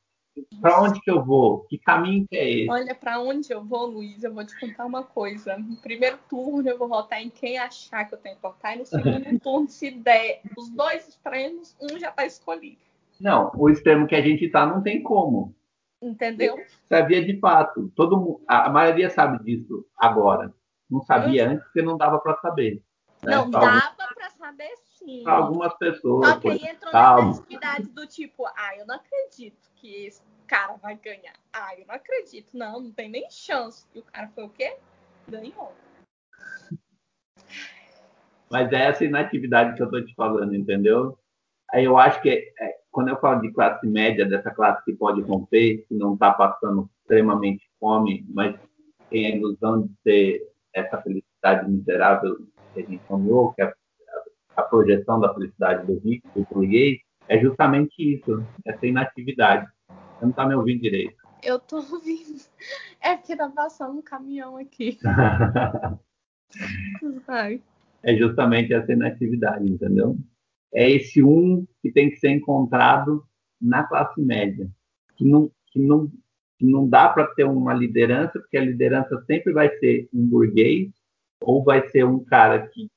para 0.62 0.84
onde 0.84 1.02
que 1.02 1.10
eu 1.10 1.26
vou? 1.26 1.62
Que 1.62 1.80
caminho 1.80 2.28
que 2.30 2.38
é 2.38 2.48
esse? 2.48 2.70
Olha, 2.70 2.94
para 2.94 3.20
onde 3.20 3.52
eu 3.52 3.66
vou, 3.66 3.88
Luiz, 3.88 4.24
eu 4.24 4.32
vou 4.32 4.46
te 4.46 4.58
contar 4.60 4.86
uma 4.86 5.04
coisa. 5.04 5.58
No 5.58 5.78
primeiro 5.78 6.20
turno 6.30 6.70
eu 6.70 6.78
vou 6.78 6.88
votar 6.88 7.24
em 7.24 7.32
quem 7.32 7.58
achar 7.58 8.06
que 8.06 8.14
eu 8.14 8.20
tenho 8.20 8.36
que 8.36 8.42
votar, 8.44 8.76
e 8.76 8.80
no 8.80 8.86
segundo 8.86 9.26
turno, 9.42 9.68
se 9.68 9.90
der 9.90 10.42
os 10.56 10.70
dois 10.70 11.08
extremos, 11.08 11.76
um 11.82 11.98
já 11.98 12.10
está 12.10 12.24
escolhido. 12.24 12.78
Não, 13.20 13.52
o 13.56 13.68
extremo 13.68 14.06
que 14.06 14.16
a 14.16 14.22
gente 14.22 14.46
está 14.46 14.64
não 14.64 14.84
tem 14.84 15.02
como. 15.02 15.56
Entendeu? 16.02 16.58
Sabia 16.88 17.26
de 17.26 17.40
fato. 17.40 17.92
Todo 17.96 18.42
a 18.48 18.70
maioria 18.70 19.10
sabe 19.10 19.44
disso 19.44 19.86
agora. 19.98 20.54
Não 20.90 21.02
sabia 21.02 21.46
hum. 21.48 21.52
antes 21.52 21.64
porque 21.66 21.82
não 21.82 21.98
dava 21.98 22.20
para 22.20 22.38
saber. 22.38 22.82
Né? 23.22 23.36
Não, 23.36 23.52
pra 23.52 23.60
dava 23.60 23.86
algum... 23.86 24.16
para 24.16 24.30
saber 24.30 24.72
sim. 24.86 25.24
Para 25.24 25.34
algumas 25.34 25.74
pessoas. 25.78 26.28
Só 26.28 26.40
que 26.40 26.50
aí 26.50 26.64
entrou 26.64 26.94
na 26.94 27.30
atividade 27.30 27.90
do 27.90 28.08
tipo, 28.08 28.46
ah, 28.46 28.78
eu 28.78 28.88
não 28.88 28.96
acredito 28.96 29.70
que 29.76 30.06
esse 30.06 30.22
cara 30.48 30.78
vai 30.78 30.96
ganhar. 30.96 31.34
Ah, 31.52 31.78
eu 31.78 31.86
não 31.86 31.96
acredito. 31.96 32.58
Não, 32.58 32.80
não 32.80 32.92
tem 32.92 33.10
nem 33.10 33.30
chance. 33.30 33.86
E 33.94 34.00
o 34.00 34.04
cara 34.04 34.30
foi 34.30 34.46
o 34.46 34.50
quê? 34.50 34.78
Ganhou. 35.28 35.74
Mas 38.50 38.72
é 38.72 38.88
essa 38.88 39.06
inatividade 39.06 39.76
que 39.76 39.84
eu 39.84 39.92
tô 39.92 40.04
te 40.04 40.16
falando, 40.16 40.56
entendeu? 40.56 41.20
Aí 41.72 41.86
eu 41.86 41.98
acho 41.98 42.20
que 42.22 42.30
é, 42.30 42.79
quando 42.92 43.10
eu 43.10 43.20
falo 43.20 43.42
de 43.42 43.52
classe 43.52 43.86
média, 43.88 44.26
dessa 44.26 44.52
classe 44.52 44.84
que 44.84 44.94
pode 44.94 45.22
romper, 45.22 45.86
que 45.88 45.96
não 45.96 46.14
está 46.14 46.32
passando 46.32 46.90
extremamente 47.02 47.70
fome, 47.80 48.26
mas 48.30 48.56
tem 49.10 49.28
a 49.28 49.36
ilusão 49.36 49.84
de 49.84 49.94
ter 50.04 50.42
essa 50.74 51.02
felicidade 51.02 51.70
miserável 51.70 52.38
que 52.74 52.82
a 52.82 52.86
gente 52.86 53.02
nomeou, 53.10 53.54
que 53.54 53.62
é 53.62 53.74
a, 54.56 54.64
projeção 54.64 55.20
da 55.20 55.34
felicidade 55.34 55.86
do 55.88 55.98
rico, 56.00 56.28
do 56.36 56.46
burguês, 56.52 57.00
é 57.28 57.40
justamente 57.40 57.94
isso, 57.98 58.44
essa 58.66 58.86
inatividade. 58.86 59.68
Você 59.88 60.24
não 60.24 60.30
está 60.32 60.46
me 60.46 60.56
ouvindo 60.56 60.82
direito. 60.82 61.16
Eu 61.44 61.58
estou 61.58 61.80
ouvindo. 61.80 62.40
É 63.02 63.16
porque 63.16 63.34
tá 63.34 63.50
passando 63.50 63.98
um 63.98 64.02
caminhão 64.02 64.58
aqui. 64.58 65.00
É 68.04 68.16
justamente 68.16 68.74
essa 68.74 68.92
inatividade, 68.92 69.72
entendeu? 69.72 70.18
É 70.74 70.90
esse 70.90 71.24
um 71.24 71.66
que 71.82 71.92
tem 71.92 72.10
que 72.10 72.18
ser 72.18 72.30
encontrado 72.30 73.24
na 73.60 73.84
classe 73.84 74.22
média, 74.22 74.70
que 75.16 75.26
não, 75.26 75.52
que 75.68 75.80
não, 75.80 76.08
que 76.58 76.66
não 76.66 76.88
dá 76.88 77.10
para 77.10 77.28
ter 77.34 77.44
uma 77.44 77.74
liderança, 77.74 78.40
porque 78.40 78.58
a 78.58 78.64
liderança 78.64 79.22
sempre 79.26 79.52
vai 79.52 79.70
ser 79.78 80.08
um 80.14 80.28
burguês 80.28 80.92
ou 81.42 81.64
vai 81.64 81.88
ser 81.90 82.06
um 82.06 82.24
cara 82.24 82.68
que 82.68 82.90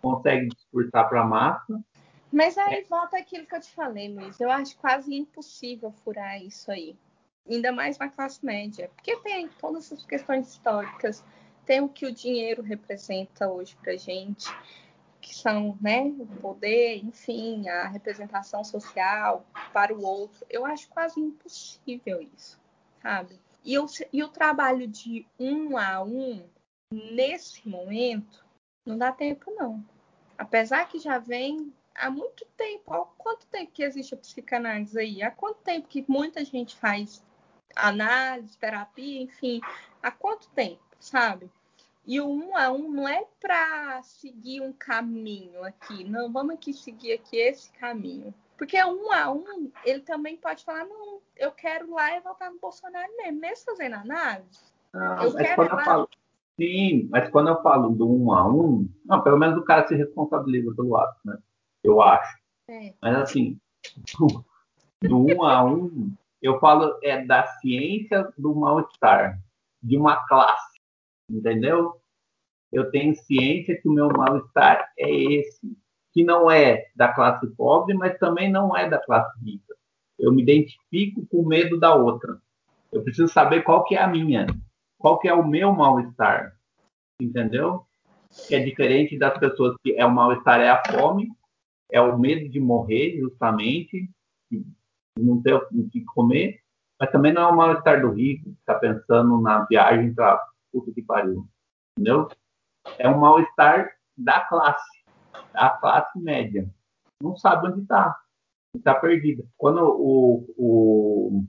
consegue 0.00 0.48
discursar 0.48 1.08
para 1.08 1.22
a 1.22 1.26
massa 1.26 1.82
mas 2.30 2.58
aí 2.58 2.84
volta 2.88 3.16
aquilo 3.16 3.46
que 3.46 3.54
eu 3.54 3.60
te 3.60 3.70
falei, 3.70 4.12
Luiz. 4.12 4.38
Eu 4.38 4.50
acho 4.50 4.76
quase 4.76 5.14
impossível 5.14 5.90
furar 6.04 6.42
isso 6.42 6.70
aí. 6.70 6.94
Ainda 7.48 7.72
mais 7.72 7.98
na 7.98 8.08
classe 8.08 8.44
média. 8.44 8.90
Porque 8.94 9.16
tem 9.16 9.48
todas 9.58 9.86
essas 9.86 10.04
questões 10.04 10.48
históricas, 10.48 11.24
tem 11.64 11.80
o 11.80 11.88
que 11.88 12.06
o 12.06 12.12
dinheiro 12.12 12.62
representa 12.62 13.50
hoje 13.50 13.76
pra 13.82 13.96
gente, 13.96 14.46
que 15.20 15.34
são, 15.34 15.76
né, 15.80 16.02
o 16.18 16.26
poder, 16.40 17.04
enfim, 17.04 17.68
a 17.68 17.88
representação 17.88 18.62
social 18.64 19.44
para 19.72 19.94
o 19.94 20.02
outro. 20.02 20.46
Eu 20.48 20.64
acho 20.64 20.88
quase 20.88 21.20
impossível 21.20 22.20
isso, 22.34 22.60
sabe? 23.02 23.40
E 23.64 23.78
o, 23.78 23.86
e 24.12 24.22
o 24.22 24.28
trabalho 24.28 24.86
de 24.86 25.26
um 25.38 25.76
a 25.76 26.02
um, 26.02 26.48
nesse 26.92 27.68
momento, 27.68 28.44
não 28.86 28.96
dá 28.96 29.12
tempo, 29.12 29.50
não. 29.54 29.84
Apesar 30.38 30.88
que 30.88 30.98
já 30.98 31.18
vem 31.18 31.72
há 31.98 32.10
muito 32.10 32.46
tempo. 32.56 32.94
Há 32.94 33.04
quanto 33.18 33.46
tempo 33.46 33.72
que 33.72 33.82
existe 33.82 34.14
a 34.14 34.18
psicanálise 34.18 34.98
aí? 34.98 35.22
Há 35.22 35.30
quanto 35.30 35.58
tempo 35.58 35.88
que 35.88 36.04
muita 36.08 36.44
gente 36.44 36.76
faz 36.76 37.22
análise, 37.74 38.56
terapia, 38.56 39.22
enfim? 39.22 39.60
Há 40.02 40.10
quanto 40.10 40.48
tempo, 40.50 40.82
sabe? 40.98 41.50
E 42.08 42.22
o 42.22 42.26
um 42.26 42.56
a 42.56 42.72
um 42.72 42.90
não 42.90 43.06
é 43.06 43.22
para 43.38 44.00
seguir 44.02 44.62
um 44.62 44.72
caminho 44.72 45.62
aqui, 45.62 46.04
não, 46.04 46.32
vamos 46.32 46.54
aqui 46.54 46.72
seguir 46.72 47.12
aqui 47.12 47.36
esse 47.36 47.70
caminho. 47.72 48.32
Porque 48.56 48.82
um 48.82 49.12
a 49.12 49.30
um, 49.30 49.70
ele 49.84 50.00
também 50.00 50.38
pode 50.38 50.64
falar, 50.64 50.86
não, 50.86 51.20
eu 51.36 51.52
quero 51.52 51.92
lá 51.92 52.16
e 52.16 52.20
voltar 52.20 52.50
no 52.50 52.58
Bolsonaro 52.58 53.14
mesmo, 53.18 53.38
mesmo 53.38 53.64
fazendo 53.66 53.96
análise. 53.96 54.58
Ah, 54.94 55.18
eu 55.22 55.34
quero 55.34 55.62
lá... 55.62 55.68
eu 55.68 55.78
falo, 55.84 56.08
sim, 56.56 57.08
mas 57.10 57.28
quando 57.28 57.48
eu 57.48 57.62
falo 57.62 57.90
do 57.90 58.10
um 58.10 58.32
a 58.32 58.48
um, 58.48 58.88
não, 59.04 59.22
pelo 59.22 59.38
menos 59.38 59.58
o 59.58 59.64
cara 59.64 59.86
se 59.86 59.94
responsabiliza 59.94 60.74
pelo 60.74 60.96
ato, 60.96 61.20
né? 61.26 61.38
eu 61.84 62.00
acho. 62.00 62.38
É. 62.68 62.94
Mas 63.02 63.16
assim, 63.16 63.60
do, 64.18 64.44
do 65.02 65.26
um 65.26 65.44
a 65.44 65.62
um, 65.62 66.10
eu 66.40 66.58
falo 66.58 66.98
é 67.02 67.24
da 67.24 67.46
ciência 67.58 68.32
do 68.38 68.54
mal-estar, 68.54 69.38
de 69.82 69.96
uma 69.96 70.26
classe, 70.26 70.67
entendeu? 71.28 71.94
Eu 72.72 72.90
tenho 72.90 73.14
ciência 73.16 73.80
que 73.80 73.88
o 73.88 73.92
meu 73.92 74.08
mal-estar 74.08 74.90
é 74.98 75.10
esse, 75.10 75.76
que 76.12 76.24
não 76.24 76.50
é 76.50 76.86
da 76.94 77.08
classe 77.12 77.46
pobre, 77.54 77.94
mas 77.94 78.18
também 78.18 78.50
não 78.50 78.76
é 78.76 78.88
da 78.88 78.98
classe 78.98 79.38
rica. 79.42 79.74
Eu 80.18 80.32
me 80.32 80.42
identifico 80.42 81.26
com 81.26 81.38
o 81.38 81.46
medo 81.46 81.78
da 81.78 81.94
outra. 81.94 82.38
Eu 82.92 83.02
preciso 83.02 83.28
saber 83.28 83.62
qual 83.62 83.84
que 83.84 83.94
é 83.94 84.02
a 84.02 84.08
minha, 84.08 84.46
qual 84.98 85.18
que 85.18 85.28
é 85.28 85.34
o 85.34 85.46
meu 85.46 85.72
mal-estar, 85.72 86.54
entendeu? 87.20 87.86
Que 88.46 88.54
é 88.54 88.60
diferente 88.60 89.18
das 89.18 89.38
pessoas 89.38 89.76
que 89.82 89.94
é 89.94 90.04
o 90.04 90.10
mal-estar 90.10 90.60
é 90.60 90.68
a 90.68 90.82
fome 90.84 91.30
é 91.90 92.00
o 92.00 92.18
medo 92.18 92.48
de 92.48 92.60
morrer, 92.60 93.18
justamente, 93.18 94.10
de 94.50 94.64
não 95.18 95.40
ter 95.42 95.54
o 95.54 95.88
que 95.90 96.04
comer, 96.04 96.60
mas 97.00 97.10
também 97.10 97.32
não 97.32 97.42
é 97.42 97.46
o 97.46 97.56
mal-estar 97.56 98.00
do 98.00 98.10
rico, 98.10 98.44
que 98.44 98.60
está 98.60 98.74
pensando 98.74 99.40
na 99.40 99.64
viagem 99.64 100.12
para 100.14 100.40
puta 100.72 100.92
que 100.92 101.02
pariu, 101.02 101.46
entendeu? 101.92 102.28
É 102.98 103.08
um 103.08 103.18
mal-estar 103.18 103.90
da 104.16 104.40
classe, 104.40 105.04
da 105.52 105.70
classe 105.70 106.18
média. 106.18 106.68
Não 107.22 107.36
sabe 107.36 107.68
onde 107.68 107.82
está, 107.82 108.16
está 108.74 108.94
perdida. 108.94 109.44
Quando 109.56 109.82
o, 109.82 110.54
o, 110.56 111.44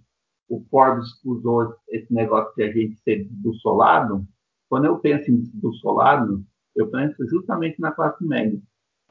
o 0.49 0.65
Forbes 0.69 1.07
usou 1.23 1.75
esse 1.87 2.11
negócio 2.13 2.53
de 2.55 2.63
a 2.63 2.71
gente 2.71 2.97
ser 3.01 3.27
do 3.29 3.53
solado, 3.55 4.27
quando 4.69 4.85
eu 4.85 4.99
penso 4.99 5.31
em 5.31 5.43
do 5.53 5.73
solado, 5.75 6.45
eu 6.75 6.89
penso 6.89 7.27
justamente 7.27 7.79
na 7.79 7.91
classe 7.91 8.23
média. 8.23 8.59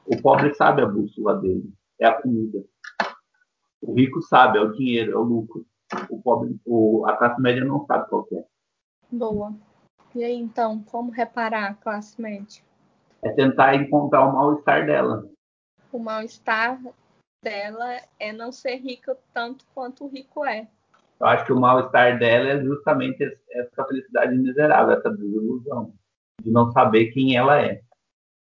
O 0.05 0.21
pobre 0.21 0.53
sabe 0.55 0.81
a 0.81 0.87
bússola 0.87 1.35
dele, 1.35 1.71
é 1.99 2.07
a 2.07 2.21
comida. 2.21 2.63
O 3.81 3.93
rico 3.93 4.21
sabe, 4.21 4.57
é 4.57 4.61
o 4.61 4.71
dinheiro, 4.71 5.11
é 5.11 5.15
o 5.15 5.23
lucro. 5.23 5.65
O 6.09 6.21
pobre, 6.21 6.59
o, 6.65 7.05
a 7.05 7.15
classe 7.17 7.41
média 7.41 7.63
não 7.63 7.85
sabe 7.85 8.09
qual 8.09 8.27
é. 8.33 8.45
Boa. 9.11 9.53
E 10.15 10.23
aí, 10.23 10.35
então, 10.35 10.81
como 10.83 11.11
reparar 11.11 11.69
a 11.69 11.73
classe 11.73 12.19
média? 12.19 12.63
É 13.21 13.29
tentar 13.31 13.75
encontrar 13.75 14.25
o 14.25 14.33
mal-estar 14.33 14.85
dela. 14.85 15.29
O 15.91 15.99
mal-estar 15.99 16.79
dela 17.43 18.01
é 18.19 18.33
não 18.33 18.51
ser 18.51 18.77
rica 18.77 19.17
tanto 19.33 19.65
quanto 19.73 20.05
o 20.05 20.07
rico 20.07 20.45
é. 20.45 20.67
Eu 21.19 21.27
acho 21.27 21.45
que 21.45 21.53
o 21.53 21.59
mal-estar 21.59 22.17
dela 22.17 22.49
é 22.49 22.63
justamente 22.63 23.23
essa 23.51 23.85
felicidade 23.85 24.35
miserável, 24.35 24.97
essa 24.97 25.11
desilusão 25.11 25.93
de 26.41 26.49
não 26.49 26.71
saber 26.71 27.11
quem 27.11 27.35
ela 27.35 27.61
é. 27.61 27.81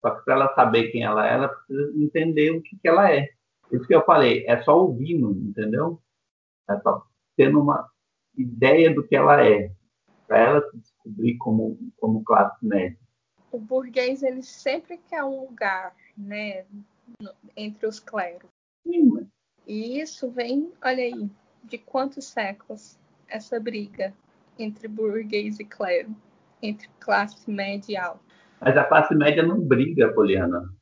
Só 0.01 0.11
que 0.11 0.23
para 0.23 0.35
ela 0.35 0.53
saber 0.53 0.91
quem 0.91 1.03
ela 1.03 1.27
é, 1.27 1.33
ela 1.33 1.49
precisa 1.49 1.91
entender 1.97 2.51
o 2.51 2.61
que, 2.61 2.77
que 2.77 2.87
ela 2.87 3.11
é. 3.11 3.29
Isso 3.71 3.85
que 3.85 3.95
eu 3.95 4.05
falei, 4.05 4.45
é 4.47 4.61
só 4.63 4.79
ouvindo, 4.79 5.31
entendeu? 5.31 5.99
É 6.69 6.79
só 6.79 7.03
tendo 7.35 7.59
uma 7.59 7.89
ideia 8.37 8.93
do 8.93 9.05
que 9.05 9.15
ela 9.15 9.43
é, 9.43 9.71
para 10.27 10.37
ela 10.37 10.61
se 10.61 10.93
descobrir 11.07 11.37
como, 11.37 11.77
como 11.97 12.23
classe 12.23 12.65
média. 12.65 12.97
O 13.51 13.59
burguês, 13.59 14.23
ele 14.23 14.43
sempre 14.43 14.99
quer 15.09 15.23
um 15.23 15.41
lugar, 15.41 15.95
né, 16.17 16.65
entre 17.55 17.87
os 17.87 17.99
clérigos. 17.99 18.49
Sim, 18.85 19.27
E 19.65 19.99
isso 19.99 20.29
vem, 20.29 20.71
olha 20.83 21.03
aí, 21.03 21.29
de 21.63 21.77
quantos 21.77 22.25
séculos 22.25 22.97
essa 23.27 23.59
briga 23.59 24.13
entre 24.59 24.87
burguês 24.87 25.59
e 25.59 25.65
clero, 25.65 26.15
entre 26.61 26.89
classe 26.99 27.49
média 27.49 27.93
e 27.93 27.97
alta. 27.97 28.19
Mas 28.59 28.75
a 28.75 28.83
classe 28.83 29.13
média 29.15 29.43
não 29.43 29.59
briga, 29.59 30.11
Poliana. 30.13 30.73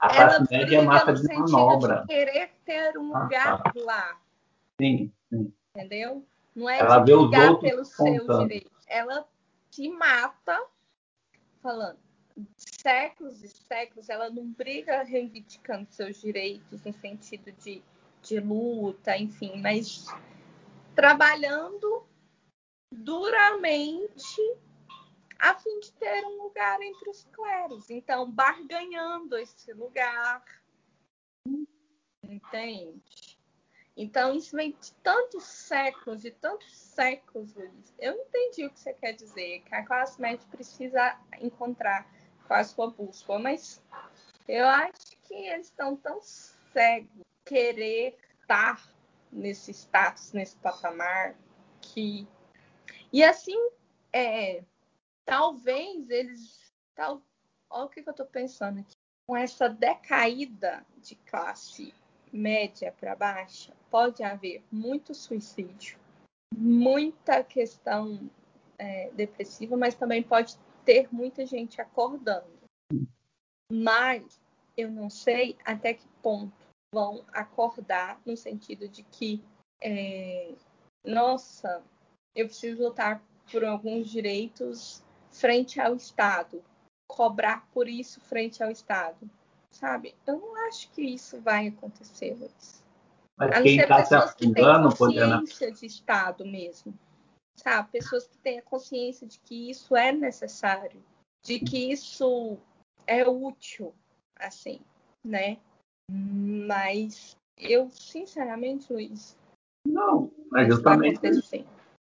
A 0.00 0.06
Ela 0.06 0.14
classe 0.14 0.52
média 0.52 0.78
é 0.78 0.82
massa 0.82 1.12
de 1.12 1.34
manobra. 1.34 2.00
De 2.00 2.06
querer 2.06 2.50
ter 2.64 2.98
um 2.98 3.14
ah, 3.14 3.22
lugar 3.22 3.62
tá. 3.62 3.72
lá. 3.76 4.20
Sim, 4.80 5.12
sim. 5.28 5.52
Entendeu? 5.76 6.24
Não 6.56 6.68
é 6.68 6.78
Ela 6.78 6.98
de 7.00 7.14
brigar 7.14 7.58
pelo 7.58 7.84
seu 7.84 8.26
direito. 8.40 8.70
Ela 8.88 9.26
te 9.70 9.88
mata 9.88 10.66
falando, 11.62 11.98
séculos 12.56 13.42
e 13.42 13.48
séculos 13.48 14.08
ela 14.08 14.30
não 14.30 14.46
briga 14.52 15.02
reivindicando 15.02 15.86
seus 15.90 16.20
direitos 16.20 16.82
no 16.84 16.92
sentido 16.92 17.52
de, 17.52 17.82
de 18.22 18.40
luta, 18.40 19.16
enfim, 19.16 19.60
mas 19.60 20.06
trabalhando 20.94 22.04
duramente 22.92 24.58
a 25.38 25.54
fim 25.54 25.80
de 25.80 25.92
ter 25.92 26.24
um 26.24 26.42
lugar 26.42 26.80
entre 26.82 27.10
os 27.10 27.24
clérigos. 27.32 27.88
Então, 27.88 28.30
barganhando 28.30 29.36
esse 29.38 29.72
lugar. 29.72 30.44
Entende? 32.22 33.00
Então, 33.96 34.34
isso 34.34 34.56
vem 34.56 34.72
de 34.72 34.92
tantos 35.02 35.44
séculos, 35.44 36.22
de 36.22 36.30
tantos 36.30 36.74
séculos, 36.76 37.54
Luiz. 37.54 37.94
Eu 37.98 38.14
entendi 38.14 38.64
o 38.64 38.70
que 38.70 38.78
você 38.78 38.94
quer 38.94 39.12
dizer, 39.12 39.62
que 39.62 39.74
a 39.74 39.84
classe 39.84 40.20
média 40.20 40.46
precisa 40.50 41.18
encontrar 41.40 42.06
com 42.46 42.54
a 42.54 42.64
sua 42.64 42.90
bússola, 42.90 43.38
mas 43.38 43.82
eu 44.48 44.66
acho 44.66 45.16
que 45.24 45.34
eles 45.34 45.66
estão 45.66 45.96
tão 45.96 46.20
cegos 46.22 47.24
querer 47.44 48.16
estar 48.40 48.82
nesse 49.30 49.72
status, 49.72 50.32
nesse 50.32 50.56
patamar, 50.56 51.36
que. 51.80 52.26
E 53.12 53.22
assim, 53.22 53.58
é, 54.12 54.64
talvez 55.24 56.10
eles. 56.10 56.72
Tal, 56.94 57.22
olha 57.68 57.84
o 57.84 57.88
que, 57.88 58.02
que 58.02 58.08
eu 58.08 58.12
estou 58.12 58.26
pensando 58.26 58.80
aqui. 58.80 58.96
Com 59.26 59.36
essa 59.36 59.68
decaída 59.68 60.84
de 60.98 61.14
classe 61.14 61.94
média 62.32 62.92
para 62.98 63.16
baixa, 63.16 63.72
pode 63.90 64.22
haver 64.22 64.62
muito 64.70 65.14
suicídio, 65.14 65.98
muita 66.54 67.42
questão 67.42 68.30
é, 68.78 69.10
depressiva, 69.10 69.76
mas 69.76 69.94
também 69.94 70.22
pode 70.22 70.58
ter 70.84 71.12
muita 71.12 71.44
gente 71.44 71.80
acordando. 71.80 72.60
Mas 73.72 74.40
eu 74.76 74.90
não 74.90 75.10
sei 75.10 75.56
até 75.64 75.94
que 75.94 76.08
ponto 76.22 76.52
vão 76.92 77.24
acordar 77.32 78.20
no 78.26 78.36
sentido 78.36 78.88
de 78.88 79.02
que, 79.04 79.44
é, 79.80 80.54
nossa, 81.04 81.82
eu 82.34 82.46
preciso 82.46 82.82
lutar 82.82 83.22
por 83.50 83.64
alguns 83.64 84.08
direitos 84.08 85.02
frente 85.30 85.80
ao 85.80 85.94
Estado, 85.94 86.62
cobrar 87.08 87.68
por 87.72 87.88
isso 87.88 88.20
frente 88.20 88.62
ao 88.62 88.70
Estado, 88.70 89.30
sabe? 89.70 90.14
Eu 90.26 90.38
não 90.38 90.66
acho 90.66 90.90
que 90.90 91.02
isso 91.02 91.40
vai 91.40 91.68
acontecer, 91.68 92.34
Luiz. 92.34 92.84
Mas 93.38 93.52
a 93.52 93.62
quem 93.62 93.78
está 93.78 94.04
se 94.04 94.14
afundando, 94.14 94.94
consciência 94.94 95.72
de 95.72 95.86
Estado 95.86 96.44
mesmo, 96.44 96.92
sabe? 97.56 97.88
Pessoas 97.90 98.26
que 98.26 98.36
têm 98.38 98.58
a 98.58 98.62
consciência 98.62 99.26
de 99.26 99.38
que 99.40 99.70
isso 99.70 99.96
é 99.96 100.12
necessário, 100.12 101.02
de 101.42 101.58
que 101.58 101.90
isso 101.90 102.58
é 103.06 103.26
útil, 103.26 103.94
assim, 104.36 104.80
né? 105.24 105.58
Mas 106.10 107.36
eu, 107.56 107.88
sinceramente, 107.90 108.92
Luiz. 108.92 109.38
Não, 109.86 110.30
mas 110.50 110.68
justamente. 110.68 111.18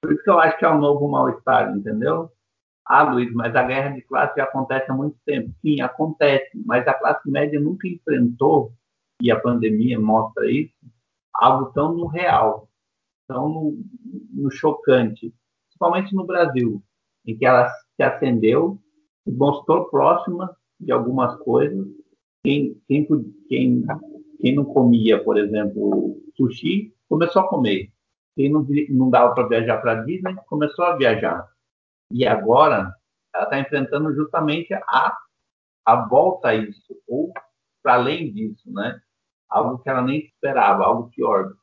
Por 0.01 0.11
isso 0.11 0.23
que 0.23 0.29
eu 0.29 0.39
acho 0.39 0.57
que 0.57 0.65
é 0.65 0.69
um 0.69 0.79
novo 0.79 1.07
mal-estar, 1.07 1.73
entendeu? 1.75 2.29
Ah, 2.85 3.03
Luiz, 3.03 3.31
mas 3.33 3.55
a 3.55 3.63
guerra 3.63 3.95
de 3.95 4.01
classe 4.01 4.39
acontece 4.41 4.91
há 4.91 4.93
muito 4.93 5.17
tempo. 5.25 5.53
Sim, 5.61 5.81
acontece, 5.81 6.51
mas 6.65 6.87
a 6.87 6.93
classe 6.93 7.29
média 7.29 7.59
nunca 7.59 7.87
enfrentou, 7.87 8.73
e 9.21 9.31
a 9.31 9.39
pandemia 9.39 9.99
mostra 9.99 10.49
isso, 10.51 10.73
algo 11.33 11.71
tão 11.71 11.93
no 11.93 12.07
real, 12.07 12.67
tão 13.27 13.47
no, 13.47 13.77
no 14.33 14.51
chocante, 14.51 15.33
principalmente 15.67 16.13
no 16.13 16.25
Brasil, 16.25 16.83
em 17.25 17.37
que 17.37 17.45
ela 17.45 17.69
se 17.95 18.03
acendeu, 18.03 18.77
se 19.23 19.31
mostrou 19.31 19.85
próxima 19.85 20.53
de 20.77 20.91
algumas 20.91 21.35
coisas. 21.37 21.87
Quem, 22.43 22.77
quem, 22.87 23.07
quem, 23.47 23.85
quem 24.41 24.55
não 24.55 24.65
comia, 24.65 25.23
por 25.23 25.37
exemplo, 25.37 26.21
sushi, 26.35 26.93
começou 27.07 27.43
a 27.43 27.47
comer. 27.47 27.91
Quem 28.35 28.51
não, 28.51 28.67
não 28.89 29.09
dava 29.09 29.33
para 29.33 29.47
viajar 29.47 29.77
para 29.77 30.03
Disney, 30.03 30.35
começou 30.47 30.83
a 30.83 30.97
viajar 30.97 31.47
e 32.13 32.27
agora 32.27 32.93
ela 33.33 33.45
está 33.45 33.59
enfrentando 33.59 34.13
justamente 34.13 34.71
a, 34.71 35.17
a 35.83 36.07
volta 36.07 36.49
a 36.49 36.55
isso, 36.55 36.95
ou 37.07 37.33
para 37.81 37.95
além 37.95 38.31
disso, 38.31 38.71
né? 38.71 39.01
Algo 39.49 39.79
que 39.79 39.89
ela 39.89 40.03
nem 40.03 40.19
esperava, 40.19 40.85
algo 40.85 41.09
pior. 41.09 41.53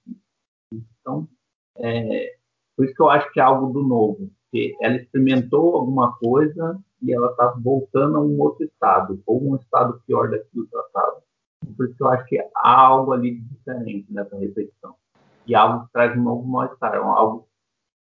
Então, 0.72 1.28
é, 1.76 2.36
por 2.76 2.84
isso 2.84 2.94
que 2.94 3.02
eu 3.02 3.10
acho 3.10 3.32
que 3.32 3.38
é 3.38 3.44
algo 3.44 3.72
do 3.72 3.86
novo, 3.86 4.28
que 4.50 4.76
ela 4.80 4.96
experimentou 4.96 5.76
alguma 5.76 6.16
coisa 6.18 6.78
e 7.00 7.12
ela 7.12 7.30
está 7.30 7.54
voltando 7.62 8.18
a 8.18 8.20
um 8.20 8.40
outro 8.40 8.64
estado, 8.64 9.22
ou 9.24 9.52
um 9.52 9.56
estado 9.56 10.02
pior 10.04 10.30
daquilo 10.30 10.66
que 10.66 10.74
ela 10.74 10.86
estava. 10.86 11.22
Por 11.76 11.86
isso 11.86 11.96
que 11.96 12.02
eu 12.02 12.08
acho 12.08 12.26
que 12.26 12.38
há 12.56 12.80
algo 12.80 13.12
ali 13.12 13.40
diferente 13.40 14.12
nessa 14.12 14.36
repetição. 14.36 14.96
E 15.46 15.54
algo 15.54 15.86
que 15.86 15.92
traz 15.92 16.18
um 16.18 16.22
novo 16.22 16.46
mal-estar, 16.46 16.96
algo 16.96 17.42
que 17.42 17.48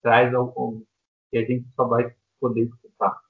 traz 0.02 0.34
algo 0.34 0.82
que 1.30 1.38
a 1.38 1.44
gente 1.44 1.68
só 1.76 1.86
vai 1.86 2.14
poder 2.40 2.62
escutar. 2.62 3.20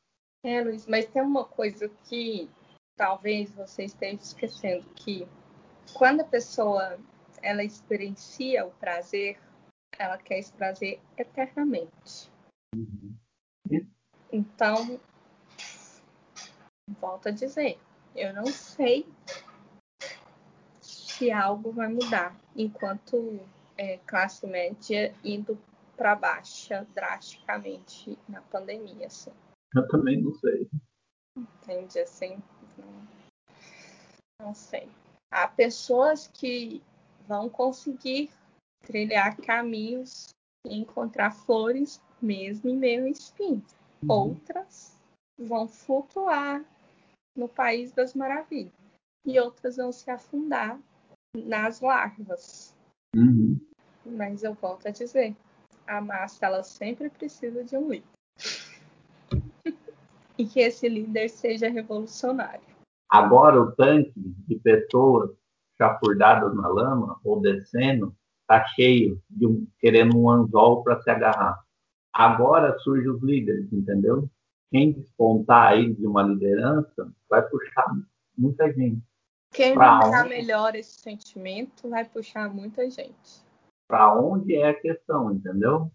É, 0.42 0.62
Luiz, 0.62 0.86
mas 0.86 1.06
tem 1.06 1.22
uma 1.22 1.44
coisa 1.44 1.88
que 2.08 2.48
talvez 2.96 3.50
você 3.52 3.84
esteja 3.84 4.22
esquecendo, 4.22 4.84
que 4.94 5.26
quando 5.94 6.20
a 6.20 6.24
pessoa 6.24 6.98
ela 7.42 7.62
experiencia 7.62 8.66
o 8.66 8.70
prazer, 8.72 9.38
ela 9.98 10.18
quer 10.18 10.38
esse 10.38 10.52
prazer 10.52 11.00
eternamente. 11.16 12.30
Uhum. 12.74 13.16
Então, 14.32 15.00
volto 17.00 17.28
a 17.28 17.32
dizer, 17.32 17.78
eu 18.14 18.32
não 18.34 18.46
sei 18.46 19.06
se 20.80 21.30
algo 21.30 21.72
vai 21.72 21.88
mudar 21.88 22.36
enquanto 22.54 23.40
é, 23.76 23.98
classe 24.06 24.46
média 24.46 25.14
indo 25.24 25.58
para 25.98 26.14
baixa 26.14 26.86
drasticamente 26.94 28.16
na 28.28 28.40
pandemia, 28.40 29.08
assim. 29.08 29.32
Eu 29.74 29.86
também 29.88 30.22
não 30.22 30.32
sei. 30.34 30.70
Entende 31.36 31.98
assim? 31.98 32.40
Não, 32.78 33.08
não 34.40 34.54
sei. 34.54 34.88
Há 35.30 35.48
pessoas 35.48 36.28
que 36.28 36.80
vão 37.26 37.50
conseguir 37.50 38.30
trilhar 38.86 39.36
caminhos 39.38 40.28
e 40.64 40.78
encontrar 40.78 41.32
flores 41.32 42.00
mesmo 42.22 42.70
em 42.70 42.76
meio 42.76 43.04
a 43.04 43.10
espinhos. 43.10 43.74
Uhum. 44.02 44.10
Outras 44.10 44.96
vão 45.36 45.66
flutuar 45.66 46.64
no 47.36 47.48
país 47.48 47.90
das 47.92 48.14
maravilhas 48.14 48.72
e 49.26 49.38
outras 49.38 49.76
vão 49.76 49.90
se 49.90 50.08
afundar 50.10 50.80
nas 51.36 51.80
larvas. 51.80 52.74
Uhum. 53.14 53.60
Mas 54.06 54.42
eu 54.42 54.54
volto 54.54 54.86
a 54.86 54.90
dizer, 54.90 55.36
a 55.88 56.00
massa 56.00 56.46
ela 56.46 56.62
sempre 56.62 57.08
precisa 57.08 57.64
de 57.64 57.76
um 57.76 57.90
líder. 57.90 58.06
e 60.38 60.46
que 60.46 60.60
esse 60.60 60.88
líder 60.88 61.28
seja 61.30 61.68
revolucionário. 61.68 62.60
Agora 63.10 63.60
o 63.60 63.72
tanque 63.72 64.12
de 64.14 64.56
pessoas 64.56 65.30
chafurdadas 65.76 66.54
na 66.54 66.68
lama 66.68 67.18
ou 67.24 67.40
descendo 67.40 68.14
está 68.42 68.64
cheio 68.68 69.20
de 69.28 69.46
um, 69.46 69.66
querendo 69.80 70.16
um 70.16 70.28
anzol 70.30 70.82
para 70.82 71.00
se 71.02 71.10
agarrar. 71.10 71.58
Agora 72.12 72.78
surgem 72.80 73.10
os 73.10 73.22
líderes, 73.22 73.72
entendeu? 73.72 74.28
Quem 74.70 74.92
despontar 74.92 75.72
aí 75.72 75.94
de 75.94 76.06
uma 76.06 76.22
liderança 76.22 77.10
vai 77.28 77.42
puxar 77.42 77.86
muita 78.36 78.70
gente. 78.72 79.02
Quem 79.52 79.74
marcar 79.74 80.28
melhor 80.28 80.74
esse 80.74 81.00
sentimento 81.00 81.88
vai 81.88 82.04
puxar 82.04 82.52
muita 82.52 82.88
gente 82.90 83.47
para 83.88 84.14
onde 84.14 84.54
é 84.54 84.68
a 84.68 84.78
questão, 84.78 85.32
entendeu? 85.32 85.90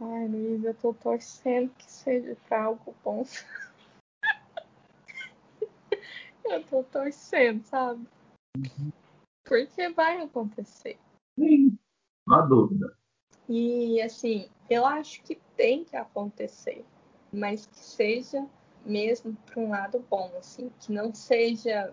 Ai, 0.00 0.28
Luiz, 0.28 0.64
eu 0.64 0.74
tô 0.74 0.94
torcendo 0.94 1.70
que 1.74 1.90
seja 1.90 2.36
para 2.48 2.64
algo 2.64 2.94
bom. 3.04 3.24
eu 6.44 6.64
tô 6.64 6.84
torcendo, 6.84 7.62
sabe? 7.64 8.06
Uhum. 8.56 8.92
Porque 9.44 9.88
vai 9.90 10.22
acontecer. 10.22 10.96
Sim, 11.38 11.76
não 12.26 12.38
há 12.38 12.42
dúvida. 12.42 12.96
E 13.48 14.00
assim, 14.00 14.48
eu 14.70 14.86
acho 14.86 15.22
que 15.22 15.34
tem 15.56 15.84
que 15.84 15.96
acontecer, 15.96 16.84
mas 17.32 17.66
que 17.66 17.78
seja 17.78 18.46
mesmo 18.86 19.36
para 19.46 19.60
um 19.60 19.70
lado 19.70 20.04
bom, 20.08 20.32
assim, 20.38 20.70
que 20.80 20.92
não 20.92 21.12
seja 21.14 21.92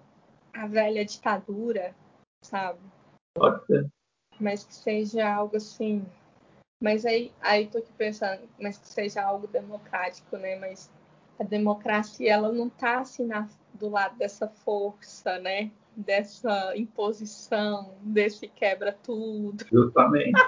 a 0.54 0.68
velha 0.68 1.04
ditadura, 1.04 1.96
sabe? 2.44 2.80
Pode 3.34 3.66
ser 3.66 3.90
mas 4.42 4.64
que 4.64 4.74
seja 4.74 5.32
algo 5.32 5.58
assim. 5.58 6.04
Mas 6.82 7.06
aí, 7.06 7.32
aí 7.42 7.68
tô 7.68 7.78
aqui 7.78 7.92
pensando, 7.98 8.42
mas 8.60 8.78
que 8.78 8.88
seja 8.88 9.22
algo 9.22 9.48
democrático, 9.48 10.38
né? 10.38 10.56
Mas 10.58 10.90
a 11.40 11.44
democracia, 11.44 12.34
ela 12.34 12.52
não 12.52 12.70
tá 12.70 13.00
assim 13.00 13.26
na, 13.26 13.48
do 13.74 13.90
lado 13.90 14.18
dessa 14.18 14.48
força, 14.48 15.38
né? 15.40 15.72
Dessa 15.96 16.76
imposição, 16.76 17.96
desse 18.02 18.48
quebra 18.48 18.92
tudo. 18.92 19.64
Justamente. 19.72 20.32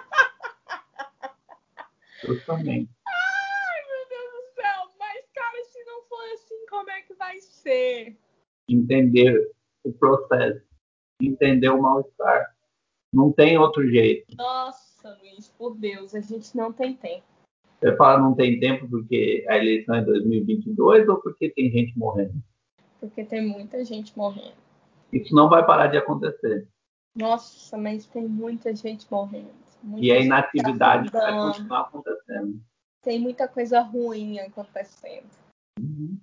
Justamente. 2.26 2.90
Ai, 3.06 3.82
meu 3.88 4.10
Deus 4.10 4.32
do 4.32 4.42
céu! 4.56 4.92
Mas, 4.98 5.30
cara, 5.36 5.64
se 5.66 5.84
não 5.84 6.02
for 6.04 6.24
assim, 6.34 6.66
como 6.70 6.90
é 6.90 7.02
que 7.02 7.14
vai 7.14 7.40
ser? 7.42 8.18
entender 8.68 9.52
o 9.84 9.92
processo, 9.92 10.64
entender 11.22 11.70
o 11.70 11.82
mal-estar. 11.82 12.53
Não 13.14 13.32
tem 13.32 13.58
outro 13.58 13.88
jeito. 13.88 14.36
Nossa, 14.36 15.18
Luiz, 15.22 15.48
por 15.50 15.76
Deus, 15.76 16.16
a 16.16 16.22
gente 16.22 16.58
não 16.58 16.74
tem 16.74 16.96
tempo. 16.96 17.24
Você 17.80 17.96
fala 17.96 18.22
não 18.22 18.34
tem 18.34 18.60
tempo 18.60 18.90
porque 18.90 19.46
a 19.48 19.58
eleição 19.58 19.96
é 19.96 20.02
2022 20.02 21.08
ou 21.10 21.18
porque 21.18 21.50
tem 21.50 21.70
gente 21.70 21.98
morrendo? 21.98 22.42
Porque 23.00 23.24
tem 23.24 23.46
muita 23.46 23.84
gente 23.84 24.18
morrendo. 24.18 24.56
Isso 25.12 25.36
não 25.36 25.50
vai 25.50 25.66
parar 25.66 25.88
de 25.88 25.98
acontecer. 25.98 26.68
Nossa, 27.16 27.78
mas 27.78 28.08
tem 28.08 28.28
muita 28.28 28.74
gente 28.74 29.06
morrendo. 29.12 29.52
Muita 29.84 30.06
e 30.06 30.12
a 30.12 30.20
inatividade 30.20 31.12
tá 31.12 31.20
vai 31.20 31.34
continuar 31.34 31.82
acontecendo. 31.82 32.62
Tem 33.04 33.20
muita 33.20 33.48
coisa 33.48 33.82
ruim 33.82 34.40
acontecendo. 34.40 35.30
Uhum. 35.78 36.18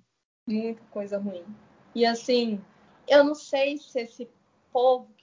Muita 0.49 0.81
coisa 0.89 1.19
ruim. 1.19 1.45
E 1.93 2.05
assim, 2.05 2.59
eu 3.07 3.23
não 3.23 3.35
sei 3.35 3.77
se 3.77 3.99
esse 3.99 4.27
povo 4.73 5.13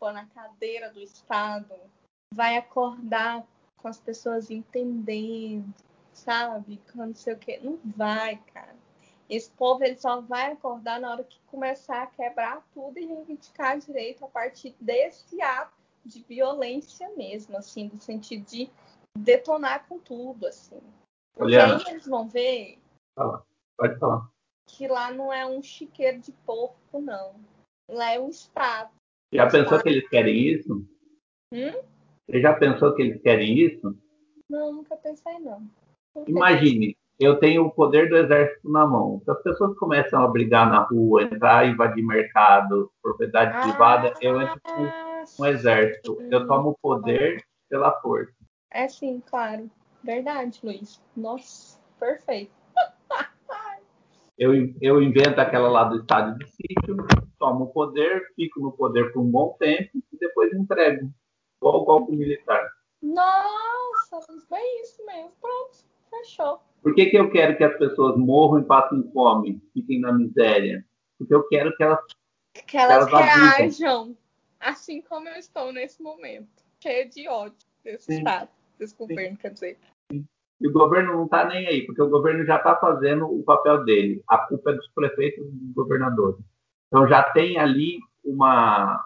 que 0.00 0.06
está 0.06 0.06
ocupando 0.06 0.18
a 0.18 0.24
cadeira 0.26 0.90
do 0.90 1.00
Estado 1.00 1.74
vai 2.32 2.56
acordar 2.56 3.46
com 3.76 3.88
as 3.88 4.00
pessoas 4.00 4.50
entendendo, 4.50 5.74
sabe? 6.12 6.80
Com 6.92 7.06
não 7.06 7.14
sei 7.14 7.34
o 7.34 7.38
quê. 7.38 7.60
Não 7.62 7.78
vai, 7.96 8.36
cara. 8.54 8.76
Esse 9.28 9.50
povo 9.52 9.84
ele 9.84 9.96
só 9.96 10.20
vai 10.20 10.52
acordar 10.52 11.00
na 11.00 11.12
hora 11.12 11.24
que 11.24 11.40
começar 11.46 12.02
a 12.02 12.06
quebrar 12.06 12.66
tudo 12.72 12.98
e 12.98 13.06
reivindicar 13.06 13.78
direito 13.78 14.24
a 14.24 14.28
partir 14.28 14.74
desse 14.80 15.40
ato 15.40 15.78
de 16.04 16.22
violência 16.22 17.08
mesmo, 17.14 17.56
assim, 17.56 17.90
no 17.92 18.00
sentido 18.00 18.44
de 18.46 18.70
detonar 19.16 19.86
com 19.86 19.98
tudo, 19.98 20.46
assim. 20.46 20.80
Porque 21.34 21.54
Olha, 21.54 21.76
aí 21.76 21.84
eles 21.88 22.06
vão 22.06 22.26
ver. 22.26 22.78
Fala. 23.14 23.46
Pode 23.76 23.98
falar. 23.98 24.28
Que 24.66 24.88
lá 24.88 25.12
não 25.12 25.32
é 25.32 25.46
um 25.46 25.62
chiqueiro 25.62 26.18
de 26.18 26.32
porco, 26.32 27.00
não. 27.00 27.34
Lá 27.88 28.12
é 28.12 28.20
um 28.20 28.28
Estado. 28.28 28.90
Já 29.32 29.48
pensou 29.48 29.80
que 29.80 29.88
eles 29.88 30.08
querem 30.08 30.48
isso? 30.48 30.84
Hum? 31.52 31.72
Você 32.26 32.40
já 32.40 32.52
pensou 32.54 32.94
que 32.94 33.02
eles 33.02 33.20
querem 33.22 33.58
isso? 33.58 33.96
Não, 34.48 34.72
nunca 34.72 34.96
pensei, 34.96 35.38
não. 35.38 35.68
Nunca 36.14 36.30
Imagine, 36.30 36.96
eu 37.20 37.38
tenho 37.38 37.66
o 37.66 37.70
poder 37.70 38.08
do 38.08 38.16
exército 38.16 38.70
na 38.70 38.86
mão. 38.86 39.20
Se 39.24 39.30
as 39.30 39.42
pessoas 39.42 39.76
começam 39.78 40.22
a 40.22 40.28
brigar 40.28 40.68
na 40.68 40.80
rua, 40.84 41.22
entrar 41.22 41.66
e 41.66 41.72
invadir 41.72 42.02
mercado, 42.02 42.90
propriedade 43.02 43.56
ah, 43.56 43.60
privada, 43.60 44.14
eu 44.20 44.40
entro 44.40 44.60
com 44.62 45.42
um 45.42 45.46
exército. 45.46 46.18
Eu 46.30 46.46
tomo 46.48 46.70
o 46.70 46.78
poder 46.80 47.44
pela 47.68 47.92
força. 48.00 48.32
É 48.72 48.88
sim, 48.88 49.22
claro. 49.26 49.70
Verdade, 50.02 50.58
Luiz. 50.62 51.00
Nossa, 51.16 51.78
perfeito. 51.98 52.52
eu, 54.38 54.52
eu 54.80 55.02
invento 55.02 55.40
aquela 55.40 55.68
lá 55.68 55.84
do 55.84 55.98
estado 55.98 56.38
de 56.38 56.46
sítio, 56.50 56.96
tomo 57.40 57.64
o 57.64 57.72
poder, 57.72 58.32
fico 58.36 58.60
no 58.60 58.70
poder 58.70 59.12
por 59.12 59.20
um 59.20 59.30
bom 59.30 59.56
tempo 59.58 59.90
e 60.12 60.18
depois 60.18 60.52
entrego. 60.52 61.10
Igual 61.56 61.82
o 61.82 61.84
golpe 61.84 62.12
militar. 62.12 62.70
Nossa, 63.02 64.20
é 64.52 64.82
isso 64.82 65.04
mesmo. 65.04 65.32
Pronto, 65.40 65.78
fechou. 66.10 66.60
Por 66.82 66.94
que, 66.94 67.06
que 67.06 67.18
eu 67.18 67.30
quero 67.30 67.56
que 67.56 67.64
as 67.64 67.76
pessoas 67.78 68.16
morram 68.16 68.60
e 68.62 68.64
passem 68.64 69.10
fome, 69.12 69.60
fiquem 69.72 70.00
na 70.00 70.12
miséria? 70.12 70.86
Porque 71.18 71.34
eu 71.34 71.46
quero 71.48 71.74
que 71.76 71.82
elas, 71.82 72.00
que 72.66 72.76
elas, 72.76 73.08
que 73.08 73.14
elas 73.16 73.58
reajam 73.58 74.16
assim 74.58 75.00
como 75.02 75.28
eu 75.28 75.36
estou 75.36 75.72
nesse 75.72 76.02
momento, 76.02 76.62
cheia 76.82 77.08
de 77.08 77.26
ódio 77.28 77.66
desse 77.82 78.06
Sim. 78.06 78.18
Estado, 78.18 78.50
desse 78.78 78.96
governo, 78.96 79.36
Sim. 79.36 79.36
quer 79.36 79.50
dizer. 79.50 79.78
E 80.12 80.68
o 80.68 80.72
governo 80.72 81.14
não 81.14 81.24
está 81.24 81.46
nem 81.46 81.66
aí, 81.66 81.86
porque 81.86 82.02
o 82.02 82.10
governo 82.10 82.44
já 82.44 82.56
está 82.56 82.76
fazendo 82.76 83.26
o 83.26 83.42
papel 83.42 83.82
dele. 83.84 84.22
A 84.28 84.38
culpa 84.46 84.72
é 84.72 84.74
dos 84.74 84.88
prefeitos 84.94 85.46
e 85.46 85.50
dos 85.50 85.74
governadores. 85.74 86.44
Então 86.90 87.08
já 87.08 87.22
tem 87.22 87.58
ali 87.58 87.98
uma, 88.24 89.02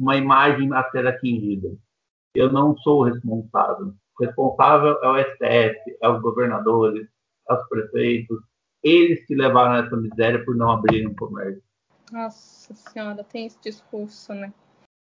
uma 0.00 0.16
imagem 0.16 0.72
a 0.72 0.90
ser 0.90 1.06
atingida. 1.06 1.76
Eu 2.34 2.50
não 2.50 2.76
sou 2.78 3.04
responsável. 3.04 3.94
O 4.18 4.24
responsável 4.24 4.98
é 5.02 5.08
o 5.08 5.18
STF, 5.18 5.98
é 6.00 6.08
os 6.08 6.20
governadores, 6.22 7.06
é 7.48 7.54
os 7.54 7.68
prefeitos. 7.68 8.38
Eles 8.82 9.24
que 9.26 9.34
levaram 9.34 9.84
essa 9.84 9.96
miséria 9.96 10.44
por 10.44 10.56
não 10.56 10.70
abrirem 10.70 11.08
um 11.08 11.14
comércio. 11.14 11.62
Nossa 12.12 12.74
senhora, 12.74 13.24
tem 13.24 13.46
esse 13.46 13.60
discurso, 13.60 14.32
né? 14.34 14.52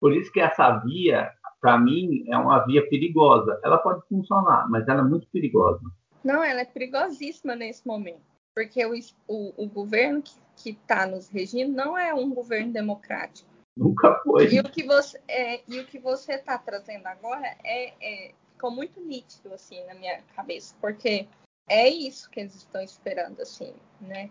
Por 0.01 0.13
isso 0.13 0.33
que 0.33 0.41
essa 0.41 0.79
via 0.79 1.33
para 1.61 1.79
mim, 1.79 2.25
é 2.29 2.37
uma 2.37 2.65
via 2.65 2.89
perigosa. 2.89 3.61
Ela 3.65 3.79
pode 3.79 4.07
funcionar, 4.09 4.69
mas 4.71 4.87
ela 4.87 5.01
é 5.01 5.05
muito 5.05 5.29
perigosa. 5.29 5.81
Não, 6.25 6.43
ela 6.43 6.61
é 6.61 6.65
perigosíssima 6.65 7.55
nesse 7.55 7.87
momento. 7.87 8.23
Porque 8.55 8.85
o, 8.85 8.93
o, 9.27 9.65
o 9.65 9.69
governo 9.69 10.23
que 10.23 10.33
está 10.67 11.07
nos 11.07 11.29
regindo 11.29 11.73
não 11.73 11.97
é 11.97 12.13
um 12.13 12.35
governo 12.35 12.73
democrático. 12.73 13.49
Nunca 13.77 14.21
foi. 14.25 14.53
E 14.53 14.61
o 14.61 14.65
que 14.65 14.83
você 14.83 15.21
é, 15.29 15.63
e 15.69 15.79
o 15.79 15.87
que 15.87 15.99
você 15.99 16.35
está 16.35 16.59
trazendo 16.59 17.07
agora 17.07 17.47
é, 17.65 17.95
é, 18.01 18.35
ficou 18.53 18.71
muito 18.71 19.01
nítido 19.01 19.55
assim 19.55 19.85
na 19.87 19.95
minha 19.95 20.21
cabeça, 20.35 20.75
porque 20.81 21.29
é 21.69 21.89
isso 21.89 22.29
que 22.31 22.41
eles 22.41 22.57
estão 22.57 22.83
esperando 22.83 23.41
assim, 23.41 23.73
né? 24.01 24.31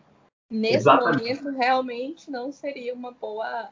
Nesse 0.51 0.78
Exatamente. 0.78 1.17
momento 1.19 1.49
realmente 1.57 2.32
não 2.32 2.51
seria 2.51 2.93
uma 2.93 3.11
boa 3.11 3.69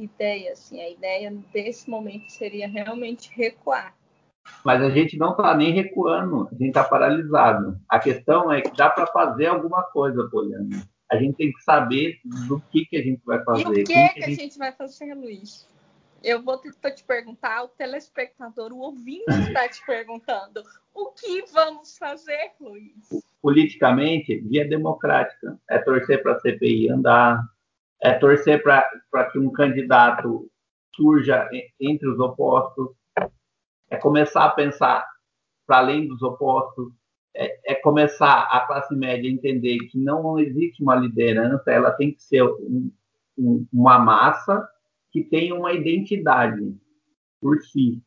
ideia, 0.00 0.52
assim, 0.52 0.80
a 0.80 0.90
ideia 0.90 1.30
desse 1.52 1.88
momento 1.88 2.28
seria 2.30 2.68
realmente 2.68 3.30
recuar. 3.34 3.94
Mas 4.64 4.82
a 4.82 4.90
gente 4.90 5.16
não 5.16 5.30
está 5.30 5.56
nem 5.56 5.72
recuando, 5.72 6.46
a 6.48 6.50
gente 6.50 6.68
está 6.68 6.84
paralisado. 6.84 7.80
A 7.88 7.98
questão 7.98 8.52
é 8.52 8.60
que 8.60 8.76
dá 8.76 8.90
para 8.90 9.06
fazer 9.08 9.46
alguma 9.46 9.82
coisa, 9.84 10.28
Poliana. 10.30 10.86
A 11.10 11.16
gente 11.16 11.36
tem 11.36 11.52
que 11.52 11.62
saber 11.62 12.18
do 12.48 12.60
que, 12.60 12.84
que 12.86 12.96
a 12.96 13.02
gente 13.02 13.22
vai 13.24 13.42
fazer. 13.44 13.62
E 13.62 13.66
o 13.66 13.72
que, 13.72 13.84
que, 13.84 14.08
que 14.08 14.24
a, 14.24 14.28
gente... 14.28 14.40
gente 14.40 14.58
vai 14.58 14.72
fazer, 14.72 15.14
Luiz? 15.14 15.68
Eu 16.22 16.42
vou 16.42 16.60
te, 16.60 16.70
te 16.72 17.04
perguntar, 17.04 17.62
o 17.62 17.68
telespectador, 17.68 18.72
o 18.72 18.78
ouvinte 18.78 19.30
está 19.46 19.68
te 19.68 19.84
perguntando. 19.86 20.62
O 20.92 21.12
que 21.12 21.44
vamos 21.52 21.96
fazer, 21.96 22.52
Luiz? 22.60 23.08
Politicamente, 23.40 24.40
via 24.40 24.66
democrática. 24.68 25.56
É 25.70 25.78
torcer 25.78 26.22
para 26.22 26.32
a 26.32 26.40
CPI 26.40 26.90
andar, 26.90 27.40
é 28.02 28.12
torcer 28.14 28.62
para 28.62 29.30
que 29.30 29.38
um 29.38 29.52
candidato 29.52 30.50
surja 30.94 31.48
entre 31.78 32.08
os 32.08 32.18
opostos, 32.18 32.88
é 33.90 33.96
começar 33.96 34.46
a 34.46 34.50
pensar 34.50 35.06
para 35.66 35.78
além 35.78 36.08
dos 36.08 36.22
opostos, 36.22 36.92
é, 37.36 37.72
é, 37.72 37.74
começar 37.76 38.42
a 38.50 38.66
classe 38.66 38.94
média 38.94 39.28
a 39.28 39.32
entender 39.32 39.78
que 39.90 39.98
não 39.98 40.38
existe 40.38 40.82
uma 40.82 40.96
liderança, 40.96 41.70
ela 41.70 41.90
tem 41.92 42.12
que 42.12 42.22
ser 42.22 42.42
um, 42.42 42.90
um, 43.38 43.66
uma 43.72 43.98
massa 43.98 44.66
que 45.10 45.22
tenha 45.22 45.54
uma 45.54 45.72
identidade 45.72 46.74
por 47.40 47.60
si. 47.62 48.02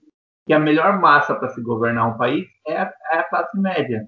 Que 0.46 0.54
a 0.54 0.60
melhor 0.60 1.00
massa 1.00 1.36
para 1.36 1.50
se 1.50 1.62
governar 1.62 2.14
um 2.14 2.18
país 2.18 2.48
é 2.68 2.78
a, 2.78 2.94
é 3.12 3.18
a 3.20 3.24
classe 3.24 3.58
média, 3.60 4.08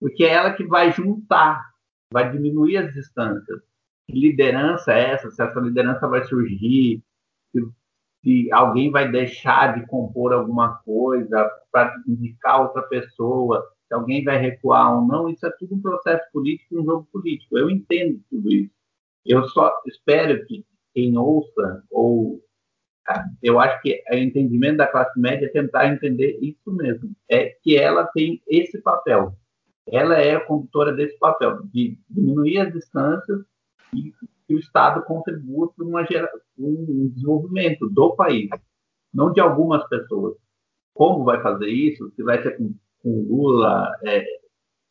porque 0.00 0.24
é 0.24 0.32
ela 0.32 0.52
que 0.52 0.64
vai 0.64 0.92
juntar, 0.92 1.62
vai 2.12 2.30
diminuir 2.30 2.78
as 2.78 2.92
distâncias 2.94 3.62
que 4.06 4.12
liderança 4.12 4.92
é 4.92 5.12
essa, 5.12 5.30
se 5.30 5.42
essa 5.42 5.60
liderança 5.60 6.06
vai 6.06 6.24
surgir, 6.24 7.02
se, 7.52 7.60
se 8.22 8.52
alguém 8.52 8.90
vai 8.90 9.10
deixar 9.10 9.78
de 9.78 9.86
compor 9.86 10.32
alguma 10.32 10.76
coisa 10.84 11.50
para 11.72 11.94
indicar 12.06 12.60
outra 12.60 12.82
pessoa, 12.82 13.66
alguém 13.94 14.24
vai 14.24 14.38
recuar 14.38 14.94
ou 14.94 15.06
não, 15.06 15.28
isso 15.28 15.46
é 15.46 15.50
tudo 15.58 15.74
um 15.74 15.80
processo 15.80 16.24
político, 16.32 16.80
um 16.80 16.84
jogo 16.84 17.08
político. 17.12 17.56
Eu 17.56 17.70
entendo 17.70 18.20
tudo 18.30 18.52
isso. 18.52 18.72
Eu 19.24 19.48
só 19.48 19.72
espero 19.86 20.44
que 20.46 20.64
quem 20.92 21.16
ouça, 21.16 21.82
ou 21.90 22.42
eu 23.42 23.60
acho 23.60 23.80
que 23.82 24.02
o 24.10 24.14
entendimento 24.14 24.78
da 24.78 24.86
classe 24.86 25.18
média 25.18 25.46
é 25.46 25.50
tentar 25.50 25.88
entender 25.88 26.38
isso 26.40 26.72
mesmo, 26.72 27.14
é 27.30 27.50
que 27.62 27.76
ela 27.76 28.06
tem 28.06 28.42
esse 28.46 28.80
papel. 28.80 29.36
Ela 29.86 30.16
é 30.18 30.34
a 30.34 30.44
condutora 30.44 30.92
desse 30.92 31.18
papel, 31.18 31.62
de 31.64 31.98
diminuir 32.08 32.58
as 32.60 32.72
distâncias 32.72 33.44
e 33.94 34.12
que 34.46 34.54
o 34.54 34.58
Estado 34.58 35.02
contribua 35.04 35.72
para 35.72 36.04
gera, 36.04 36.30
um 36.58 37.08
desenvolvimento 37.08 37.88
do 37.88 38.14
país, 38.14 38.48
não 39.12 39.32
de 39.32 39.40
algumas 39.40 39.86
pessoas. 39.88 40.36
Como 40.94 41.24
vai 41.24 41.42
fazer 41.42 41.68
isso? 41.68 42.10
Se 42.14 42.22
vai 42.22 42.42
ser 42.42 42.56
com, 42.56 42.74
com 43.04 43.26
Lula 43.28 43.92
é, 44.04 44.24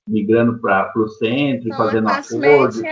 migrando 0.07 0.61
para 0.61 0.93
o 0.95 1.07
centro 1.09 1.67
e 1.67 1.75
fazendo 1.75 2.07
a 2.07 2.17
acordo? 2.19 2.85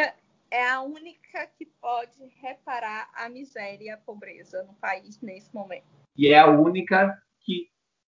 É 0.51 0.69
a 0.69 0.82
única 0.82 1.47
que 1.57 1.65
pode 1.80 2.26
reparar 2.41 3.09
a 3.15 3.30
miséria 3.30 3.86
e 3.86 3.89
a 3.89 3.97
pobreza 3.97 4.63
no 4.63 4.74
país 4.74 5.22
nesse 5.22 5.53
momento. 5.55 5.86
E 6.17 6.28
é 6.28 6.39
a 6.39 6.47
única 6.47 7.17
que, 7.39 7.69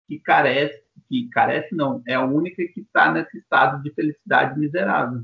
que 0.06 0.18
carece, 0.18 0.84
que 1.08 1.30
carece 1.30 1.74
não, 1.74 2.02
é 2.06 2.12
a 2.12 2.24
única 2.24 2.56
que 2.56 2.80
está 2.80 3.10
nesse 3.10 3.38
estado 3.38 3.82
de 3.82 3.90
felicidade 3.94 4.58
miserável 4.58 5.22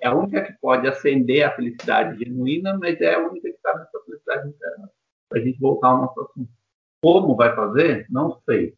é 0.00 0.08
a 0.08 0.14
única 0.14 0.42
que 0.42 0.54
pode 0.54 0.88
acender 0.88 1.44
a 1.44 1.54
felicidade 1.54 2.18
genuína, 2.18 2.76
mas 2.78 2.98
é 3.00 3.14
a 3.14 3.18
única 3.18 3.48
que 3.48 3.54
está 3.54 3.76
nessa 3.76 4.00
felicidade 4.04 4.48
interna. 4.48 4.90
Para 5.28 5.40
a 5.40 5.44
gente 5.44 5.60
voltar 5.60 5.88
ao 5.88 5.98
nosso 5.98 6.20
assunto. 6.22 6.50
Como 7.02 7.36
vai 7.36 7.54
fazer? 7.54 8.06
Não 8.08 8.40
sei. 8.46 8.74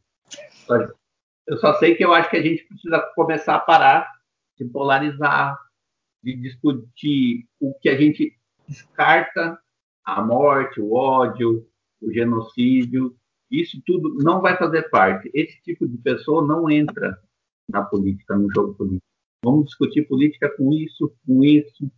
Eu 1.47 1.57
só 1.59 1.75
sei 1.75 1.95
que 1.95 2.05
eu 2.05 2.13
acho 2.13 2.31
que 2.31 2.37
a 2.37 2.43
gente 2.43 2.65
precisa 2.65 3.01
começar 3.15 3.57
a 3.57 3.61
parar 3.61 4.11
de 4.59 4.65
polarizar, 4.65 5.59
de 6.23 6.37
discutir 6.37 7.47
o 7.61 7.75
que 7.81 7.89
a 7.89 7.97
gente 7.97 8.37
descarta 8.69 9.59
a 10.05 10.23
morte, 10.23 10.81
o 10.81 10.95
ódio, 10.95 11.67
o 12.01 12.13
genocídio, 12.13 13.17
isso 13.51 13.81
tudo 13.85 14.15
não 14.23 14.41
vai 14.41 14.57
fazer 14.57 14.89
parte. 14.89 15.31
Esse 15.35 15.61
tipo 15.63 15.87
de 15.87 15.99
pessoa 15.99 16.47
não 16.47 16.71
entra 16.71 17.19
na 17.69 17.83
política, 17.83 18.37
no 18.37 18.49
jogo 18.53 18.75
político. 18.75 19.07
Vamos 19.45 19.67
discutir 19.67 20.09
política 20.09 20.49
com 20.57 20.73
isso, 20.73 21.13
com 21.27 21.45
isso. 21.45 21.91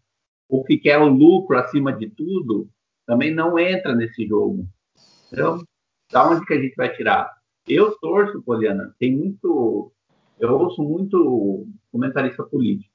O 0.49 0.65
que 0.65 0.79
quer 0.79 0.99
o 0.99 1.09
lucro 1.09 1.57
acima 1.57 1.93
de 1.93 2.09
tudo 2.11 2.69
também 3.07 3.33
não 3.33 3.59
entra 3.59 3.95
nesse 3.95 4.27
jogo. 4.27 4.67
Então, 5.33 5.63
da 6.11 6.29
onde 6.29 6.45
que 6.45 6.55
a 6.55 6.61
gente 6.61 6.75
vai 6.75 6.95
tirar? 6.95 7.31
Eu 7.67 7.99
torço, 7.99 8.43
Poliana, 8.43 8.95
tem 8.99 9.17
muito. 9.17 9.93
Eu 10.39 10.53
ouço 10.59 10.83
muito 10.83 11.67
comentarista 11.91 12.43
político. 12.43 12.93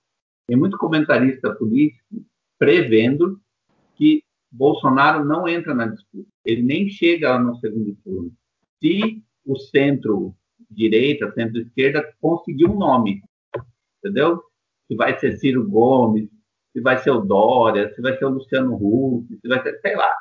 Tem 0.47 0.57
muito 0.57 0.77
comentarista 0.77 1.53
político 1.55 2.25
prevendo 2.57 3.39
que 3.95 4.23
Bolsonaro 4.51 5.23
não 5.23 5.47
entra 5.47 5.73
na 5.73 5.87
disputa. 5.87 6.29
Ele 6.45 6.61
nem 6.61 6.89
chega 6.89 7.39
no 7.39 7.55
segundo 7.57 7.95
turno. 8.03 8.31
Se 8.79 9.23
o 9.45 9.57
centro-direita, 9.57 11.31
centro-esquerda 11.33 12.13
conseguir 12.21 12.65
um 12.65 12.77
nome, 12.77 13.21
entendeu? 13.97 14.43
Se 14.87 14.95
vai 14.95 15.17
ser 15.19 15.37
Ciro 15.37 15.67
Gomes, 15.67 16.29
se 16.71 16.81
vai 16.81 16.97
ser 16.97 17.11
o 17.11 17.21
Dória, 17.21 17.93
se 17.93 18.01
vai 18.01 18.17
ser 18.17 18.25
o 18.25 18.29
Luciano 18.29 18.75
Huck, 18.75 19.37
se 19.39 19.47
vai 19.47 19.61
ser, 19.61 19.79
sei 19.81 19.95
lá. 19.95 20.13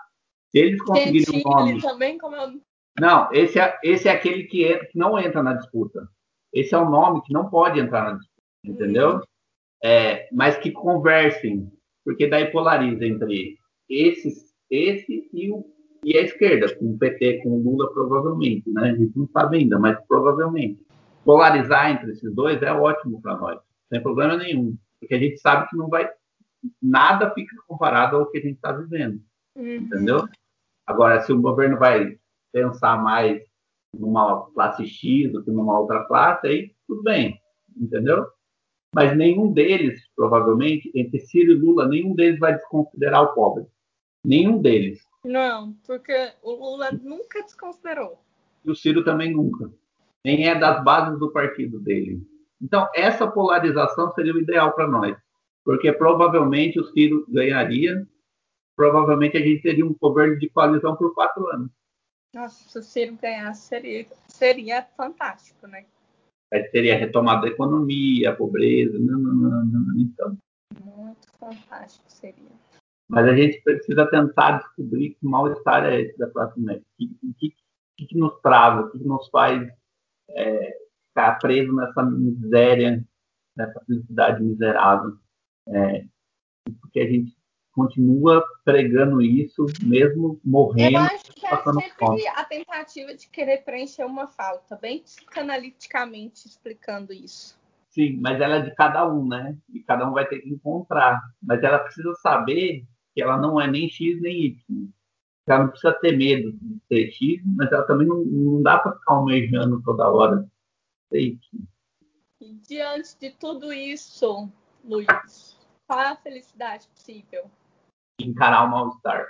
Se 0.50 0.58
eles 0.58 0.82
conseguirem 0.82 1.40
um 1.40 1.50
nome... 1.50 1.80
também, 1.80 2.18
como 2.18 2.36
eu... 2.36 2.60
Não, 3.00 3.28
esse 3.32 3.58
é, 3.58 3.78
esse 3.82 4.08
é 4.08 4.12
aquele 4.12 4.44
que, 4.44 4.64
é, 4.64 4.84
que 4.84 4.98
não 4.98 5.18
entra 5.18 5.42
na 5.42 5.54
disputa. 5.54 6.08
Esse 6.52 6.74
é 6.74 6.78
o 6.78 6.88
nome 6.88 7.22
que 7.22 7.32
não 7.32 7.48
pode 7.48 7.78
entrar 7.78 8.04
na 8.04 8.18
disputa, 8.18 8.42
entendeu? 8.64 9.20
É, 9.82 10.28
mas 10.32 10.56
que 10.56 10.70
conversem, 10.70 11.70
porque 12.04 12.26
daí 12.26 12.50
polariza 12.50 13.04
entre 13.04 13.56
esses, 13.88 14.52
esse 14.70 15.28
e, 15.32 15.50
o, 15.50 15.64
e 16.02 16.16
a 16.16 16.22
esquerda, 16.22 16.74
com 16.76 16.92
o 16.92 16.98
PT, 16.98 17.42
com 17.42 17.50
o 17.50 17.62
Lula, 17.62 17.92
provavelmente, 17.92 18.68
né? 18.70 18.90
A 18.90 18.96
gente 18.96 19.16
não 19.16 19.28
sabe 19.28 19.58
ainda, 19.58 19.78
mas 19.78 19.98
provavelmente. 20.06 20.86
Polarizar 21.24 21.90
entre 21.90 22.12
esses 22.12 22.34
dois 22.34 22.62
é 22.62 22.72
ótimo 22.72 23.20
para 23.20 23.36
nós, 23.36 23.60
sem 23.90 24.02
problema 24.02 24.36
nenhum, 24.36 24.78
porque 24.98 25.14
a 25.14 25.18
gente 25.18 25.38
sabe 25.38 25.68
que 25.68 25.76
não 25.76 25.88
vai 25.88 26.08
nada 26.82 27.30
fica 27.34 27.54
comparado 27.66 28.16
ao 28.16 28.30
que 28.30 28.38
a 28.38 28.40
gente 28.40 28.54
está 28.54 28.72
vivendo, 28.72 29.20
uhum. 29.54 29.74
entendeu? 29.76 30.26
Agora, 30.86 31.20
se 31.20 31.32
o 31.32 31.40
governo 31.40 31.78
vai 31.78 32.17
pensar 32.52 33.02
mais 33.02 33.42
numa 33.94 34.46
classe 34.52 34.86
X 34.86 35.32
do 35.32 35.42
que 35.42 35.50
numa 35.50 35.78
outra 35.78 36.04
classe, 36.04 36.46
aí 36.46 36.74
tudo 36.86 37.02
bem, 37.02 37.40
entendeu? 37.76 38.26
Mas 38.94 39.16
nenhum 39.16 39.52
deles, 39.52 40.00
provavelmente, 40.16 40.90
entre 40.94 41.20
Ciro 41.20 41.52
e 41.52 41.56
Lula, 41.56 41.86
nenhum 41.86 42.14
deles 42.14 42.38
vai 42.38 42.54
desconsiderar 42.54 43.22
o 43.22 43.34
pobre. 43.34 43.66
Nenhum 44.24 44.60
deles. 44.60 45.00
Não, 45.24 45.74
porque 45.86 46.32
o 46.42 46.52
Lula 46.52 46.90
nunca 46.92 47.42
desconsiderou. 47.42 48.18
E 48.64 48.70
o 48.70 48.74
Ciro 48.74 49.04
também 49.04 49.32
nunca. 49.32 49.70
Nem 50.24 50.48
é 50.48 50.58
das 50.58 50.82
bases 50.82 51.18
do 51.18 51.30
partido 51.30 51.78
dele. 51.80 52.26
Então, 52.60 52.88
essa 52.94 53.26
polarização 53.26 54.12
seria 54.14 54.34
o 54.34 54.40
ideal 54.40 54.72
para 54.72 54.88
nós. 54.88 55.16
Porque 55.64 55.92
provavelmente 55.92 56.80
o 56.80 56.84
Ciro 56.84 57.26
ganharia, 57.28 58.06
provavelmente 58.74 59.36
a 59.36 59.40
gente 59.40 59.62
teria 59.62 59.86
um 59.86 59.94
governo 59.94 60.38
de 60.38 60.48
coalizão 60.48 60.96
por 60.96 61.14
quatro 61.14 61.46
anos. 61.48 61.70
Nossa, 62.34 62.68
se 62.68 62.78
o 62.78 62.82
Ciro 62.82 63.16
ganhasse, 63.16 63.68
seria, 63.68 64.06
seria 64.28 64.82
fantástico, 64.96 65.66
né? 65.66 65.86
Aí 66.52 66.62
teria 66.70 66.96
retomado 66.96 67.46
a 67.46 67.48
economia, 67.48 68.30
a 68.30 68.36
pobreza, 68.36 68.98
não, 68.98 69.18
não, 69.18 69.34
não, 69.34 69.64
não, 69.64 70.00
então. 70.00 70.36
Muito 70.84 71.28
fantástico 71.38 72.04
seria. 72.08 72.48
Mas 73.08 73.26
a 73.26 73.34
gente 73.34 73.60
precisa 73.62 74.06
tentar 74.06 74.58
descobrir 74.58 75.14
que 75.14 75.26
mal-estar 75.26 75.84
é 75.86 76.02
esse 76.02 76.18
da 76.18 76.30
classe 76.30 76.60
média. 76.60 76.84
O 77.22 77.34
que, 77.34 77.54
que, 77.96 78.06
que, 78.06 78.18
nos 78.18 78.38
trava, 78.40 78.82
o 78.82 78.90
que, 78.90 78.98
que 78.98 79.06
nos 79.06 79.28
faz 79.28 79.66
é, 80.30 80.78
ficar 81.08 81.38
preso 81.38 81.74
nessa 81.74 82.02
miséria, 82.02 83.04
nessa 83.56 83.80
felicidade 83.86 84.42
miserável. 84.42 85.16
É, 85.68 86.04
porque 86.80 87.00
a 87.00 87.06
gente 87.06 87.37
continua 87.78 88.44
pregando 88.64 89.22
isso, 89.22 89.64
mesmo 89.84 90.40
morrendo. 90.44 90.96
Eu 90.96 91.02
acho 91.02 91.32
que 91.32 91.46
é 91.46 91.56
sempre 91.56 91.92
fome. 91.96 92.26
a 92.26 92.44
tentativa 92.44 93.14
de 93.14 93.28
querer 93.28 93.58
preencher 93.58 94.04
uma 94.04 94.26
falta, 94.26 94.74
bem 94.74 95.00
psicanaliticamente 95.00 96.48
explicando 96.48 97.12
isso. 97.12 97.56
Sim, 97.90 98.18
mas 98.20 98.40
ela 98.40 98.56
é 98.56 98.62
de 98.62 98.74
cada 98.74 99.08
um, 99.08 99.28
né? 99.28 99.56
E 99.72 99.80
cada 99.80 100.08
um 100.08 100.12
vai 100.12 100.26
ter 100.26 100.40
que 100.40 100.48
encontrar. 100.48 101.20
Mas 101.40 101.62
ela 101.62 101.78
precisa 101.78 102.12
saber 102.16 102.84
que 103.14 103.22
ela 103.22 103.36
não 103.36 103.60
é 103.60 103.68
nem 103.68 103.88
X 103.88 104.20
nem 104.20 104.46
Y. 104.46 104.88
Ela 105.46 105.60
não 105.60 105.68
precisa 105.68 105.92
ter 105.94 106.16
medo 106.16 106.52
de 106.52 106.80
ser 106.88 107.10
X, 107.12 107.42
mas 107.56 107.70
ela 107.70 107.86
também 107.86 108.08
não, 108.08 108.24
não 108.24 108.62
dá 108.62 108.78
para 108.78 108.92
ficar 108.92 109.14
almejando 109.14 109.80
toda 109.84 110.10
hora 110.10 110.44
ser 111.10 111.20
Y. 111.20 111.38
E 112.40 112.54
diante 112.54 113.16
de 113.18 113.30
tudo 113.30 113.72
isso, 113.72 114.50
Luiz, 114.84 115.56
qual 115.86 116.00
é 116.00 116.08
a 116.08 116.16
felicidade 116.16 116.86
possível? 116.88 117.50
Encarar 118.20 118.64
o 118.64 118.68
mal-estar. 118.68 119.26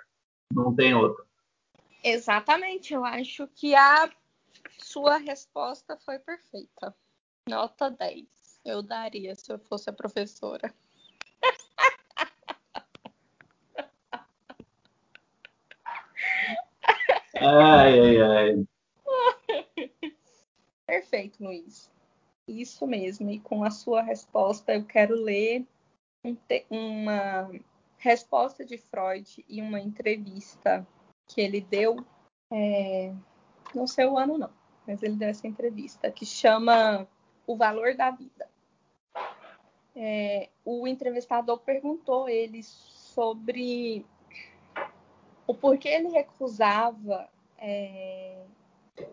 Não 0.53 0.74
tem 0.74 0.95
outra. 0.95 1.24
Exatamente. 2.03 2.95
Eu 2.95 3.05
acho 3.05 3.47
que 3.49 3.74
a 3.74 4.11
sua 4.78 5.18
resposta 5.18 5.97
foi 5.97 6.18
perfeita. 6.18 6.95
Nota 7.49 7.91
10. 7.91 8.61
Eu 8.64 8.82
daria 8.82 9.34
se 9.34 9.53
eu 9.53 9.59
fosse 9.59 9.91
a 9.91 9.93
professora. 9.93 10.72
Ai, 17.41 18.01
ai, 18.01 18.20
ai. 18.20 18.66
Perfeito, 20.86 21.45
Luiz. 21.45 21.91
Isso 22.47 22.86
mesmo. 22.86 23.30
E 23.30 23.39
com 23.39 23.62
a 23.62 23.70
sua 23.70 24.03
resposta, 24.03 24.74
eu 24.74 24.84
quero 24.84 25.14
ler 25.14 25.66
um 26.24 26.36
uma 26.70 27.51
resposta 27.99 28.64
de 28.64 28.78
Freud 28.78 29.44
em 29.49 29.61
uma 29.61 29.80
entrevista 29.80 30.86
que 31.26 31.40
ele 31.40 31.61
deu. 31.61 31.96
É, 32.51 33.12
não 33.74 33.86
sei 33.86 34.07
o 34.07 34.16
ano, 34.16 34.38
não, 34.38 34.51
mas 34.86 35.03
ele 35.03 35.16
deu 35.16 35.28
essa 35.28 35.46
entrevista 35.46 36.11
que 36.11 36.24
chama 36.24 37.07
O 37.46 37.57
Valor 37.57 37.94
da 37.94 38.11
Vida. 38.11 38.49
É, 39.94 40.49
o 40.64 40.86
entrevistador 40.86 41.59
perguntou 41.59 42.28
ele 42.28 42.62
sobre 42.62 44.07
o 45.44 45.53
porquê 45.53 45.88
ele 45.88 46.09
recusava 46.09 47.28
é, 47.59 48.44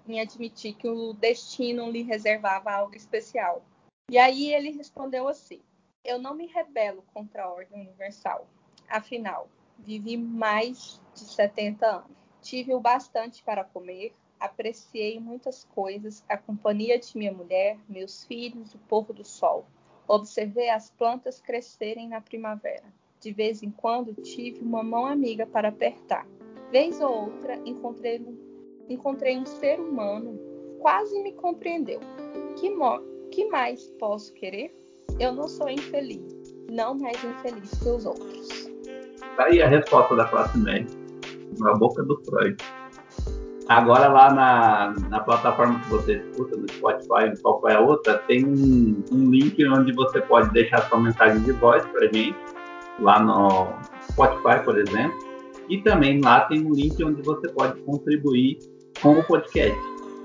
em 0.07 0.21
admitir 0.21 0.75
que 0.75 0.87
o 0.87 1.13
destino 1.13 1.89
lhe 1.89 2.03
reservava 2.03 2.71
algo 2.71 2.95
especial. 2.95 3.63
E 4.11 4.17
aí 4.17 4.53
ele 4.53 4.71
respondeu 4.71 5.27
assim: 5.27 5.61
Eu 6.03 6.19
não 6.19 6.35
me 6.35 6.45
rebelo 6.45 7.03
contra 7.13 7.43
a 7.43 7.49
ordem 7.51 7.81
universal. 7.81 8.47
Afinal, 8.89 9.47
vivi 9.79 10.17
mais 10.17 11.01
de 11.13 11.21
70 11.21 11.85
anos. 11.85 12.11
Tive 12.41 12.73
o 12.75 12.79
bastante 12.79 13.43
para 13.43 13.63
comer, 13.63 14.13
apreciei 14.39 15.19
muitas 15.19 15.63
coisas, 15.63 16.23
a 16.29 16.37
companhia 16.37 16.99
de 16.99 17.17
minha 17.17 17.31
mulher, 17.31 17.77
meus 17.89 18.23
filhos, 18.25 18.73
o 18.73 18.77
pôr 18.79 19.11
do 19.13 19.25
sol. 19.25 19.65
Observei 20.07 20.69
as 20.69 20.91
plantas 20.91 21.41
crescerem 21.41 22.09
na 22.09 22.21
primavera. 22.21 22.83
De 23.19 23.31
vez 23.31 23.63
em 23.63 23.71
quando 23.71 24.13
tive 24.21 24.61
uma 24.61 24.83
mão 24.83 25.07
amiga 25.07 25.47
para 25.47 25.69
apertar. 25.69 26.27
Vez 26.71 27.01
ou 27.01 27.25
outra 27.25 27.55
encontrei 27.65 28.19
um, 28.19 28.37
encontrei 28.87 29.37
um 29.37 29.45
ser 29.45 29.79
humano, 29.79 30.39
quase 30.79 31.19
me 31.23 31.33
compreendeu. 31.33 31.99
Que, 32.59 32.69
que 33.31 33.45
mais 33.49 33.89
posso 33.99 34.31
querer? 34.33 34.75
Eu 35.19 35.33
não 35.33 35.47
sou 35.47 35.69
infeliz, 35.69 36.53
não 36.69 36.93
mais 36.93 37.17
infeliz 37.23 37.71
que 37.79 37.89
os 37.89 38.05
outros. 38.05 38.54
Tá 39.35 39.45
aí 39.45 39.61
a 39.61 39.67
resposta 39.67 40.15
da 40.15 40.25
classe 40.25 40.57
média, 40.57 40.87
na 41.59 41.73
boca 41.73 42.01
do 42.03 42.21
Freud. 42.23 42.55
Agora 43.67 44.07
lá 44.07 44.31
na, 44.31 44.93
na 45.09 45.19
plataforma 45.21 45.79
que 45.79 45.89
você 45.89 46.17
escuta, 46.17 46.55
no 46.55 46.69
Spotify, 46.71 47.31
em 47.31 47.41
qualquer 47.41 47.79
outra, 47.79 48.19
tem 48.19 48.45
um, 48.45 49.03
um 49.11 49.29
link 49.31 49.67
onde 49.67 49.91
você 49.93 50.21
pode 50.21 50.51
deixar 50.51 50.87
sua 50.87 50.99
mensagem 50.99 51.41
de 51.41 51.51
voz 51.53 51.83
pra 51.87 52.05
gente 52.05 52.35
lá 52.99 53.19
no 53.19 53.67
Spotify, 54.11 54.63
por 54.63 54.77
exemplo. 54.77 55.17
E 55.67 55.81
também 55.81 56.21
lá 56.21 56.41
tem 56.41 56.63
um 56.65 56.73
link 56.73 57.03
onde 57.03 57.21
você 57.23 57.49
pode 57.49 57.81
contribuir 57.81 58.59
com 59.01 59.13
o 59.19 59.23
podcast. 59.23 59.79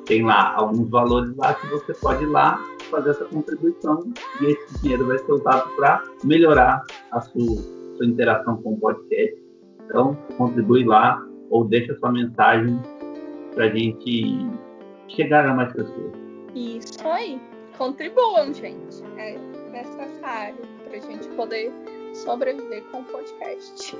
Tem 0.04 0.24
lá 0.24 0.54
alguns 0.54 0.90
valores 0.90 1.34
lá 1.36 1.54
que 1.54 1.66
você 1.68 1.94
pode 1.94 2.22
ir 2.22 2.28
lá 2.28 2.62
fazer 2.90 3.10
essa 3.10 3.24
contribuição 3.24 4.12
e 4.40 4.46
esse 4.46 4.82
dinheiro 4.82 5.06
vai 5.06 5.18
ser 5.18 5.32
usado 5.32 5.70
para 5.76 6.04
melhorar 6.24 6.82
a 7.12 7.20
sua, 7.20 7.79
sua 8.00 8.06
interação 8.06 8.56
com 8.62 8.72
o 8.72 8.80
podcast. 8.80 9.36
Então, 9.84 10.16
contribui 10.38 10.84
lá 10.84 11.22
ou 11.50 11.64
deixa 11.66 11.94
sua 11.98 12.10
mensagem 12.10 12.80
para 13.54 13.66
a 13.66 13.68
gente 13.68 14.24
chegar 15.08 15.46
a 15.46 15.54
mais 15.54 15.70
pessoas. 15.72 16.12
Isso 16.54 17.06
aí. 17.06 17.38
Contribuam, 17.76 18.54
gente. 18.54 19.02
É 19.18 19.36
necessário 19.70 20.56
para 20.84 20.96
a 20.96 21.00
gente 21.00 21.28
poder 21.36 21.70
sobreviver 22.14 22.84
com 22.90 23.00
o 23.00 23.04
podcast. 23.04 23.96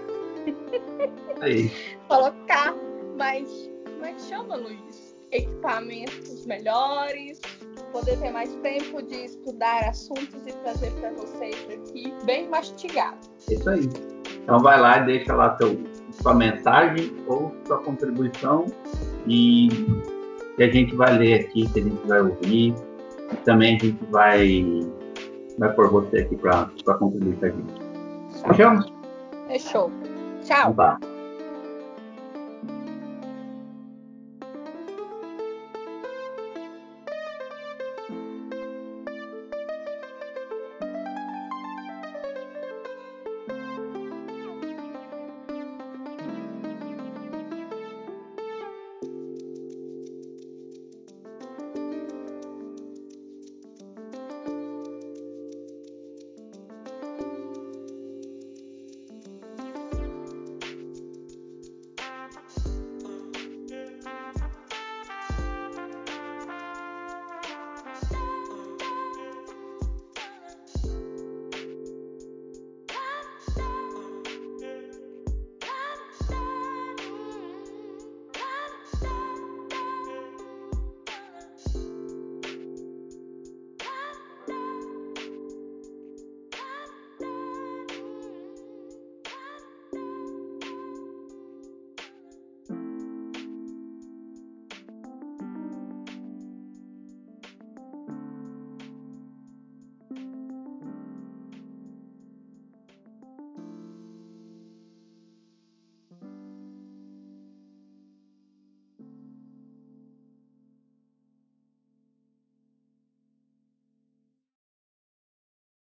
Aí. 1.40 1.70
Colocar 2.08 2.74
mais. 3.18 3.70
Como 3.84 4.06
é 4.06 4.12
que 4.14 4.22
chama, 4.22 4.56
Luiz? 4.56 5.16
Equipamentos 5.30 6.46
melhores, 6.46 7.40
poder 7.92 8.18
ter 8.18 8.30
mais 8.30 8.54
tempo 8.56 9.02
de 9.02 9.24
estudar 9.26 9.88
assuntos 9.88 10.46
e 10.46 10.52
trazer 10.64 10.90
para 10.92 11.10
vocês 11.12 11.56
aqui 11.70 12.12
bem 12.24 12.48
mastigado. 12.48 13.18
Isso 13.50 13.68
aí. 13.68 13.88
Então 14.42 14.58
vai 14.60 14.80
lá 14.80 14.98
e 14.98 15.06
deixa 15.06 15.34
lá 15.34 15.56
seu, 15.56 15.78
sua 16.22 16.34
mensagem 16.34 17.12
ou 17.26 17.54
sua 17.66 17.78
contribuição 17.78 18.66
e 19.26 19.68
que 20.56 20.62
a 20.62 20.70
gente 20.70 20.94
vai 20.94 21.16
ler 21.16 21.40
aqui, 21.40 21.68
que 21.72 21.80
a 21.80 21.82
gente 21.82 22.06
vai 22.06 22.20
ouvir. 22.20 22.74
E 23.32 23.36
também 23.44 23.76
a 23.76 23.78
gente 23.78 24.04
vai, 24.10 24.64
vai 25.58 25.72
pôr 25.74 25.90
você 25.90 26.18
aqui 26.18 26.36
para 26.36 26.66
contribuir 26.98 27.36
com 27.36 27.46
a 27.46 27.48
gente. 27.48 27.90
Fechou? 28.46 29.00
Fechou. 29.46 29.90
Tchau. 30.42 30.70
Então, 30.70 30.74
tá. 30.74 31.09